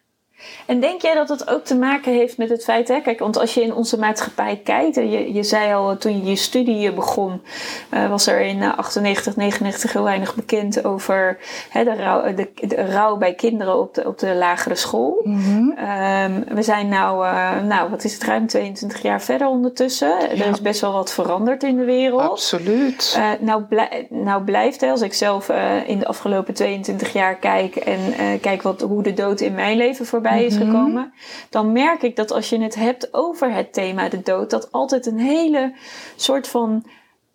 En 0.66 0.80
denk 0.80 1.02
jij 1.02 1.14
dat 1.14 1.30
het 1.30 1.50
ook 1.50 1.64
te 1.66 1.76
maken 1.76 2.14
heeft 2.14 2.38
met 2.38 2.50
het 2.50 2.64
feit, 2.64 2.88
hè, 2.88 3.02
kijk, 3.02 3.20
want 3.20 3.38
als 3.38 3.54
je 3.54 3.62
in 3.62 3.74
onze 3.74 4.00
maatschappij 4.00 4.62
kijkt, 4.64 4.98
en 4.98 5.10
je, 5.10 5.34
je 5.34 5.44
zei 5.44 5.74
al 5.74 5.92
eh, 5.92 5.98
toen 5.98 6.18
je 6.18 6.30
je 6.30 6.36
studie 6.36 6.88
eh, 6.88 6.96
begon, 6.96 7.42
eh, 7.90 8.10
was 8.10 8.28
er 8.28 8.40
in 8.42 8.62
eh, 8.62 8.78
98, 8.78 9.36
99 9.36 9.94
heel 9.94 10.04
weinig 10.04 10.36
bekend 10.36 10.86
over 10.86 11.38
hè, 11.70 11.84
de, 11.84 11.96
rouw, 11.96 12.34
de, 12.34 12.50
de 12.68 12.92
rouw 12.92 13.18
bij 13.18 13.34
kinderen 13.34 13.80
op 13.80 13.94
de, 13.94 14.08
op 14.08 14.20
de 14.20 14.34
lagere 14.34 14.76
school. 14.76 15.22
Mhm. 15.24 15.70
Ehm, 15.70 16.42
we 16.48 16.62
zijn 16.62 16.90
nou, 16.90 17.26
nou, 17.66 17.90
wat 17.90 18.04
is 18.04 18.14
het, 18.14 18.24
ruim 18.24 18.48
22 18.48 19.02
jaar 19.02 19.22
verder 19.22 19.48
ondertussen. 19.48 20.30
Er 20.30 20.48
is 20.48 20.62
best 20.62 20.82
wel 20.82 20.94
wat 20.94 21.14
veranderd 21.14 21.64
in 21.64 21.78
de 21.78 21.84
wereld. 21.86 22.22
Absoluut. 22.22 23.14
Eh, 23.18 23.30
nou, 23.40 23.64
blij- 23.64 24.08
nou 24.10 24.44
blijft, 24.44 24.82
hè, 24.82 24.90
als 24.90 25.02
ik 25.02 25.14
zelf 25.14 25.50
in 25.86 26.00
de 26.00 26.08
afgelopen 26.08 26.54
22 26.54 27.14
jaar 27.14 27.36
kijk 27.36 27.76
en 27.76 28.00
kijk 28.42 28.62
wat, 28.62 28.82
hoe 28.82 29.04
de 29.04 29.14
dood 29.14 29.40
in 29.40 29.54
mijn 29.54 29.78
leven 29.78 30.06
voorbij 30.06 30.25
is 30.34 30.56
Mhm. 30.58 30.66
gekomen, 30.66 31.14
dan 31.50 31.72
merk 31.72 32.02
ik 32.02 32.16
dat 32.16 32.32
als 32.32 32.50
je 32.50 32.62
het 32.62 32.76
hebt 32.76 33.14
over 33.14 33.54
het 33.54 33.74
thema 33.74 34.10
de 34.10 34.22
dood, 34.22 34.50
dat 34.50 34.72
altijd 34.72 35.06
een 35.06 35.20
hele 35.20 35.74
soort 36.16 36.48
van 36.48 36.86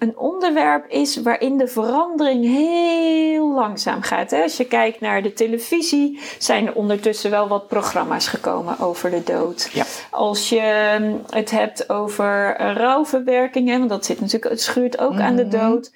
een 0.01 0.19
onderwerp 0.19 0.85
is 0.89 1.23
waarin 1.23 1.57
de 1.59 1.69
verandering 1.69 2.45
heel 2.45 3.53
langzaam 3.53 4.03
gaat. 4.03 4.33
Als 4.33 4.57
je 4.57 4.65
kijkt 4.65 5.01
naar 5.01 5.23
de 5.23 5.33
televisie, 5.33 6.19
zijn 6.39 6.67
er 6.67 6.75
ondertussen 6.75 7.31
wel 7.31 7.49
wat 7.49 7.69
programma's 7.69 8.29
gekomen 8.29 8.79
over 8.79 9.11
de 9.11 9.23
dood. 9.25 9.71
Ja. 9.73 9.85
Als 10.11 10.49
je 10.49 10.97
mm, 11.01 11.23
het 11.31 11.51
hebt 11.51 11.91
over 11.91 12.55
eh, 12.57 12.77
rouwverwerking, 12.77 13.79
want 13.79 13.89
dat 13.89 14.05
zit 14.05 14.21
natuurlijk, 14.21 14.51
het 14.53 14.63
schuurt 14.63 14.99
ook 14.99 15.19
aan 15.21 15.37
de 15.37 15.45
Mhm. 15.45 15.59
dood, 15.59 15.93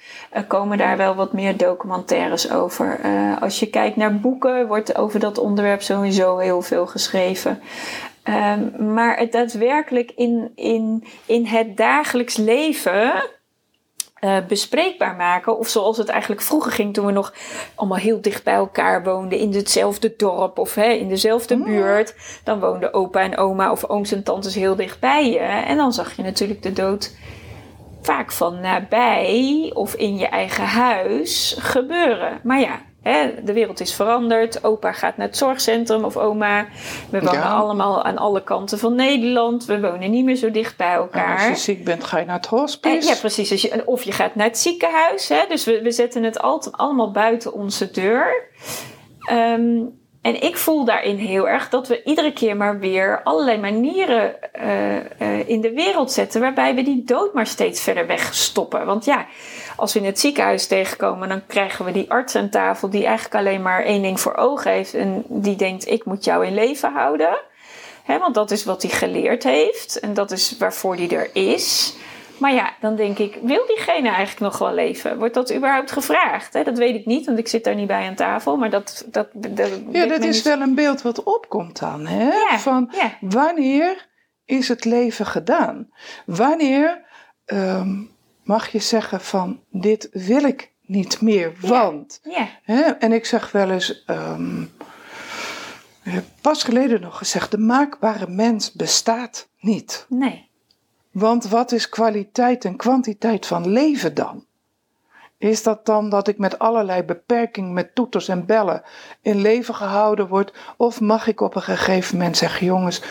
komen 0.48 0.78
daar 0.78 0.96
wel 0.96 1.14
wat 1.14 1.32
meer 1.32 1.56
documentaires 1.56 2.50
over. 2.50 3.00
Eh, 3.02 3.42
als 3.42 3.60
je 3.60 3.66
kijkt 3.70 3.96
naar 3.96 4.20
boeken, 4.20 4.66
wordt 4.66 4.96
over 4.96 5.20
dat 5.20 5.38
onderwerp 5.38 5.82
sowieso 5.82 6.38
heel 6.38 6.62
veel 6.62 6.86
geschreven. 6.86 7.60
Ehm, 8.22 8.92
maar 8.94 9.18
het 9.18 9.32
daadwerkelijk 9.32 10.12
in, 10.16 10.52
in, 10.54 11.04
in 11.26 11.46
het 11.46 11.76
dagelijks 11.76 12.36
leven 12.36 13.12
eh, 14.24 14.36
bespreekbaar 14.48 15.14
maken. 15.14 15.58
Of 15.58 15.68
zoals 15.68 15.96
het 15.96 16.08
eigenlijk 16.08 16.42
vroeger 16.42 16.72
ging 16.72 16.94
toen 16.94 17.06
we 17.06 17.12
nog 17.12 17.34
allemaal 17.74 17.98
heel 17.98 18.20
dicht 18.20 18.44
bij 18.44 18.54
elkaar 18.54 19.02
woonden. 19.04 19.38
In 19.38 19.52
hetzelfde 19.52 20.14
dorp 20.16 20.58
of 20.58 20.74
hè, 20.74 20.88
in 20.88 21.08
dezelfde 21.08 21.56
Mm. 21.56 21.64
buurt. 21.64 22.14
Dan 22.44 22.60
woonden 22.60 22.94
opa 22.94 23.20
en 23.20 23.36
oma 23.36 23.70
of 23.70 23.88
ooms 23.88 24.12
en 24.12 24.22
tantes 24.22 24.54
heel 24.54 24.76
dicht 24.76 25.00
bij 25.00 25.30
je. 25.30 25.38
En 25.38 25.76
dan 25.76 25.92
zag 25.92 26.16
je 26.16 26.22
natuurlijk 26.22 26.62
de 26.62 26.72
dood 26.72 27.16
vaak 28.02 28.32
van 28.32 28.60
nabij 28.60 29.70
of 29.74 29.94
in 29.94 30.16
je 30.16 30.26
eigen 30.26 30.64
huis 30.64 31.56
gebeuren. 31.58 32.40
Maar 32.42 32.60
ja, 32.60 32.80
hè, 33.04 33.30
de 33.44 33.52
wereld 33.52 33.80
is 33.80 33.94
veranderd. 33.94 34.64
Opa 34.64 34.92
gaat 34.92 35.16
naar 35.16 35.26
het 35.26 35.36
zorgcentrum 35.36 36.04
of 36.04 36.16
oma. 36.16 36.66
We 37.10 37.20
wonen 37.20 37.32
Ja. 37.40 37.52
allemaal 37.54 38.02
aan 38.02 38.18
alle 38.18 38.42
kanten 38.44 38.78
van 38.78 38.94
Nederland. 38.94 39.64
We 39.64 39.80
wonen 39.80 40.10
niet 40.10 40.24
meer 40.24 40.36
zo 40.36 40.50
dicht 40.50 40.76
bij 40.76 40.86
En 40.92 40.94
elkaar. 40.94 41.34
als 41.38 41.46
je 41.48 41.54
ziek 41.56 41.84
bent, 41.84 42.04
ga 42.04 42.18
je 42.18 42.24
naar 42.24 42.36
het 42.36 42.44
Eh, 42.44 42.50
hospice. 42.50 43.08
ja, 43.08 43.14
precies. 43.20 43.50
Als 43.50 43.62
je, 43.62 43.82
of 43.86 44.02
je 44.02 44.12
gaat 44.12 44.34
naar 44.34 44.46
het 44.46 44.58
ziekenhuis. 44.58 45.28
Hè? 45.28 45.44
Dus 45.48 45.64
we, 45.64 45.82
we 45.82 45.90
zetten 45.90 46.22
het 46.22 46.38
altijd 46.40 46.76
allemaal 46.76 47.10
buiten 47.10 47.52
onze 47.52 47.90
deur. 47.90 48.48
Ehm, 49.20 49.80
en 50.22 50.42
ik 50.42 50.56
voel 50.56 50.84
daarin 50.84 51.16
heel 51.16 51.48
erg 51.48 51.68
dat 51.68 51.88
we 51.88 52.02
iedere 52.02 52.32
keer 52.32 52.56
maar 52.56 52.78
weer 52.78 53.20
allerlei 53.24 53.58
manieren 53.58 54.52
eh, 54.52 54.96
eh, 54.96 55.48
in 55.48 55.60
de 55.60 55.72
wereld 55.72 56.12
zetten. 56.12 56.40
waarbij 56.40 56.74
we 56.74 56.82
die 56.82 57.04
dood 57.04 57.34
maar 57.34 57.46
steeds 57.46 57.82
verder 57.82 58.06
wegstoppen. 58.06 58.86
Want 58.86 59.04
ja, 59.04 59.26
als 59.84 59.92
we 59.92 59.98
in 60.00 60.06
het 60.06 60.20
ziekenhuis 60.20 60.66
tegenkomen, 60.66 61.28
dan 61.28 61.46
krijgen 61.46 61.84
we 61.84 61.92
die 61.92 62.10
arts 62.10 62.34
aan 62.36 62.48
tafel. 62.48 62.90
die 62.90 63.04
eigenlijk 63.04 63.34
alleen 63.34 63.62
maar 63.62 63.82
één 63.84 64.02
ding 64.02 64.20
voor 64.20 64.34
ogen 64.34 64.70
heeft. 64.70 64.94
En 64.94 65.24
die 65.28 65.56
denkt: 65.56 65.88
ik 65.90 66.04
moet 66.04 66.24
jou 66.24 66.46
in 66.46 66.54
leven 66.54 66.92
houden. 66.92 67.36
Hè, 68.04 68.18
want 68.18 68.34
dat 68.34 68.50
is 68.50 68.64
wat 68.64 68.82
hij 68.82 68.90
geleerd 68.90 69.42
heeft 69.42 70.00
en 70.00 70.14
dat 70.14 70.30
is 70.30 70.56
waarvoor 70.58 70.94
hij 70.96 71.10
er 71.10 71.30
is. 71.32 71.94
Maar 72.38 72.52
ja, 72.52 72.72
dan 72.80 72.96
denk 72.96 73.18
ik, 73.18 73.38
wil 73.42 73.66
diegene 73.66 74.08
eigenlijk 74.08 74.40
nog 74.40 74.58
wel 74.58 74.72
leven? 74.74 75.18
Wordt 75.18 75.34
dat 75.34 75.54
überhaupt 75.54 75.92
gevraagd? 75.92 76.52
Dat 76.52 76.78
weet 76.78 76.94
ik 76.94 77.06
niet, 77.06 77.26
want 77.26 77.38
ik 77.38 77.48
zit 77.48 77.64
daar 77.64 77.74
niet 77.74 77.86
bij 77.86 78.06
aan 78.08 78.14
tafel. 78.14 78.56
Maar 78.56 78.70
dat, 78.70 79.04
dat, 79.06 79.28
dat 79.34 79.70
Ja, 79.90 80.06
dat 80.06 80.24
is 80.24 80.34
niet. 80.34 80.44
wel 80.44 80.60
een 80.60 80.74
beeld 80.74 81.02
wat 81.02 81.22
opkomt 81.22 81.80
dan. 81.80 82.06
Hè? 82.06 82.24
Ja, 82.32 82.58
Van 82.58 82.90
ja. 82.92 83.16
wanneer 83.20 84.06
is 84.44 84.68
het 84.68 84.84
leven 84.84 85.26
gedaan? 85.26 85.88
Wanneer 86.26 87.04
ehm, 87.44 87.92
mag 88.44 88.68
je 88.68 88.78
zeggen 88.78 89.20
van 89.20 89.60
dit 89.70 90.08
wil 90.12 90.44
ik 90.44 90.72
niet 90.86 91.20
meer, 91.20 91.52
want... 91.60 92.20
Ja, 92.22 92.48
Hè? 92.62 92.80
En 92.82 93.12
ik 93.12 93.24
zeg 93.24 93.52
wel 93.52 93.70
eens, 93.70 94.04
ehm, 94.04 94.64
pas 96.40 96.62
geleden 96.62 97.00
nog 97.00 97.18
gezegd, 97.18 97.50
de 97.50 97.58
maakbare 97.58 98.28
mens 98.28 98.72
bestaat 98.72 99.48
niet. 99.58 100.06
nee. 100.08 100.52
Want 101.10 101.48
wat 101.48 101.72
is 101.72 101.88
kwaliteit 101.88 102.64
en 102.64 102.76
kwantiteit 102.76 103.46
van 103.46 103.68
leven 103.68 104.14
dan? 104.14 104.44
Is 105.38 105.62
dat 105.62 105.86
dan 105.86 106.08
dat 106.08 106.28
ik 106.28 106.38
met 106.38 106.58
allerlei 106.58 107.02
beperkingen, 107.02 107.72
met 107.72 107.94
toeters 107.94 108.28
en 108.28 108.46
bellen 108.46 108.82
in 109.22 109.40
leven 109.40 109.74
gehouden 109.74 110.28
word? 110.28 110.52
Of 110.76 111.00
mag 111.00 111.26
ik 111.26 111.40
op 111.40 111.54
een 111.54 111.62
gegeven 111.62 112.16
moment 112.16 112.36
zeggen: 112.36 112.66
jongens, 112.66 113.02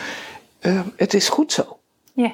uh, 0.60 0.80
het 0.96 1.14
is 1.14 1.28
goed 1.28 1.52
zo. 1.52 1.78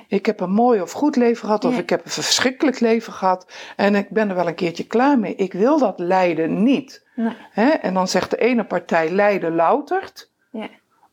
Ik 0.09 0.26
heb 0.26 0.41
een 0.41 0.51
mooi 0.51 0.81
of 0.81 0.93
goed 0.93 1.16
leven 1.16 1.45
gehad, 1.45 1.64
of 1.64 1.78
ik 1.78 1.91
heb 1.91 2.05
een 2.05 2.11
verschrikkelijk 2.11 2.81
leven 2.81 3.12
gehad. 3.12 3.53
En 3.76 3.95
ik 3.95 4.11
ben 4.11 4.28
er 4.28 4.35
wel 4.35 4.47
een 4.47 4.55
keertje 4.55 4.87
klaar 4.87 5.18
mee. 5.18 5.35
Ik 5.35 5.53
wil 5.53 5.78
dat 5.78 5.99
lijden 5.99 6.62
niet. 6.62 7.07
Nee. 7.14 7.37
Hè? 7.51 7.68
En 7.68 7.95
dan 7.95 8.09
zegt 8.09 8.31
de 8.31 8.37
ene 8.37 8.64
partij 8.64 9.11
lijden 9.11 9.55
loutert, 9.55 10.31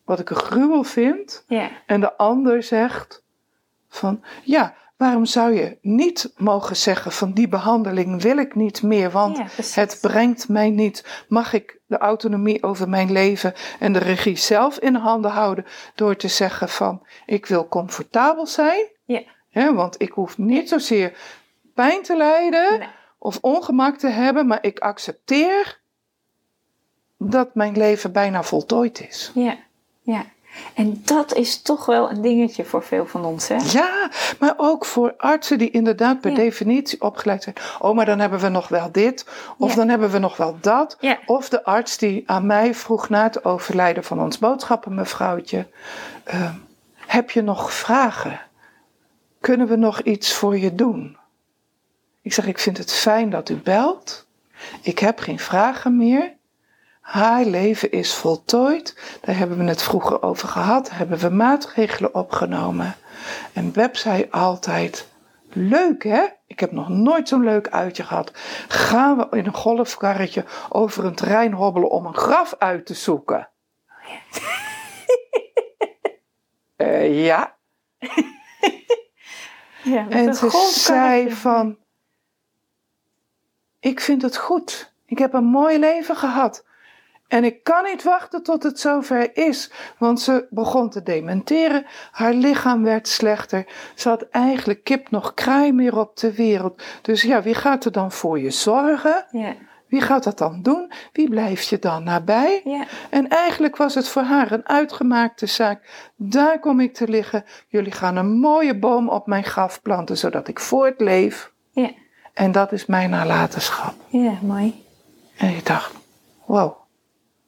wat 0.03 0.19
ik 0.19 0.29
een 0.29 0.35
gruwel 0.35 0.83
vind. 0.83 1.45
En 1.85 2.01
de 2.01 2.17
ander 2.17 2.63
zegt 2.63 3.23
van 3.89 4.23
ja, 4.43 4.75
waarom 4.97 5.25
zou 5.25 5.53
je 5.53 5.77
niet 5.81 6.33
mogen 6.37 6.75
zeggen 6.75 7.11
van 7.11 7.31
die 7.31 7.47
behandeling 7.47 8.21
wil 8.21 8.37
ik 8.37 8.55
niet 8.55 8.83
meer, 8.83 9.11
want 9.11 9.37
Ja, 9.37 9.45
het 9.81 9.97
brengt 10.01 10.49
mij 10.49 10.69
niet. 10.69 11.23
Mag 11.27 11.53
ik 11.53 11.79
de 11.85 11.97
autonomie 11.97 12.63
over 12.63 12.89
mijn 12.89 13.11
leven 13.11 13.53
en 13.79 13.93
de 13.93 13.99
regie 13.99 14.35
zelf 14.37 14.77
in 14.79 14.95
handen 14.95 15.31
houden 15.31 15.65
door 15.95 16.15
te 16.15 16.27
zeggen 16.27 16.69
van 16.69 17.05
ik 17.25 17.45
wil 17.45 17.67
comfortabel 17.67 18.47
zijn, 18.47 18.85
Ja. 19.05 19.21
hè, 19.49 19.73
want 19.73 20.01
ik 20.01 20.11
hoef 20.11 20.37
niet 20.37 20.69
zozeer 20.69 21.17
pijn 21.75 22.01
te 22.03 22.15
lijden 22.17 22.79
Nee. 22.79 22.87
of 23.17 23.37
ongemak 23.41 23.97
te 23.97 24.07
hebben, 24.07 24.47
maar 24.47 24.59
ik 24.63 24.79
accepteer 24.79 25.79
dat 27.17 27.55
mijn 27.55 27.77
leven 27.77 28.11
bijna 28.11 28.43
voltooid 28.43 29.07
is. 29.07 29.31
Ja. 29.33 29.57
Ja. 30.01 30.25
En 30.73 31.01
dat 31.05 31.33
is 31.35 31.61
toch 31.61 31.85
wel 31.85 32.09
een 32.09 32.21
dingetje 32.21 32.65
voor 32.65 32.83
veel 32.83 33.05
van 33.05 33.25
ons, 33.25 33.47
hè? 33.47 33.55
Ja, 33.71 34.09
maar 34.39 34.53
ook 34.57 34.85
voor 34.85 35.13
artsen 35.17 35.57
die 35.57 35.71
inderdaad 35.71 36.21
per 36.21 36.29
Ja. 36.31 36.35
definitie 36.37 37.01
opgeleid 37.01 37.43
zijn. 37.43 37.55
Oh, 37.79 37.95
maar 37.95 38.05
dan 38.05 38.19
hebben 38.19 38.39
we 38.39 38.49
nog 38.49 38.67
wel 38.67 38.91
dit, 38.91 39.25
of 39.57 39.69
Ja. 39.69 39.75
dan 39.75 39.89
hebben 39.89 40.09
we 40.09 40.17
nog 40.19 40.37
wel 40.37 40.57
dat. 40.61 40.97
Ja. 40.99 41.19
Of 41.25 41.49
de 41.49 41.63
arts 41.63 41.97
die 41.97 42.23
aan 42.25 42.45
mij 42.45 42.73
vroeg 42.75 43.09
na 43.09 43.23
het 43.23 43.45
overlijden 43.45 44.03
van 44.03 44.21
ons 44.21 44.37
boodschappenmevrouwtje: 44.39 45.67
ehm, 46.23 46.53
Heb 46.95 47.31
je 47.31 47.41
nog 47.41 47.73
vragen? 47.73 48.39
Kunnen 49.41 49.67
we 49.67 49.75
nog 49.75 50.01
iets 50.01 50.33
voor 50.33 50.57
je 50.57 50.75
doen? 50.75 51.17
Ik 52.21 52.33
zeg: 52.33 52.45
Ik 52.47 52.59
vind 52.59 52.77
het 52.77 52.93
fijn 52.93 53.29
dat 53.29 53.49
u 53.49 53.55
belt. 53.55 54.25
Ik 54.81 54.99
heb 54.99 55.19
geen 55.19 55.39
vragen 55.39 55.97
meer. 55.97 56.35
Haar 57.07 57.45
leven 57.45 57.91
is 57.91 58.13
voltooid. 58.13 59.17
Daar 59.21 59.37
hebben 59.37 59.57
we 59.57 59.63
het 59.63 59.81
vroeger 59.83 60.21
over 60.21 60.47
gehad. 60.47 60.87
Daar 60.87 60.97
hebben 60.97 61.19
we 61.19 61.29
maatregelen 61.29 62.15
opgenomen. 62.15 62.95
En 63.53 63.73
Web 63.73 63.95
zei 63.95 64.27
altijd: 64.31 65.07
Leuk 65.49 66.03
hè? 66.03 66.25
Ik 66.45 66.59
heb 66.59 66.71
nog 66.71 66.89
nooit 66.89 67.27
zo'n 67.27 67.43
leuk 67.43 67.69
uitje 67.69 68.03
gehad. 68.03 68.31
Gaan 68.67 69.17
we 69.17 69.37
in 69.37 69.45
een 69.45 69.53
golfkarretje 69.53 70.45
over 70.69 71.05
een 71.05 71.15
terrein 71.15 71.53
hobbelen 71.53 71.89
om 71.89 72.05
een 72.05 72.15
graf 72.15 72.55
uit 72.57 72.85
te 72.85 72.93
zoeken? 72.93 73.49
Eh, 76.75 77.25
ja. 77.25 77.55
Ja, 79.83 80.09
En 80.09 80.35
ze 80.35 80.69
zei 80.73 81.31
van, 81.31 81.77
ik 83.79 83.99
vind 83.99 84.21
het 84.21 84.37
goed. 84.37 84.93
Ik 85.05 85.17
heb 85.17 85.33
een 85.33 85.45
mooi 85.45 85.79
leven 85.79 86.15
gehad. 86.15 86.65
En 87.27 87.43
ik 87.43 87.63
kan 87.63 87.83
niet 87.83 88.03
wachten 88.03 88.43
tot 88.43 88.63
het 88.63 88.79
zover 88.79 89.37
is. 89.37 89.71
Want 89.97 90.21
ze 90.21 90.47
begon 90.49 90.89
te 90.89 91.03
dementeren. 91.03 91.85
Haar 92.11 92.33
lichaam 92.33 92.83
werd 92.83 93.07
slechter. 93.07 93.65
Ze 93.95 94.09
had 94.09 94.29
eigenlijk 94.29 94.83
kip 94.83 95.09
nog 95.09 95.33
kraai 95.33 95.71
meer 95.71 95.97
op 95.97 96.17
de 96.17 96.33
wereld. 96.33 96.81
Dus 97.01 97.21
ja, 97.21 97.41
wie 97.41 97.55
gaat 97.55 97.85
er 97.85 97.91
dan 97.91 98.11
voor 98.11 98.39
je 98.39 98.51
zorgen? 98.51 99.25
Ja. 99.31 99.55
Wie 99.87 100.01
gaat 100.01 100.23
dat 100.23 100.37
dan 100.37 100.61
doen? 100.61 100.91
Wie 101.11 101.29
blijft 101.29 101.67
je 101.67 101.79
dan 101.79 102.03
nabij? 102.03 102.61
Ja. 102.63 102.85
En 103.09 103.27
eigenlijk 103.27 103.77
was 103.77 103.95
het 103.95 104.07
voor 104.07 104.21
haar 104.21 104.51
een 104.51 104.67
uitgemaakte 104.67 105.45
zaak. 105.45 106.09
Daar 106.15 106.59
kom 106.59 106.79
ik 106.79 106.93
te 106.93 107.07
liggen. 107.07 107.45
Jullie 107.67 107.91
gaan 107.91 108.15
een 108.15 108.39
mooie 108.39 108.79
boom 108.79 109.09
op 109.09 109.27
mijn 109.27 109.43
graf 109.43 109.81
planten, 109.81 110.17
zodat 110.17 110.47
ik 110.47 110.59
voortleef. 110.59 111.51
Ja. 111.71 111.91
En 112.33 112.51
dat 112.51 112.71
is 112.71 112.85
mijn 112.85 113.09
nalatenschap. 113.09 113.93
Ja, 114.07 114.33
mooi. 114.41 114.85
En 115.37 115.49
ik 115.49 115.65
dacht, 115.65 115.93
wow, 116.45 116.75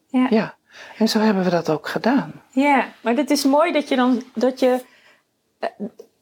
Ja. 0.10 0.28
ja. 0.30 0.58
En 0.98 1.08
zo 1.08 1.20
hebben 1.20 1.44
we 1.44 1.50
dat 1.50 1.70
ook 1.70 1.88
gedaan. 1.88 2.32
Ja, 2.52 2.88
maar 3.02 3.16
het 3.16 3.30
is 3.30 3.44
mooi 3.46 3.72
dat 3.72 3.88
je 3.88 3.96
dan 3.96 4.24
dat 4.34 4.60
je 4.60 4.80
eh, 5.60 5.70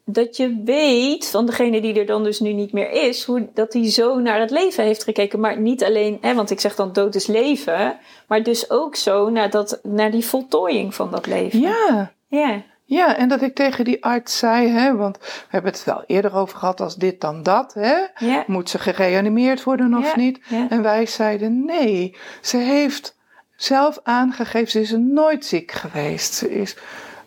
dat 0.09 0.37
je 0.37 0.61
weet 0.65 1.29
van 1.29 1.45
degene 1.45 1.81
die 1.81 1.99
er 1.99 2.05
dan 2.05 2.23
dus 2.23 2.39
nu 2.39 2.53
niet 2.53 2.73
meer 2.73 2.89
is, 2.91 3.23
hoe 3.23 3.47
dat 3.53 3.73
hij 3.73 3.91
zo 3.91 4.19
naar 4.19 4.39
het 4.39 4.49
leven 4.51 4.83
heeft 4.83 5.03
gekeken. 5.03 5.39
Maar 5.39 5.59
niet 5.59 5.83
alleen, 5.83 6.17
hè, 6.21 6.33
want 6.33 6.49
ik 6.51 6.59
zeg 6.59 6.75
dan 6.75 6.93
dood 6.93 7.15
is 7.15 7.27
leven, 7.27 7.97
maar 8.27 8.43
dus 8.43 8.69
ook 8.69 8.95
zo 8.95 9.29
naar, 9.29 9.49
dat, 9.49 9.79
naar 9.83 10.11
die 10.11 10.25
voltooiing 10.25 10.95
van 10.95 11.11
dat 11.11 11.25
leven. 11.25 11.59
Ja, 11.59 12.11
Ja, 12.27 12.63
ja. 12.85 13.15
En 13.17 13.27
dat 13.29 13.41
ik 13.41 13.55
tegen 13.55 13.85
die 13.85 14.03
arts 14.03 14.37
zei, 14.37 14.67
hè, 14.67 14.95
want 14.95 15.17
we 15.17 15.25
hebben 15.47 15.71
het 15.71 15.83
wel 15.83 16.03
eerder 16.05 16.35
over 16.35 16.57
gehad 16.57 16.81
als 16.81 16.95
dit 16.95 17.21
dan 17.21 17.43
dat. 17.43 17.73
Hè? 17.73 17.95
ja, 18.17 18.43
Moet 18.47 18.69
ze 18.69 18.79
gereanimeerd 18.79 19.63
worden 19.63 19.97
of 19.97 20.05
Ja, 20.05 20.15
niet? 20.17 20.39
ja. 20.49 20.65
En 20.69 20.81
wij 20.81 21.05
zeiden 21.05 21.65
nee. 21.65 22.15
Ze 22.41 22.57
heeft 22.57 23.16
zelf 23.57 23.99
aangegeven, 24.03 24.71
ze 24.71 24.79
is 24.79 24.91
nooit 24.91 25.45
ziek 25.45 25.71
geweest. 25.71 26.33
Ze 26.33 26.49
is 26.59 26.77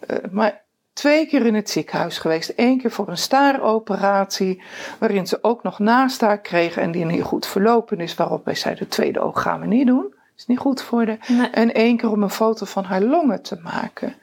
eh, 0.06 0.16
maar 0.30 0.62
twee 0.92 1.26
keer 1.26 1.46
in 1.46 1.54
het 1.54 1.70
ziekenhuis 1.70 2.18
geweest. 2.18 2.52
Eén 2.56 2.80
keer 2.80 2.90
voor 2.90 3.08
een 3.08 3.18
staaroperatie, 3.18 4.62
waarin 4.98 5.26
ze 5.26 5.38
ook 5.42 5.62
nog 5.62 5.78
nastaar 5.78 6.40
kreeg 6.40 6.76
en 6.76 6.90
die 6.90 7.04
niet 7.04 7.22
goed 7.22 7.46
verlopen 7.46 8.00
is. 8.00 8.14
Waarop 8.14 8.44
wij 8.44 8.54
zeiden, 8.54 8.84
het 8.84 8.92
tweede 8.92 9.20
oog 9.20 9.42
gaan 9.42 9.60
we 9.60 9.66
niet 9.66 9.86
doen. 9.86 10.14
Is 10.36 10.46
niet 10.46 10.58
goed 10.58 10.82
voor 10.82 11.06
de. 11.06 11.18
Nee. 11.28 11.48
En 11.50 11.74
één 11.74 11.96
keer 11.96 12.10
om 12.10 12.22
een 12.22 12.30
foto 12.30 12.66
van 12.66 12.84
haar 12.84 13.02
longen 13.02 13.42
te 13.42 13.60
maken. 13.62 14.14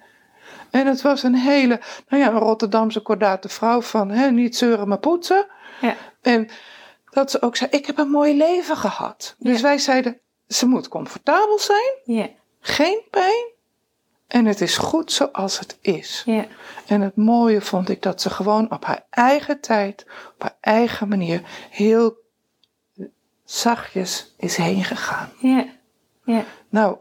En 0.69 0.87
het 0.87 1.01
was 1.01 1.23
een 1.23 1.35
hele, 1.35 1.79
nou 2.07 2.23
ja, 2.23 2.29
een 2.29 2.39
Rotterdamse 2.39 2.99
kordate 2.99 3.49
vrouw 3.49 3.81
van 3.81 4.09
hè, 4.09 4.31
niet 4.31 4.57
zeuren 4.57 4.87
maar 4.87 4.97
poetsen. 4.97 5.45
ja, 5.81 5.95
En 6.21 6.49
dat 7.09 7.31
ze 7.31 7.41
ook 7.41 7.55
zei, 7.55 7.69
ik 7.71 7.85
heb 7.85 7.97
een 7.97 8.09
mooi 8.09 8.37
leven 8.37 8.77
gehad. 8.77 9.35
Dus 9.39 9.61
wij 9.61 9.77
zeiden, 9.77 10.19
ze 10.47 10.65
moet 10.65 10.87
comfortabel 10.87 11.59
zijn, 11.59 11.93
ja, 12.03 12.29
geen 12.59 13.01
pijn. 13.11 13.45
En 14.27 14.45
het 14.45 14.61
is 14.61 14.77
goed 14.77 15.11
zoals 15.11 15.59
het 15.59 15.77
is. 15.81 16.23
ja, 16.25 16.45
En 16.87 17.01
het 17.01 17.15
mooie 17.15 17.61
vond 17.61 17.89
ik 17.89 18.01
dat 18.01 18.21
ze 18.21 18.29
gewoon 18.29 18.71
op 18.71 18.85
haar 18.85 19.05
eigen 19.09 19.61
tijd, 19.61 20.05
op 20.33 20.41
haar 20.41 20.57
eigen 20.61 21.07
manier, 21.07 21.41
heel 21.69 22.17
zachtjes 23.45 24.33
is 24.37 24.55
heen 24.55 24.83
gegaan. 24.83 25.31
ja, 25.39 25.65
ja. 26.23 26.43
Nou, 26.69 26.97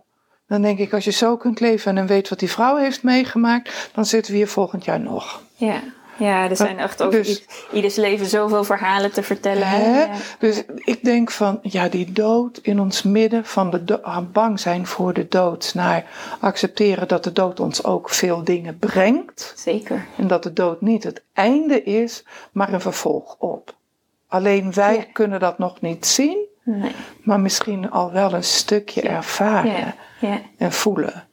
dan 0.47 0.63
denk 0.63 0.79
ik, 0.79 0.93
als 0.93 1.05
je 1.05 1.11
zo 1.11 1.37
kunt 1.37 1.61
leven 1.61 1.99
en 1.99 2.07
weet 2.07 2.29
wat 2.29 2.39
die 2.39 2.51
vrouw 2.51 2.77
heeft 2.77 3.03
meegemaakt, 3.03 3.91
dan 3.95 4.05
zitten 4.05 4.33
we 4.33 4.39
hier 4.39 4.49
volgend 4.49 4.85
jaar 4.85 5.01
nog. 5.01 5.43
Ja, 5.55 5.83
ja 6.19 6.49
er 6.51 6.57
zijn 6.57 6.79
echt 6.79 7.03
over 7.03 7.23
Dus- 7.23 7.45
ieders 7.73 7.97
leven 7.97 8.27
zoveel 8.27 8.65
verhalen 8.65 9.13
te 9.13 9.23
vertellen. 9.23 9.69
hè? 9.69 10.01
Ja. 10.03 10.11
Dus 10.39 10.63
ik 10.77 11.05
denk 11.05 11.31
van, 11.31 11.59
ja, 11.63 11.89
die 11.89 12.13
dood 12.13 12.59
in 12.63 12.81
ons 12.81 13.03
midden, 13.03 13.45
van 13.45 13.71
de 13.71 13.85
do- 13.85 13.99
ah, 14.03 14.19
bang 14.33 14.61
zijn 14.61 14.87
voor 14.87 15.13
de 15.13 15.27
dood, 15.29 15.71
naar 15.75 16.05
accepteren 16.41 17.09
dat 17.09 17.25
de 17.25 17.33
dood 17.33 17.61
ons 17.61 17.85
ook 17.85 18.11
veel 18.11 18.45
dingen 18.45 18.79
brengt. 18.79 19.53
Zeker. 19.57 20.07
En 20.17 20.27
dat 20.27 20.43
de 20.43 20.53
dood 20.53 20.81
niet 20.81 21.05
het 21.05 21.23
einde 21.33 21.83
is, 21.83 22.25
maar 22.53 22.73
een 22.73 22.81
vervolg 22.81 23.37
op. 23.39 23.75
Alleen 24.29 24.73
wij 24.73 24.97
Ja. 24.97 25.05
kunnen 25.13 25.41
dat 25.41 25.59
nog 25.59 25.81
niet 25.81 26.07
zien, 26.07 26.39
Nee. 26.63 26.91
maar 27.23 27.41
misschien 27.41 27.91
al 27.91 28.13
wel 28.13 28.33
een 28.33 28.45
stukje 28.45 29.01
ervaren 29.03 29.71
Ja, 29.71 29.95
ja. 30.21 30.41
en 30.59 30.73
voelen. 30.73 31.26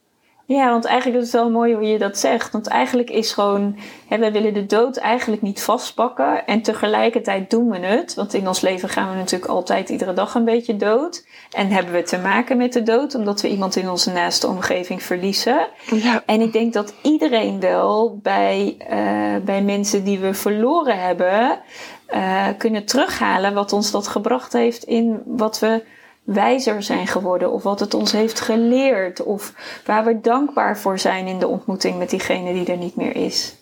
Ja, 0.46 0.70
want 0.70 0.86
eigenlijk 0.86 1.22
is 1.22 1.32
het 1.32 1.42
wel 1.42 1.50
mooi 1.50 1.74
hoe 1.74 1.88
je 1.88 1.98
dat 1.98 2.18
zegt. 2.18 2.52
Want 2.52 2.68
eigenlijk 2.68 3.10
is 3.10 3.34
gewoon, 3.34 3.78
hè, 4.08 4.18
wij 4.18 4.32
willen 4.32 4.54
de 4.54 4.66
dood 4.66 4.98
eigenlijk 4.98 5.42
niet 5.42 5.62
vastpakken. 5.62 6.46
En 6.46 6.62
tegelijkertijd 6.62 7.50
doen 7.50 7.70
we 7.70 7.80
het. 7.80 8.14
Want 8.14 8.34
in 8.34 8.48
ons 8.48 8.62
leven 8.62 8.90
gaan 8.90 9.10
we 9.10 9.16
natuurlijk 9.16 9.52
altijd 9.52 9.90
iedere 9.90 10.14
dag 10.14 10.36
een 10.36 10.46
beetje 10.46 10.78
dood. 10.78 11.26
En 11.52 11.68
hebben 11.68 11.94
we 11.94 12.04
te 12.04 12.18
maken 12.18 12.58
met 12.58 12.74
de 12.74 12.84
dood, 12.84 13.16
omdat 13.16 13.42
we 13.42 13.50
iemand 13.50 13.76
in 13.76 13.90
onze 13.90 14.12
naaste 14.12 14.48
omgeving 14.48 15.04
verliezen. 15.04 15.68
Ja, 15.92 16.24
En 16.26 16.42
ik 16.42 16.54
denk 16.54 16.74
dat 16.74 16.94
iedereen 17.02 17.60
wel 17.60 18.20
bij, 18.22 18.76
eh, 18.80 19.36
bij 19.46 19.62
mensen 19.62 20.04
die 20.04 20.20
we 20.20 20.34
verloren 20.34 21.00
hebben, 21.00 21.60
eh, 22.06 22.48
kunnen 22.58 22.86
terughalen 22.86 23.54
wat 23.54 23.74
ons 23.74 23.92
dat 23.92 24.08
gebracht 24.08 24.54
heeft 24.54 24.84
in 24.84 25.22
wat 25.26 25.60
we 25.60 25.84
wijzer 26.24 26.84
zijn 26.84 27.08
geworden. 27.08 27.52
Of 27.52 27.64
wat 27.64 27.80
het 27.80 27.94
ons 27.94 28.12
heeft 28.12 28.40
geleerd. 28.40 29.24
Of 29.24 29.54
waar 29.86 30.06
we 30.06 30.22
dankbaar 30.22 30.78
voor 30.78 31.00
zijn 31.00 31.28
in 31.28 31.40
de 31.40 31.48
ontmoeting 31.48 31.98
met 31.98 32.10
diegene 32.10 32.54
die 32.54 32.66
er 32.66 32.78
niet 32.78 32.96
meer 32.96 33.16
is. 33.16 33.56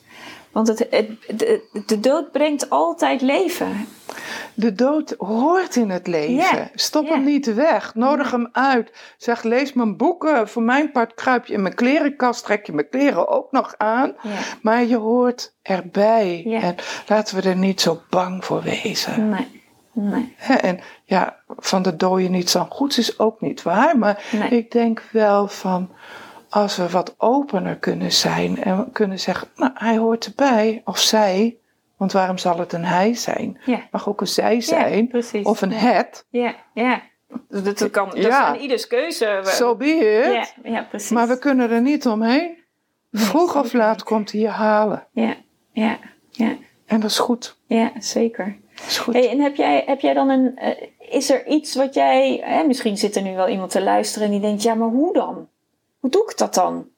Want 0.52 0.68
het, 0.68 0.88
het, 0.90 1.10
de, 1.40 1.82
de 1.86 2.00
dood 2.00 2.32
brengt 2.32 2.70
altijd 2.70 3.22
leven. 3.22 3.88
De 4.54 4.74
dood 4.74 5.16
hoort 5.18 5.76
in 5.76 5.90
het 5.90 6.08
leven. 6.08 6.70
Stop 6.74 7.08
hem 7.08 7.24
niet 7.24 7.54
weg. 7.54 7.96
Nodig 7.96 8.32
hem 8.32 8.50
uit. 8.52 8.92
Zeg, 9.18 9.44
lees 9.44 9.74
mijn 9.74 9.98
boeken. 9.98 10.50
Voor 10.50 10.64
mijn 10.64 10.92
part 10.92 11.14
kruip 11.14 11.46
je 11.46 11.54
in 11.54 11.62
mijn 11.62 11.76
klerenkast. 11.76 12.44
Trek 12.44 12.66
je 12.66 12.74
mijn 12.74 12.90
kleren 12.90 13.28
ook 13.28 13.52
nog 13.52 13.74
aan. 13.78 14.16
Maar 14.62 14.86
je 14.86 14.98
hoort 14.98 15.54
erbij. 15.62 16.60
En 16.62 16.76
laten 17.08 17.36
we 17.36 17.50
er 17.50 17.58
niet 17.58 17.82
zo 17.82 18.02
bang 18.10 18.46
voor 18.46 18.62
wezen. 18.62 19.30
Nee. 19.30 19.61
Nee. 19.94 20.36
En 20.62 20.80
ja, 21.04 21.36
van 21.48 21.82
de 21.82 21.96
dode 21.96 22.24
niets 22.30 22.52
dan 22.54 22.68
goeds 22.70 22.98
is 22.98 23.20
ook 23.20 23.42
niet 23.42 23.62
waar. 23.62 23.98
Maar 23.98 24.24
Nee. 24.32 24.50
ik 24.50 24.72
denk 24.72 25.04
wel 25.12 25.48
van, 25.48 25.90
als 26.50 26.78
we 26.78 26.90
wat 26.90 27.16
opener 27.18 27.78
kunnen 27.78 28.12
zijn 28.12 28.64
en 28.64 28.92
kunnen 28.92 29.20
zeggen, 29.20 29.48
nou, 29.56 29.72
hij 29.76 29.98
hoort 29.98 30.26
erbij, 30.26 30.82
of 30.86 30.98
zij, 31.00 31.58
want 31.98 32.12
waarom 32.12 32.38
zal 32.38 32.60
het 32.60 32.74
een 32.74 32.86
hij 32.86 33.14
zijn? 33.14 33.60
Ja. 33.66 33.80
Mag 33.92 34.08
ook 34.10 34.22
een 34.22 34.28
zij 34.28 34.62
zijn, 34.62 35.08
precies. 35.08 35.46
of 35.46 35.62
een 35.62 35.72
het. 35.74 36.26
Ja, 36.30 36.56
ja. 36.74 37.02
Dat, 37.50 37.78
dat 37.78 37.90
kan, 37.92 38.10
dat 38.10 38.18
Ja. 38.18 38.28
is 38.28 38.34
aan 38.36 38.56
ieders 38.56 38.88
keuze. 38.88 39.40
We- 39.44 39.50
So 39.50 39.76
be 39.76 39.86
it. 39.86 40.34
ja, 40.64 40.72
ja, 40.72 40.84
precies. 40.84 41.10
Maar 41.12 41.28
we 41.28 41.38
kunnen 41.40 41.70
er 41.72 41.82
niet 41.82 42.08
omheen. 42.08 42.58
Vroeg 43.12 43.56
of 43.56 43.74
laat 43.74 43.94
niet. 43.96 44.04
komt 44.04 44.32
hij 44.32 44.42
je 44.42 44.48
halen. 44.50 45.08
Ja, 45.12 45.36
ja, 45.72 45.98
ja, 46.30 46.56
En 46.86 47.00
dat 47.00 47.10
is 47.10 47.20
goed. 47.20 47.58
ja, 47.66 47.92
zeker. 48.00 48.58
Is 48.88 48.98
goed. 48.98 49.14
Hey, 49.14 49.30
en 49.30 49.40
heb 49.40 49.56
jij, 49.56 49.84
heb 49.86 50.00
jij 50.00 50.14
dan 50.14 50.30
een. 50.30 50.58
eh, 50.58 50.88
is 51.00 51.30
er 51.30 51.48
iets 51.48 51.76
wat 51.76 51.94
jij. 51.94 52.42
Hè, 52.44 52.64
misschien 52.64 52.98
zit 52.98 53.16
er 53.16 53.22
nu 53.22 53.36
wel 53.36 53.48
iemand 53.48 53.72
te 53.72 53.82
luisteren 53.84 54.26
en 54.28 54.32
die 54.34 54.42
denkt: 54.42 54.64
ja, 54.64 54.74
maar 54.74 54.90
hoe 54.90 55.14
dan? 55.14 55.48
Hoe 56.00 56.10
doe 56.10 56.24
ik 56.30 56.38
dat 56.38 56.54
dan? 56.54 56.90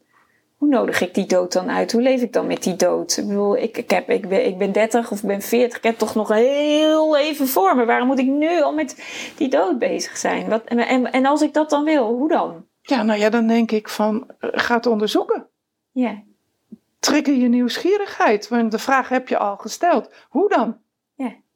Hoe 0.58 0.70
nodig 0.72 1.02
ik 1.02 1.14
die 1.14 1.26
dood 1.26 1.54
dan 1.54 1.70
uit? 1.70 1.92
Hoe 1.92 2.02
leef 2.02 2.22
ik 2.22 2.34
dan 2.34 2.48
met 2.48 2.64
die 2.64 2.76
dood? 2.76 3.18
Ik 3.18 3.28
bedoel, 3.28 3.58
ik, 3.58 3.78
ik, 3.78 3.90
heb, 3.90 4.10
ik, 4.10 4.30
ben, 4.30 4.46
ik 4.46 4.58
ben 4.58 4.72
30 4.72 5.12
of 5.12 5.18
ik 5.22 5.28
ben 5.28 5.42
40. 5.42 5.78
Ik 5.78 5.84
heb 5.84 5.98
toch 5.98 6.16
nog 6.16 6.28
heel 6.28 7.12
leven 7.12 7.48
voor 7.48 7.76
me. 7.76 7.86
Waarom 7.86 8.08
moet 8.08 8.20
ik 8.20 8.28
nu 8.28 8.62
al 8.62 8.74
met 8.74 9.04
die 9.38 9.50
dood 9.50 9.80
bezig 9.80 10.18
zijn? 10.18 10.50
Wat, 10.50 10.64
en, 10.66 10.80
en, 10.80 11.12
en 11.12 11.26
als 11.26 11.42
ik 11.42 11.54
dat 11.54 11.70
dan 11.70 11.84
wil, 11.84 12.08
hoe 12.08 12.28
dan? 12.30 12.66
Ja, 12.82 13.04
nou 13.04 13.20
ja, 13.20 13.30
dan 13.30 13.48
denk 13.48 13.72
ik 13.72 13.90
van, 13.90 14.32
eh, 14.40 14.50
ga 14.54 14.76
het 14.76 14.86
onderzoeken. 14.86 15.48
Ja, 15.92 16.22
trigger 17.00 17.34
je 17.36 17.48
nieuwsgierigheid. 17.48 18.48
Want 18.48 18.72
de 18.72 18.80
vraag 18.80 19.10
heb 19.10 19.28
je 19.28 19.38
al 19.38 19.58
gesteld. 19.58 20.10
Hoe 20.30 20.50
dan? 20.50 20.78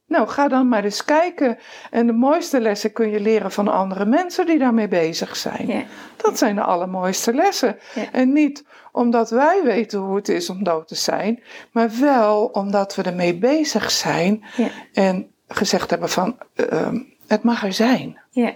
Nou, 0.07 0.27
ga 0.27 0.47
dan 0.47 0.67
maar 0.67 0.83
eens 0.83 1.05
kijken. 1.05 1.57
En 1.91 2.07
de 2.07 2.13
mooiste 2.13 2.61
lessen 2.61 2.91
kun 2.91 3.09
je 3.09 3.19
leren 3.19 3.51
van 3.51 3.67
andere 3.67 4.05
mensen 4.05 4.45
die 4.45 4.59
daarmee 4.59 4.87
bezig 4.87 5.35
zijn. 5.35 5.67
ja, 5.67 5.83
Dat 6.17 6.37
zijn 6.37 6.55
de 6.55 6.61
allermooiste 6.61 7.33
lessen. 7.33 7.77
Ja. 7.95 8.11
En 8.11 8.33
niet 8.33 8.65
omdat 8.91 9.29
wij 9.29 9.61
weten 9.63 9.99
hoe 9.99 10.15
het 10.15 10.29
is 10.29 10.49
om 10.49 10.63
dood 10.63 10.87
te 10.87 10.95
zijn, 10.95 11.43
maar 11.71 11.89
wel 11.99 12.45
omdat 12.45 12.95
we 12.95 13.01
ermee 13.01 13.37
bezig 13.37 13.91
zijn 13.91 14.43
ja, 14.55 14.67
en 14.93 15.31
gezegd 15.47 15.89
hebben 15.89 16.09
van 16.09 16.37
ehm, 16.53 16.99
het 17.27 17.43
mag 17.43 17.63
er 17.63 17.73
zijn. 17.73 18.19
ja. 18.29 18.53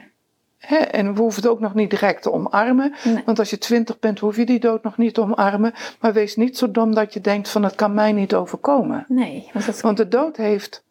Hè, 0.57 0.75
en 0.77 1.13
we 1.13 1.19
hoeven 1.19 1.41
het 1.41 1.51
ook 1.51 1.59
nog 1.59 1.73
niet 1.73 1.89
direct 1.89 2.21
te 2.21 2.31
omarmen. 2.31 2.93
Nee. 3.03 3.21
Want 3.25 3.39
als 3.39 3.49
je 3.49 3.57
twintig 3.57 3.99
bent, 3.99 4.19
hoef 4.19 4.35
je 4.35 4.45
die 4.45 4.59
dood 4.59 4.83
nog 4.83 4.97
niet 4.97 5.13
te 5.13 5.21
omarmen. 5.21 5.73
Maar 5.99 6.13
wees 6.13 6.35
niet 6.35 6.57
zo 6.57 6.71
dom 6.71 6.93
dat 6.95 7.13
je 7.13 7.21
denkt 7.21 7.49
van 7.49 7.63
het 7.63 7.75
kan 7.75 7.93
mij 7.93 8.11
niet 8.11 8.33
overkomen. 8.35 9.05
Nee, 9.07 9.49
want 9.53 9.65
dat 9.65 9.81
Want 9.81 9.97
de 9.97 10.07
dood 10.07 10.37
heeft 10.37 10.83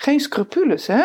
geen 0.00 0.20
scrupules, 0.20 0.86
hè? 0.86 1.02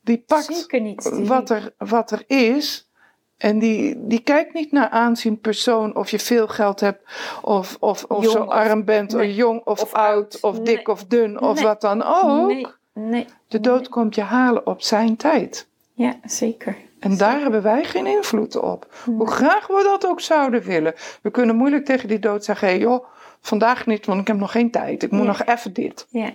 Die 0.00 0.24
pakt 0.26 0.44
zeker 0.54 0.80
niet. 0.80 1.02
Die- 1.14 1.24
wat 1.26 1.50
er, 1.50 1.74
wat 1.78 2.10
er 2.10 2.22
is. 2.26 2.90
En 3.36 3.58
die, 3.58 4.06
die 4.06 4.20
kijkt 4.20 4.54
niet 4.54 4.72
naar 4.72 4.88
aanzien 4.88 5.40
persoon 5.40 5.96
of 5.96 6.10
je 6.10 6.18
veel 6.18 6.48
geld 6.48 6.80
hebt 6.80 7.02
of, 7.42 7.76
of, 7.80 8.04
of 8.04 8.22
Jong 8.22 8.36
zo 8.36 8.44
arm 8.44 8.84
bent, 8.84 9.12
nee. 9.12 9.28
of 9.30 9.36
jong 9.36 9.60
of, 9.64 9.82
Of 9.82 9.92
oud, 9.92 10.38
of 10.40 10.58
dik 10.60 10.88
of 10.88 11.04
dun 11.04 11.40
of 11.40 11.54
Nee. 11.54 11.64
wat 11.64 11.80
dan 11.80 12.02
ook. 12.02 12.48
Nee, 12.48 12.66
nee. 12.94 13.26
De 13.48 13.60
dood 13.60 13.88
komt 13.88 14.14
je 14.14 14.20
halen 14.20 14.66
op 14.66 14.82
zijn 14.82 15.16
tijd. 15.16 15.68
Ja, 15.92 16.14
zeker. 16.24 16.76
En 17.00 17.16
daar 17.16 17.40
hebben 17.40 17.62
wij 17.62 17.84
geen 17.84 18.06
invloed 18.06 18.56
op. 18.56 18.94
Hoe 19.04 19.30
graag 19.30 19.66
we 19.66 19.80
dat 19.82 20.06
ook 20.06 20.20
zouden 20.20 20.62
willen. 20.62 20.94
We 21.22 21.30
kunnen 21.30 21.56
moeilijk 21.56 21.84
tegen 21.84 22.08
die 22.08 22.18
dood 22.18 22.44
zeggen: 22.44 22.68
hé 22.68 22.74
joh, 22.74 23.04
vandaag 23.40 23.86
niet, 23.86 24.06
want 24.06 24.20
ik 24.20 24.26
heb 24.26 24.36
nog 24.36 24.50
geen 24.52 24.70
tijd. 24.70 25.02
Ik 25.02 25.10
moet 25.10 25.26
nog 25.26 25.44
even 25.44 25.72
dit. 25.72 26.06
Ja, 26.10 26.32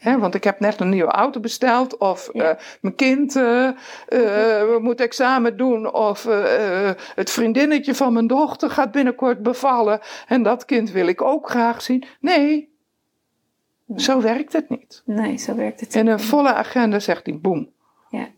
Hè, 0.00 0.18
want 0.18 0.34
ik 0.34 0.44
heb 0.44 0.60
net 0.60 0.80
een 0.80 0.88
nieuwe 0.88 1.10
auto 1.10 1.40
besteld. 1.40 1.96
Of 1.96 2.28
Ja. 2.32 2.50
eh, 2.50 2.64
mijn 2.80 2.94
kind 2.94 3.36
eh, 3.36 3.68
eh, 4.08 4.76
moet 4.86 5.00
examen 5.00 5.56
doen. 5.56 5.92
Of 5.92 6.24
het 7.14 7.30
vriendinnetje 7.30 7.94
van 7.94 8.12
mijn 8.12 8.26
dochter 8.26 8.70
gaat 8.70 8.90
binnenkort 8.90 9.42
bevallen. 9.42 10.00
En 10.26 10.42
dat 10.42 10.64
kind 10.64 10.90
wil 10.90 11.06
ik 11.06 11.22
ook 11.22 11.50
graag 11.50 11.82
zien. 11.82 12.04
Nee, 12.20 12.68
zo 13.96 14.20
werkt 14.20 14.52
het 14.52 14.68
niet. 14.68 15.02
nee, 15.04 15.36
zo 15.36 15.54
werkt 15.54 15.80
het. 15.80 15.94
In 15.94 16.06
een 16.06 16.20
volle 16.20 16.54
agenda 16.54 16.98
zegt 16.98 17.26
hij 17.26 17.38
boem. 17.38 17.70
Ja, 18.10 18.28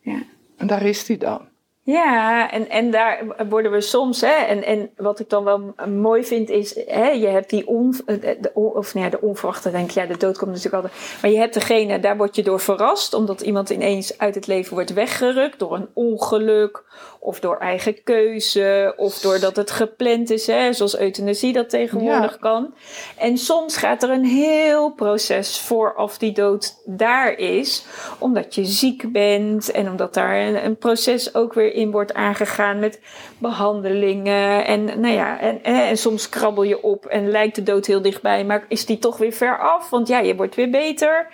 ja. 0.00 0.18
En 0.56 0.66
daar 0.66 0.82
is 0.82 1.08
hij 1.08 1.16
dan. 1.16 1.48
Ja, 1.84 2.50
en, 2.50 2.68
en 2.68 2.90
daar 2.90 3.46
worden 3.48 3.72
we 3.72 3.80
soms, 3.80 4.20
hè, 4.20 4.32
en, 4.32 4.64
en 4.64 4.90
wat 4.96 5.20
ik 5.20 5.28
dan 5.28 5.44
wel 5.44 5.74
mooi 5.88 6.24
vind 6.24 6.50
is, 6.50 6.74
hè, 6.86 7.08
je 7.08 7.26
hebt 7.26 7.50
die 7.50 7.66
on, 7.66 7.94
de, 8.06 8.50
of 8.54 8.94
nee, 8.94 9.10
de 9.10 9.20
onverwachte, 9.20 9.70
denk 9.70 9.90
ja, 9.90 10.06
de 10.06 10.16
dood 10.16 10.38
komt 10.38 10.50
natuurlijk 10.50 10.82
altijd, 10.82 11.18
maar 11.22 11.30
je 11.30 11.38
hebt 11.38 11.54
degene, 11.54 12.00
daar 12.00 12.16
word 12.16 12.36
je 12.36 12.42
door 12.42 12.60
verrast, 12.60 13.14
omdat 13.14 13.40
iemand 13.40 13.70
ineens 13.70 14.18
uit 14.18 14.34
het 14.34 14.46
leven 14.46 14.74
wordt 14.74 14.92
weggerukt 14.92 15.58
door 15.58 15.74
een 15.74 15.88
ongeluk, 15.94 16.84
of 17.24 17.40
door 17.40 17.56
eigen 17.58 18.02
keuze, 18.02 18.94
of 18.96 19.18
doordat 19.18 19.56
het 19.56 19.70
gepland 19.70 20.30
is, 20.30 20.46
hè, 20.46 20.72
zoals 20.72 20.98
euthanasie 20.98 21.52
dat 21.52 21.70
tegenwoordig 21.70 22.30
Ja. 22.32 22.36
kan. 22.40 22.74
En 23.16 23.38
soms 23.38 23.76
gaat 23.76 24.02
er 24.02 24.10
een 24.10 24.24
heel 24.24 24.90
proces 24.92 25.58
vooraf 25.60 26.18
die 26.18 26.32
dood 26.32 26.74
daar 26.84 27.38
is, 27.38 27.84
omdat 28.18 28.54
je 28.54 28.64
ziek 28.64 29.12
bent 29.12 29.70
en 29.70 29.88
omdat 29.90 30.14
daar 30.14 30.36
een, 30.40 30.64
een 30.64 30.76
proces 30.76 31.34
ook 31.34 31.52
weer 31.54 31.74
in 31.74 31.90
wordt 31.90 32.14
aangegaan 32.14 32.78
met 32.78 33.00
behandelingen. 33.38 34.66
En, 34.66 34.84
nou 34.84 35.14
ja, 35.14 35.40
en, 35.40 35.64
en, 35.64 35.74
en 35.88 35.96
soms 35.96 36.28
krabbel 36.28 36.62
je 36.62 36.82
op 36.82 37.06
en 37.06 37.30
lijkt 37.30 37.54
de 37.54 37.62
dood 37.62 37.86
heel 37.86 38.02
dichtbij, 38.02 38.44
maar 38.44 38.64
is 38.68 38.86
die 38.86 38.98
toch 38.98 39.16
weer 39.16 39.32
ver 39.32 39.58
af, 39.58 39.90
want 39.90 40.08
ja, 40.08 40.18
je 40.18 40.36
wordt 40.36 40.54
weer 40.54 40.70
beter. 40.70 41.28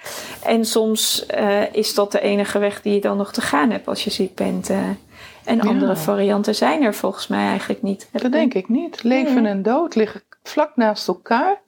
En 0.44 0.64
soms 0.64 1.26
eh, 1.26 1.74
is 1.74 1.94
dat 1.94 2.12
de 2.12 2.20
enige 2.20 2.58
weg 2.58 2.82
die 2.82 2.94
je 2.94 3.00
dan 3.00 3.16
nog 3.16 3.32
te 3.32 3.40
gaan 3.40 3.70
hebt 3.70 3.88
als 3.88 4.04
je 4.04 4.10
ziek 4.10 4.34
bent. 4.34 4.70
eh. 4.70 4.88
En 5.48 5.56
Ja. 5.56 5.62
andere 5.62 5.96
varianten 5.96 6.54
zijn 6.54 6.82
er 6.82 6.94
volgens 6.94 7.26
mij 7.26 7.46
eigenlijk 7.46 7.82
niet. 7.82 8.08
Dat 8.12 8.32
denk 8.32 8.54
ik 8.54 8.68
niet. 8.68 9.02
Leven 9.02 9.46
en 9.46 9.62
dood 9.62 9.94
liggen 9.94 10.22
vlak 10.42 10.76
naast 10.76 11.08
elkaar. 11.08 11.60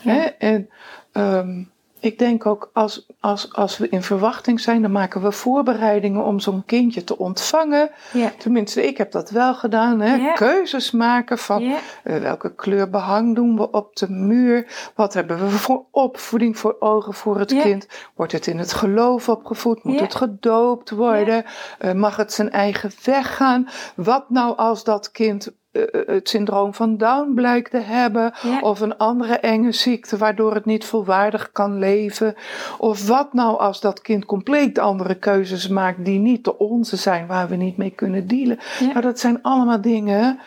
Ja. 0.00 0.12
Hè? 0.12 0.20
En 0.20 0.70
ehm, 1.12 1.62
ik 2.00 2.18
denk 2.18 2.46
ook 2.46 2.70
als, 2.72 3.06
als, 3.20 3.52
als 3.52 3.78
we 3.78 3.88
in 3.88 4.02
verwachting 4.02 4.60
zijn, 4.60 4.82
dan 4.82 4.92
maken 4.92 5.22
we 5.22 5.32
voorbereidingen 5.32 6.24
om 6.24 6.40
zo'n 6.40 6.62
kindje 6.66 7.04
te 7.04 7.18
ontvangen. 7.18 7.90
Ja. 8.12 8.32
Tenminste, 8.38 8.86
ik 8.86 8.96
heb 8.98 9.12
dat 9.12 9.30
wel 9.30 9.54
gedaan. 9.54 10.00
Hè? 10.00 10.14
Ja. 10.14 10.32
Keuzes 10.32 10.90
maken 10.90 11.38
van 11.38 11.62
Ja. 11.62 11.76
eh, 12.04 12.16
welke 12.16 12.54
kleur 12.54 12.90
behang 12.90 13.34
doen 13.34 13.56
we 13.56 13.70
op 13.70 13.96
de 13.96 14.10
muur. 14.10 14.90
Wat 14.94 15.14
hebben 15.14 15.38
we 15.38 15.48
voor 15.50 15.84
opvoeding 15.90 16.58
voor 16.58 16.76
ogen 16.78 17.14
voor 17.14 17.38
het 17.38 17.54
kind? 17.62 17.86
Wordt 18.14 18.32
het 18.32 18.46
in 18.46 18.58
het 18.58 18.72
geloof 18.72 19.28
opgevoed? 19.28 19.84
Moet 19.84 20.00
het 20.00 20.14
gedoopt 20.14 20.90
worden? 20.90 21.44
Eh, 21.78 21.92
mag 21.92 22.16
het 22.16 22.32
zijn 22.32 22.50
eigen 22.50 22.90
weg 23.04 23.36
gaan? 23.36 23.68
Wat 23.96 24.30
nou 24.30 24.56
als 24.56 24.84
dat 24.84 25.10
kind 25.10 25.52
eh, 25.72 25.82
het 26.06 26.28
syndroom 26.28 26.74
van 26.74 26.96
Down 26.96 27.32
blijkt 27.34 27.70
te 27.70 27.80
hebben? 27.80 28.32
Ja. 28.42 28.60
Of 28.60 28.80
een 28.80 28.96
andere 28.96 29.34
enge 29.34 29.72
ziekte 29.72 30.16
waardoor 30.16 30.54
het 30.54 30.64
niet 30.64 30.84
volwaardig 30.84 31.52
kan 31.52 31.78
leven? 31.78 32.34
Of 32.78 33.06
wat 33.06 33.32
nou 33.32 33.58
als 33.58 33.80
dat 33.80 34.00
kind 34.00 34.24
compleet 34.24 34.78
andere 34.78 35.14
keuzes 35.14 35.68
maakt 35.68 36.04
die 36.04 36.18
niet 36.18 36.44
de 36.44 36.58
onze 36.58 36.96
zijn, 36.96 37.26
waar 37.26 37.48
we 37.48 37.56
niet 37.56 37.76
mee 37.76 37.90
kunnen 37.90 38.26
dealen? 38.26 38.58
Ja. 38.80 38.86
Nou, 38.86 39.00
dat 39.00 39.18
zijn 39.18 39.42
allemaal 39.42 39.80
dingen 39.80 40.38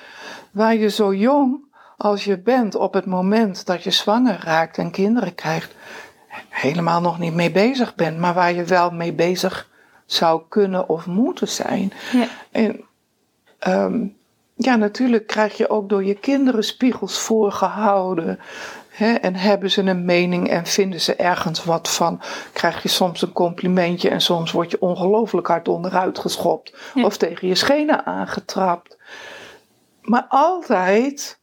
waar 0.52 0.76
je 0.76 0.90
zo 0.90 1.14
jong 1.14 1.72
als 1.98 2.24
je 2.24 2.38
bent 2.38 2.76
op 2.76 2.94
het 2.94 3.06
moment 3.06 3.66
dat 3.66 3.84
je 3.84 3.92
zwanger 3.92 4.40
raakt 4.44 4.78
en 4.78 4.92
kinderen 4.92 5.36
krijgt, 5.36 5.76
helemaal 6.50 7.02
nog 7.02 7.20
niet 7.20 7.34
mee 7.34 7.52
bezig 7.52 7.96
bent, 7.96 8.20
maar 8.20 8.34
waar 8.34 8.54
je 8.54 8.64
wel 8.64 8.92
mee 8.92 9.14
bezig 9.14 9.70
zou 10.06 10.42
kunnen 10.50 10.90
of 10.90 11.06
moeten 11.06 11.48
zijn. 11.48 11.94
Ja. 12.12 12.28
En 12.52 12.82
ehm, 13.60 14.06
ja, 14.56 14.76
natuurlijk 14.76 15.28
krijg 15.28 15.58
je 15.58 15.70
ook 15.70 15.90
door 15.90 16.04
je 16.04 16.14
kinderen 16.14 16.64
spiegels 16.64 17.20
voorgehouden. 17.20 18.40
Hè, 18.90 19.14
en 19.14 19.36
hebben 19.36 19.72
ze 19.72 19.82
een 19.82 20.06
mening 20.06 20.50
en 20.50 20.66
vinden 20.66 21.02
ze 21.02 21.16
ergens 21.16 21.64
wat 21.64 21.90
van? 21.90 22.22
Krijg 22.54 22.84
je 22.84 22.90
soms 22.90 23.22
een 23.22 23.32
complimentje 23.34 24.10
en 24.10 24.22
soms 24.22 24.52
word 24.52 24.72
je 24.72 24.82
ongelooflijk 24.82 25.48
hard 25.48 25.68
onderuit 25.68 26.20
geschopt 26.20 26.74
Ja. 26.94 27.04
of 27.06 27.18
tegen 27.18 27.48
je 27.48 27.56
schenen 27.56 28.06
aangetrapt. 28.06 28.98
Maar 30.02 30.26
altijd 30.30 31.40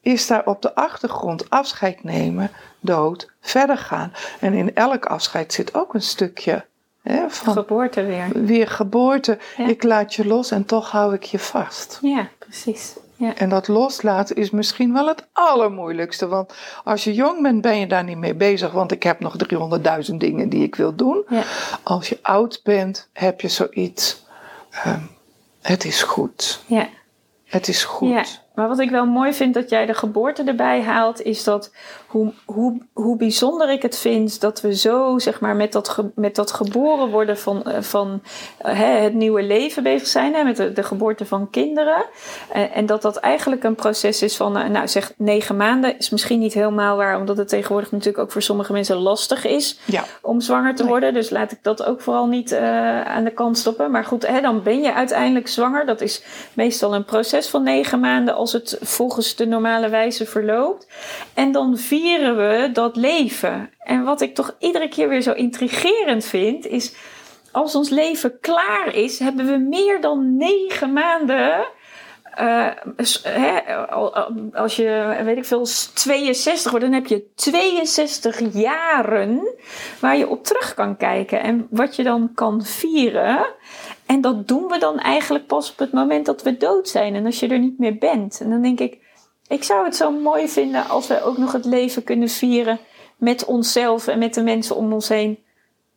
is 0.00 0.26
daar 0.26 0.46
op 0.46 0.62
de 0.62 0.74
achtergrond 0.74 1.50
afscheid 1.50 2.04
nemen, 2.04 2.50
dood, 2.80 3.30
verder 3.40 3.78
gaan. 3.78 4.12
En 4.40 4.52
in 4.52 4.74
elk 4.74 5.06
afscheid 5.06 5.52
zit 5.52 5.74
ook 5.74 5.94
een 5.94 6.02
stukje 6.02 6.64
hè, 7.04 7.30
van 7.30 7.52
Geboorte 7.52 8.04
weer. 8.04 8.28
weer 8.32 8.68
geboorte. 8.68 9.38
Ja. 9.56 9.66
Ik 9.68 9.82
laat 9.82 10.14
je 10.14 10.26
los 10.26 10.50
en 10.50 10.64
toch 10.64 10.90
hou 10.90 11.14
ik 11.14 11.22
je 11.22 11.38
vast. 11.38 11.98
Ja, 12.02 12.28
precies. 12.38 12.92
Ja. 13.16 13.34
En 13.34 13.48
dat 13.48 13.68
loslaten 13.68 14.36
is 14.36 14.50
misschien 14.50 14.92
wel 14.92 15.06
het 15.06 15.26
allermoeilijkste. 15.32 16.26
Want 16.26 16.54
als 16.84 17.04
je 17.04 17.14
jong 17.14 17.42
bent, 17.42 17.60
ben 17.60 17.78
je 17.78 17.86
daar 17.86 18.04
niet 18.04 18.18
mee 18.18 18.34
bezig. 18.34 18.72
Want 18.72 18.92
ik 18.92 19.02
heb 19.02 19.20
nog 19.20 19.36
300.000 20.10 20.14
dingen 20.16 20.48
die 20.48 20.62
ik 20.62 20.74
wil 20.74 20.94
doen. 20.94 21.24
Ja. 21.28 21.42
Als 21.82 22.08
je 22.08 22.18
oud 22.22 22.60
bent, 22.64 23.08
heb 23.12 23.40
je 23.40 23.48
zoiets. 23.48 24.24
ehm, 24.70 25.00
het 25.62 25.84
is 25.84 26.02
goed. 26.02 26.60
Ja. 26.66 26.88
Het 27.44 27.68
is 27.68 27.84
goed. 27.84 28.42
Maar 28.54 28.68
wat 28.68 28.78
ik 28.78 28.90
wel 28.90 29.06
mooi 29.06 29.32
vind 29.32 29.54
dat 29.54 29.70
jij 29.70 29.86
de 29.86 29.94
geboorte 29.94 30.42
erbij 30.42 30.82
haalt, 30.82 31.22
is 31.22 31.44
dat 31.44 31.72
hoe, 32.06 32.32
hoe, 32.44 32.80
hoe 32.92 33.16
bijzonder 33.16 33.70
ik 33.70 33.82
het 33.82 33.98
vind 33.98 34.40
dat 34.40 34.60
we 34.60 34.74
zo, 34.76 35.18
zeg 35.18 35.40
maar, 35.40 35.56
met 35.56 35.72
dat, 35.72 35.88
ge- 35.88 36.10
met 36.14 36.34
dat 36.34 36.52
geboren 36.52 37.10
worden 37.10 37.38
van, 37.38 37.62
eh, 37.64 37.80
van 37.82 38.22
eh, 38.58 38.78
hè, 38.78 38.86
het 38.86 39.14
nieuwe 39.14 39.42
leven 39.42 39.82
bezig 39.82 40.06
zijn, 40.08 40.34
hè, 40.34 40.44
met 40.44 40.56
de, 40.56 40.72
de 40.72 40.82
geboorte 40.82 41.26
van 41.26 41.50
kinderen. 41.50 42.04
Eh, 42.52 42.76
en 42.76 42.86
dat 42.86 43.02
dat 43.02 43.16
eigenlijk 43.16 43.64
een 43.64 43.74
proces 43.74 44.22
is 44.22 44.36
van, 44.36 44.56
eh, 44.58 44.68
nou 44.68 44.88
zeg, 44.88 45.12
negen 45.16 45.56
maanden 45.56 45.98
is 45.98 46.10
misschien 46.10 46.38
niet 46.38 46.54
helemaal 46.54 46.96
waar, 46.96 47.18
omdat 47.18 47.36
het 47.36 47.48
tegenwoordig 47.48 47.90
natuurlijk 47.90 48.18
ook 48.18 48.32
voor 48.32 48.42
sommige 48.42 48.72
mensen 48.72 48.96
lastig 48.96 49.44
is 49.46 49.80
Ja. 49.84 50.02
om 50.22 50.40
zwanger 50.40 50.74
te 50.74 50.82
Nee. 50.82 50.90
worden. 50.90 51.14
Dus 51.14 51.30
laat 51.30 51.52
ik 51.52 51.58
dat 51.62 51.84
ook 51.84 52.00
vooral 52.00 52.26
niet 52.26 52.54
aan 53.04 53.24
de 53.24 53.30
kant 53.34 53.58
stoppen. 53.58 53.90
Maar 53.90 54.04
goed, 54.04 54.26
hè, 54.26 54.40
dan 54.40 54.62
ben 54.62 54.80
je 54.80 54.94
uiteindelijk 54.94 55.48
zwanger. 55.48 55.86
Dat 55.86 56.00
is 56.00 56.22
meestal 56.52 56.94
een 56.94 57.04
proces 57.04 57.48
van 57.48 57.62
negen 57.62 58.00
maanden 58.00 58.36
als 58.44 58.52
het 58.52 58.78
volgens 58.80 59.36
de 59.36 59.46
normale 59.46 59.88
wijze 59.88 60.26
verloopt. 60.26 60.86
En 61.34 61.52
dan 61.52 61.78
vieren 61.78 62.36
we 62.36 62.70
dat 62.72 62.96
leven. 62.96 63.70
En 63.78 64.04
wat 64.04 64.20
ik 64.20 64.34
toch 64.34 64.54
iedere 64.58 64.88
keer 64.88 65.08
weer 65.08 65.20
zo 65.20 65.32
intrigerend 65.32 66.24
vind, 66.24 66.66
is 66.66 66.94
als 67.52 67.74
ons 67.74 67.88
leven 67.88 68.40
klaar 68.40 68.94
is, 68.94 69.18
hebben 69.18 69.46
we 69.46 69.58
meer 69.58 70.00
dan 70.00 70.36
negen 70.36 70.92
maanden. 70.92 71.66
eh, 73.22 73.92
als 74.52 74.76
je, 74.76 75.20
weet 75.24 75.36
ik 75.36 75.44
veel, 75.44 75.66
62 75.94 76.70
wordt, 76.70 76.86
dan 76.86 76.94
heb 76.94 77.06
je 77.06 77.26
62 77.34 78.40
jaren 78.52 79.54
waar 80.00 80.16
je 80.16 80.28
op 80.28 80.44
terug 80.44 80.74
kan 80.74 80.96
kijken 80.96 81.42
en 81.42 81.66
wat 81.70 81.96
je 81.96 82.02
dan 82.02 82.30
kan 82.34 82.64
vieren. 82.64 83.46
En 84.06 84.20
dat 84.20 84.48
doen 84.48 84.66
we 84.66 84.78
dan 84.78 84.98
eigenlijk 84.98 85.46
pas 85.46 85.70
op 85.70 85.78
het 85.78 85.92
moment 85.92 86.26
dat 86.26 86.42
we 86.42 86.56
dood 86.56 86.88
zijn 86.88 87.14
en 87.14 87.26
als 87.26 87.40
je 87.40 87.48
er 87.48 87.58
niet 87.58 87.78
meer 87.78 87.98
bent. 87.98 88.40
En 88.40 88.50
dan 88.50 88.62
denk 88.62 88.80
ik, 88.80 88.98
ik 89.48 89.64
zou 89.64 89.84
het 89.84 89.96
zo 89.96 90.10
mooi 90.10 90.48
vinden 90.48 90.88
als 90.88 91.06
we 91.06 91.22
ook 91.22 91.38
nog 91.38 91.52
het 91.52 91.64
leven 91.64 92.04
kunnen 92.04 92.28
vieren 92.28 92.78
met 93.16 93.44
onszelf 93.44 94.06
en 94.06 94.18
met 94.18 94.34
de 94.34 94.42
mensen 94.42 94.76
om 94.76 94.92
ons 94.92 95.08
heen. 95.08 95.38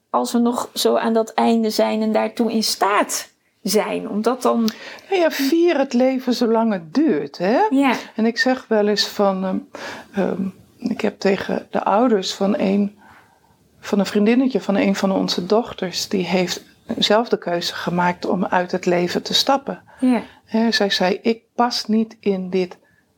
Als 0.10 0.32
we 0.32 0.40
nog 0.40 0.70
zo 0.74 0.96
aan 0.96 1.14
dat 1.14 1.34
einde 1.34 1.70
zijn 1.70 2.02
en 2.02 2.12
daartoe 2.12 2.52
in 2.52 2.64
staat 2.64 3.30
zijn. 3.62 4.10
Omdat 4.10 4.42
dan, 4.42 4.70
Nou 5.10 5.22
ja, 5.22 5.32
vier 5.32 5.78
het 5.78 5.94
leven 5.94 6.34
zolang 6.34 6.74
het 6.74 6.94
duurt. 6.94 7.38
Hè? 7.38 7.60
ja, 7.70 7.94
En 8.16 8.26
ik 8.26 8.38
zeg 8.38 8.66
wel 8.68 8.88
eens 8.88 9.08
van. 9.08 9.44
ehm, 9.44 9.58
ehm, 10.14 10.48
ik 10.92 11.02
heb 11.02 11.20
tegen 11.20 11.68
de 11.72 11.84
ouders 11.84 12.34
van 12.34 12.56
een. 12.58 12.96
van 13.80 14.00
een 14.00 14.06
vriendinnetje 14.06 14.62
van 14.62 14.76
een 14.76 14.96
van 14.96 15.12
onze 15.12 15.46
dochters. 15.46 16.08
die 16.08 16.26
heeft 16.26 16.64
zelf 16.98 17.30
de 17.30 17.38
keuze 17.38 17.74
gemaakt 17.76 18.26
om 18.26 18.46
uit 18.46 18.72
het 18.72 18.86
leven 18.86 19.24
te 19.24 19.34
stappen. 19.34 19.84
ja, 20.46 20.72
zij 20.72 20.90
zei: 20.90 21.20
Ik 21.22 21.42
pas 21.56 21.86
niet 21.86 22.18
in 22.20 22.50
dit. 22.50 22.78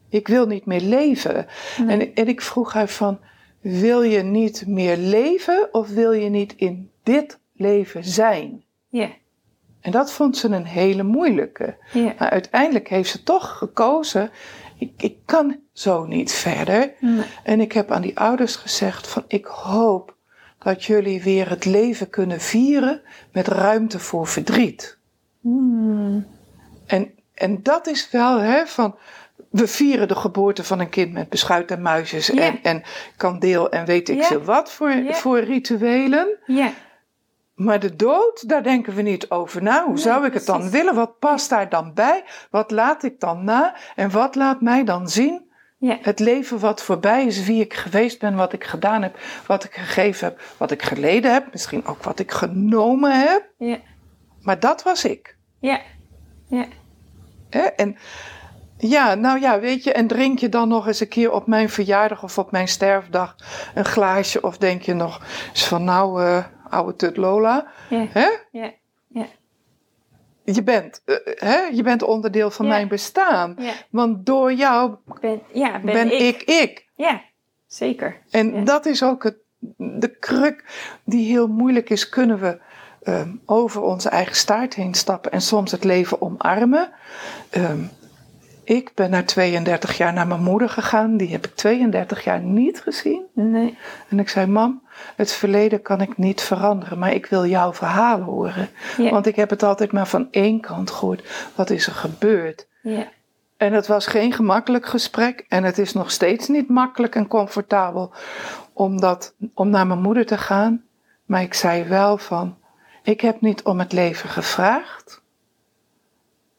Ik 0.10 0.28
wil 0.28 0.46
niet 0.48 0.66
meer 0.66 0.82
leven. 0.82 1.48
En, 1.88 2.14
en 2.16 2.28
ik 2.28 2.42
vroeg 2.42 2.74
haar 2.74 2.88
van. 2.88 3.20
Wil 3.62 4.02
je 4.02 4.24
niet 4.24 4.64
meer 4.68 4.98
leven 4.98 5.70
of 5.72 5.90
wil 5.90 6.12
je 6.12 6.30
niet 6.30 6.54
in 6.56 6.92
dit 7.04 7.40
leven 7.54 8.04
zijn? 8.04 8.64
ja, 8.88 9.10
En 9.82 9.92
dat 9.92 10.12
vond 10.12 10.38
ze 10.38 10.48
een 10.48 10.66
hele 10.66 11.04
moeilijke. 11.04 11.78
ja. 11.94 12.14
Maar 12.20 12.30
uiteindelijk 12.30 12.88
heeft 12.90 13.10
ze 13.10 13.24
toch 13.24 13.58
gekozen. 13.58 14.30
Ik, 14.78 14.92
ik 14.98 15.18
kan 15.26 15.60
zo 15.74 16.06
niet 16.06 16.32
verder. 16.32 16.94
Nee. 17.00 17.24
En 17.44 17.60
ik 17.62 17.72
heb 17.72 17.92
aan 17.92 18.02
die 18.02 18.20
ouders 18.20 18.56
gezegd 18.56 19.08
van 19.08 19.24
ik 19.28 19.46
hoop 19.46 20.16
dat 20.60 20.86
jullie 20.86 21.24
weer 21.24 21.50
het 21.50 21.66
leven 21.66 22.10
kunnen 22.10 22.40
vieren 22.42 23.02
met 23.32 23.48
ruimte 23.48 24.00
voor 24.00 24.28
verdriet. 24.28 24.98
Hmm. 25.42 26.28
En, 26.86 27.12
en 27.34 27.64
dat 27.64 27.88
is 27.88 28.12
wel 28.12 28.40
hè, 28.40 28.66
van. 28.68 28.96
We 29.50 29.68
vieren 29.68 30.08
de 30.08 30.16
geboorte 30.16 30.64
van 30.64 30.80
een 30.80 30.90
kind 30.90 31.14
met 31.14 31.30
beschuit 31.30 31.72
en 31.72 31.82
muisjes 31.82 32.28
Ja. 32.28 32.42
en, 32.42 32.60
en 32.64 32.84
kandeel 33.18 33.70
en 33.72 33.86
weet 33.86 34.10
ik 34.10 34.18
Ja. 34.18 34.24
veel 34.24 34.44
wat 34.44 34.72
voor, 34.72 34.92
Ja. 34.92 35.14
voor 35.14 35.40
rituelen. 35.40 36.38
Ja, 36.46 36.72
Maar 37.56 37.80
de 37.80 37.96
dood, 37.96 38.50
daar 38.50 38.64
denken 38.64 38.94
we 38.96 39.02
niet 39.02 39.30
over 39.30 39.64
na. 39.64 39.84
Hoe 39.84 39.94
Nee, 39.94 40.02
zou 40.02 40.26
ik 40.26 40.34
het 40.34 40.46
dan 40.46 40.70
willen? 40.70 40.96
Wat 40.96 41.20
past 41.20 41.50
daar 41.50 41.70
dan 41.70 41.94
bij? 41.94 42.24
Wat 42.52 42.72
laat 42.72 43.04
ik 43.04 43.20
dan 43.20 43.44
na? 43.44 43.76
En 43.96 44.12
wat 44.12 44.36
laat 44.36 44.62
mij 44.62 44.84
dan 44.84 45.10
zien? 45.10 45.49
Ja, 45.80 45.98
Het 46.02 46.20
leven 46.20 46.60
wat 46.60 46.84
voorbij 46.84 47.26
is, 47.26 47.44
wie 47.46 47.62
ik 47.62 47.74
geweest 47.74 48.20
ben, 48.20 48.36
wat 48.36 48.54
ik 48.54 48.64
gedaan 48.64 49.02
heb, 49.02 49.20
wat 49.46 49.64
ik 49.64 49.74
gegeven 49.74 50.28
heb, 50.28 50.42
wat 50.58 50.72
ik 50.72 50.82
geleden 50.82 51.34
heb, 51.34 51.52
misschien 51.52 51.86
ook 51.86 52.04
wat 52.04 52.20
ik 52.20 52.32
genomen 52.32 53.20
heb. 53.20 53.50
ja, 53.58 53.78
Maar 54.42 54.60
dat 54.60 54.84
was 54.84 55.06
ik. 55.06 55.38
ja, 55.60 55.82
ja. 56.48 56.66
En 57.76 57.98
ja, 58.78 59.14
nou 59.16 59.40
ja, 59.40 59.60
weet 59.60 59.84
je, 59.84 59.92
en 59.92 60.08
drink 60.08 60.40
je 60.40 60.50
dan 60.50 60.68
nog 60.68 60.88
eens 60.88 61.00
een 61.00 61.08
keer 61.08 61.32
op 61.32 61.48
mijn 61.48 61.70
verjaardag 61.70 62.24
of 62.24 62.38
op 62.38 62.52
mijn 62.52 62.68
sterfdag 62.68 63.36
een 63.74 63.86
glaasje? 63.86 64.42
Of 64.42 64.58
denk 64.58 64.82
je 64.82 64.94
nog 64.94 65.26
eens 65.50 65.68
van 65.68 65.84
nou, 65.84 66.24
eh 66.24 66.46
oude 66.70 66.96
tut 66.96 67.18
Lola, 67.18 67.68
ja. 67.90 68.06
hè? 68.10 68.28
Ja, 68.52 68.72
ja, 69.08 69.26
je 70.56 70.64
bent, 70.64 71.02
eh, 71.06 71.16
hè? 71.24 71.58
je 71.58 71.84
bent 71.84 72.04
onderdeel 72.04 72.52
van 72.52 72.66
Ja. 72.66 72.72
mijn 72.72 72.88
bestaan. 72.88 73.56
ja. 73.58 73.72
Want 73.90 74.26
door 74.26 74.54
jou 74.54 74.96
Ben, 75.22 75.42
ja, 75.54 75.72
ben, 75.80 75.94
ben, 75.94 76.20
ik. 76.28 76.42
ik 76.44 76.88
Ja, 76.96 77.22
zeker. 77.68 78.18
En 78.30 78.54
Ja. 78.56 78.62
dat 78.64 78.86
is 78.86 79.04
ook 79.04 79.24
het, 79.24 79.36
de 79.78 80.18
kruk 80.20 80.64
die 81.04 81.26
heel 81.32 81.48
moeilijk 81.48 81.90
is. 81.90 82.10
Kunnen 82.10 82.40
we 82.40 82.60
ehm, 83.04 83.30
over 83.46 83.82
onze 83.82 84.10
eigen 84.10 84.36
staart 84.36 84.74
heen 84.74 84.94
stappen 84.94 85.32
en 85.32 85.42
soms 85.42 85.72
het 85.72 85.84
leven 85.84 86.22
omarmen? 86.22 86.92
Ehm, 87.50 87.80
ik 88.70 88.92
ben 88.96 89.10
na 89.10 89.24
32 89.24 89.98
jaar 89.98 90.14
naar 90.14 90.28
mijn 90.28 90.44
moeder 90.44 90.70
gegaan. 90.70 91.18
Die 91.18 91.32
heb 91.32 91.46
ik 91.46 91.56
32 91.56 92.24
jaar 92.24 92.42
niet 92.42 92.82
gezien. 92.82 93.26
Nee. 93.34 93.78
En 94.10 94.20
ik 94.20 94.30
zei, 94.30 94.48
mam, 94.48 94.82
het 95.16 95.32
verleden 95.32 95.82
kan 95.82 96.02
ik 96.02 96.18
niet 96.18 96.42
veranderen, 96.42 97.00
maar 97.00 97.14
ik 97.14 97.26
wil 97.26 97.46
jouw 97.46 97.74
verhaal 97.74 98.22
horen. 98.22 98.70
Ja. 98.98 99.10
Want 99.10 99.26
ik 99.26 99.36
heb 99.36 99.50
het 99.50 99.64
altijd 99.64 99.92
maar 99.92 100.08
van 100.08 100.28
één 100.32 100.60
kant 100.60 100.92
gehoord. 100.92 101.52
Wat 101.56 101.70
is 101.70 101.88
er 101.88 101.94
gebeurd? 101.94 102.68
Ja, 102.82 103.08
En 103.58 103.74
het 103.74 103.88
was 103.88 104.06
geen 104.06 104.34
gemakkelijk 104.34 104.86
gesprek. 104.86 105.46
En 105.48 105.64
het 105.64 105.78
is 105.78 105.94
nog 105.94 106.12
steeds 106.12 106.48
niet 106.48 106.70
makkelijk 106.70 107.16
en 107.16 107.28
comfortabel 107.28 108.14
om, 108.74 109.00
dat, 109.00 109.34
om 109.54 109.70
naar 109.70 109.88
mijn 109.88 110.02
moeder 110.02 110.26
te 110.26 110.38
gaan. 110.38 110.84
Maar 111.26 111.42
ik 111.42 111.54
zei 111.54 111.84
wel 111.84 112.18
van, 112.18 112.58
ik 113.04 113.22
heb 113.22 113.42
niet 113.42 113.64
om 113.64 113.80
het 113.80 113.92
leven 113.92 114.30
gevraagd. 114.30 115.22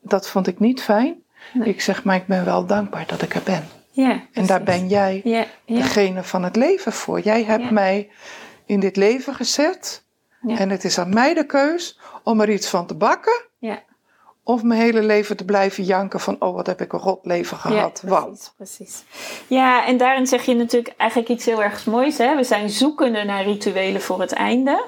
Dat 0.01 0.29
vond 0.29 0.47
ik 0.47 0.59
niet 0.59 0.83
fijn. 0.83 1.23
Nee. 1.53 1.69
Ik 1.69 1.81
zeg, 1.81 2.05
maar 2.05 2.17
ik 2.17 2.27
ben 2.27 2.45
wel 2.45 2.67
dankbaar 2.67 3.07
dat 3.07 3.23
ik 3.23 3.35
er 3.35 3.43
ben. 3.45 3.69
ja. 3.91 4.23
En 4.33 4.47
daar 4.47 4.61
precies. 4.63 4.81
ben 4.81 4.89
jij 4.89 5.21
Ja, 5.25 5.47
ja, 5.65 5.75
degene 5.77 6.23
van 6.23 6.43
het 6.43 6.57
leven 6.57 6.93
voor. 6.93 7.21
Jij 7.21 7.45
hebt 7.45 7.71
mij 7.71 8.11
in 8.67 8.81
dit 8.81 8.97
leven 8.97 9.35
gezet. 9.35 10.05
Ja. 10.47 10.59
En 10.59 10.71
het 10.71 10.85
is 10.85 10.99
aan 10.99 11.15
mij 11.15 11.35
de 11.35 11.47
keus 11.47 11.99
om 12.25 12.41
er 12.41 12.51
iets 12.51 12.69
van 12.69 12.87
te 12.87 12.95
bakken. 12.95 13.43
ja. 13.59 13.83
Of 14.45 14.63
mijn 14.63 14.81
hele 14.81 15.03
leven 15.03 15.37
te 15.37 15.45
blijven 15.45 15.85
janken 15.85 16.21
van, 16.21 16.37
oh 16.39 16.55
wat 16.55 16.67
heb 16.67 16.81
ik 16.81 16.93
een 16.93 16.99
rot 16.99 17.27
leven 17.27 17.57
gehad. 17.57 18.01
Ja, 18.05 18.09
Want. 18.09 18.53
precies, 18.57 18.77
precies. 18.77 19.05
Ja, 19.47 19.87
en 19.87 19.97
daarin 19.97 20.27
zeg 20.27 20.45
je 20.45 20.55
natuurlijk 20.55 20.95
eigenlijk 20.97 21.31
iets 21.31 21.45
heel 21.45 21.63
erg 21.63 21.87
moois. 21.87 22.19
Hè? 22.19 22.37
We 22.37 22.45
zijn 22.45 22.71
zoekende 22.71 23.25
naar 23.25 23.45
rituelen 23.45 24.01
voor 24.01 24.21
het 24.21 24.33
einde. 24.33 24.85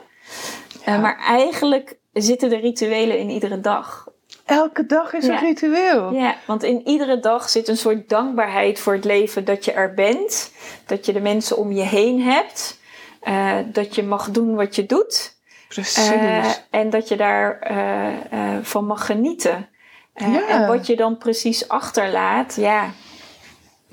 Eh, 0.84 1.00
maar 1.00 1.18
eigenlijk 1.18 1.96
zitten 2.12 2.48
de 2.50 2.56
rituelen 2.56 3.18
in 3.18 3.30
iedere 3.30 3.60
dag. 3.60 4.08
Elke 4.52 4.86
dag 4.86 5.12
is 5.12 5.26
Ja. 5.26 5.32
een 5.32 5.38
ritueel. 5.38 6.12
Ja, 6.12 6.34
want 6.46 6.62
in 6.62 6.82
iedere 6.88 7.20
dag 7.20 7.48
zit 7.50 7.68
een 7.68 7.76
soort 7.76 8.08
dankbaarheid 8.08 8.78
voor 8.80 8.92
het 8.92 9.04
leven 9.04 9.44
dat 9.44 9.64
je 9.64 9.72
er 9.72 9.94
bent. 9.94 10.52
Dat 10.86 11.06
je 11.06 11.12
de 11.12 11.20
mensen 11.20 11.56
om 11.56 11.72
je 11.72 11.82
heen 11.82 12.22
hebt. 12.22 12.80
eh, 13.20 13.56
dat 13.66 13.94
je 13.94 14.02
mag 14.02 14.30
doen 14.30 14.54
wat 14.54 14.76
je 14.76 14.86
doet. 14.86 15.36
Precies. 15.68 16.08
Eh, 16.10 16.44
en 16.70 16.90
dat 16.90 17.08
je 17.08 17.16
daar 17.16 17.58
eh, 17.58 18.56
van 18.62 18.86
mag 18.86 19.06
genieten. 19.06 19.68
Ja. 20.14 20.48
En 20.48 20.66
wat 20.66 20.86
je 20.86 20.96
dan 20.96 21.18
precies 21.18 21.68
achterlaat, 21.68 22.54
ja, 22.56 22.90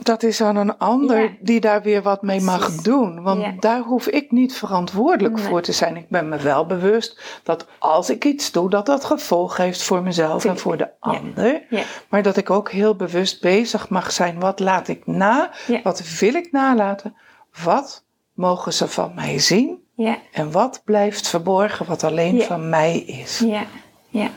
dat 0.03 0.23
is 0.23 0.41
aan 0.41 0.55
een 0.55 0.77
ander 0.77 1.21
Ja. 1.21 1.29
die 1.41 1.59
daar 1.59 1.81
weer 1.81 2.01
wat 2.01 2.21
mee 2.21 2.41
mag 2.41 2.71
doen. 2.75 3.21
Want 3.23 3.41
Ja. 3.41 3.53
daar 3.59 3.81
hoef 3.81 4.07
ik 4.07 4.31
niet 4.31 4.55
verantwoordelijk 4.55 5.35
Nee. 5.35 5.43
voor 5.45 5.61
te 5.61 5.71
zijn. 5.71 5.95
Ik 5.97 6.09
ben 6.09 6.29
me 6.29 6.37
wel 6.37 6.65
bewust 6.65 7.39
dat 7.43 7.65
als 7.79 8.09
ik 8.09 8.25
iets 8.25 8.51
doe, 8.51 8.69
dat 8.69 8.85
dat 8.85 9.05
gevolg 9.05 9.57
heeft 9.57 9.83
voor 9.83 10.01
mezelf 10.01 10.45
en 10.45 10.57
voor 10.57 10.77
de 10.77 10.87
ander. 10.99 11.61
ja, 11.69 11.81
Maar 12.09 12.21
dat 12.23 12.37
ik 12.37 12.49
ook 12.49 12.71
heel 12.71 12.95
bewust 12.95 13.41
bezig 13.41 13.89
mag 13.89 14.11
zijn. 14.11 14.39
Wat 14.39 14.59
laat 14.59 14.87
ik 14.87 15.07
na? 15.07 15.51
Wat 15.83 16.17
wil 16.19 16.33
ik 16.33 16.51
nalaten? 16.51 17.15
Wat 17.63 18.03
mogen 18.33 18.73
ze 18.73 18.87
van 18.87 19.11
mij 19.15 19.39
zien? 19.39 19.83
ja, 19.93 20.17
En 20.31 20.51
wat 20.51 20.81
blijft 20.85 21.27
verborgen 21.27 21.85
wat 21.85 22.03
alleen 22.03 22.41
van 22.41 22.69
mij 22.69 22.97
is? 22.99 23.39
ja, 23.45 23.63
ja. 24.09 24.29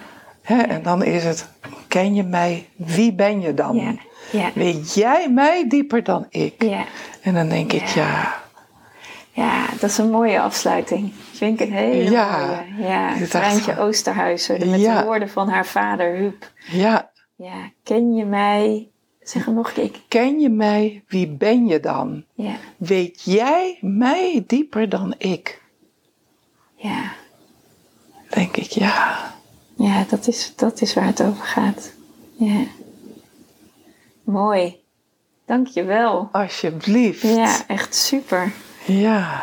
En 0.45 0.83
dan 0.83 1.03
is 1.05 1.25
het, 1.25 1.49
ken 1.89 2.15
je 2.15 2.23
mij? 2.23 2.69
Wie 2.77 3.15
ben 3.15 3.41
je 3.41 3.55
dan? 3.55 3.99
Ja. 4.33 4.51
Weet 4.55 4.95
jij 4.95 5.31
mij 5.31 5.69
dieper 5.69 6.03
dan 6.03 6.27
ik? 6.29 6.63
Ja. 6.63 6.85
En 7.23 7.35
dan 7.35 7.49
denk 7.49 7.73
ik, 7.73 7.87
ja, 7.87 8.41
Ja, 9.33 9.67
dat 9.81 9.91
is 9.91 9.99
een 9.99 10.11
mooie 10.11 10.41
afsluiting. 10.41 11.13
Vind 11.33 11.61
ik 11.61 11.67
een 11.69 11.75
hele 11.75 12.11
Ja. 12.11 12.47
mooie. 12.77 12.89
Ja, 12.89 13.27
Treintje 13.29 13.79
Oosterhuizen 13.79 14.71
met 14.71 14.81
de 14.81 15.03
woorden 15.05 15.29
van 15.31 15.49
haar 15.49 15.67
vader 15.67 16.17
Huub. 16.17 16.53
ja, 16.71 17.11
Ja, 17.37 17.71
ken 17.83 18.15
je 18.15 18.25
mij? 18.25 18.91
Zeg 19.21 19.45
hem 19.45 19.55
nog 19.55 19.69
een 19.69 19.91
keer. 19.91 20.01
ken 20.09 20.41
je 20.41 20.49
mij? 20.49 21.05
Wie 21.09 21.29
ben 21.29 21.67
je 21.67 21.81
dan? 21.81 22.25
Ja, 22.35 22.55
Weet 22.77 23.23
jij 23.25 23.79
mij 23.81 24.45
dieper 24.47 24.89
dan 24.89 25.15
ik? 25.19 25.63
ja. 26.77 27.13
Denk 28.31 28.57
ik, 28.57 28.71
ja. 28.71 29.31
Ja, 29.77 30.05
dat 30.09 30.27
is, 30.27 30.53
dat 30.57 30.81
is 30.81 30.95
waar 30.95 31.07
het 31.07 31.23
over 31.23 31.45
gaat. 31.45 31.93
Ja. 32.37 32.61
Mooi. 34.25 34.81
Dank 35.47 35.67
je 35.67 35.85
wel. 35.85 36.29
Alsjeblieft. 36.33 37.23
Ja, 37.23 37.67
echt 37.67 37.95
super. 37.95 38.53
Ja. 38.87 39.43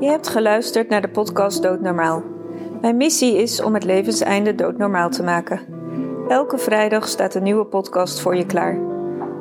Je 0.00 0.10
hebt 0.10 0.28
geluisterd 0.28 0.88
naar 0.88 1.00
de 1.00 1.08
podcast 1.08 1.62
Doodnormaal. 1.62 2.22
Mijn 2.80 2.96
missie 2.96 3.36
is 3.36 3.62
om 3.62 3.74
het 3.74 3.84
levenseinde 3.84 4.54
doodnormaal 4.54 5.10
te 5.10 5.22
maken. 5.22 5.60
Elke 6.28 6.58
vrijdag 6.58 7.08
staat 7.08 7.34
een 7.34 7.42
nieuwe 7.42 7.64
podcast 7.64 8.20
voor 8.20 8.36
je 8.36 8.46
klaar. 8.46 8.78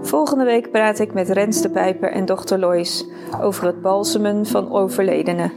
Volgende 0.01 0.43
week 0.43 0.71
praat 0.71 0.99
ik 0.99 1.13
met 1.13 1.29
Rens 1.29 1.61
de 1.61 1.69
Pijper 1.69 2.11
en 2.11 2.25
dochter 2.25 2.59
Lois 2.59 3.05
over 3.41 3.65
het 3.65 3.81
balsemen 3.81 4.45
van 4.45 4.71
overledenen. 4.71 5.51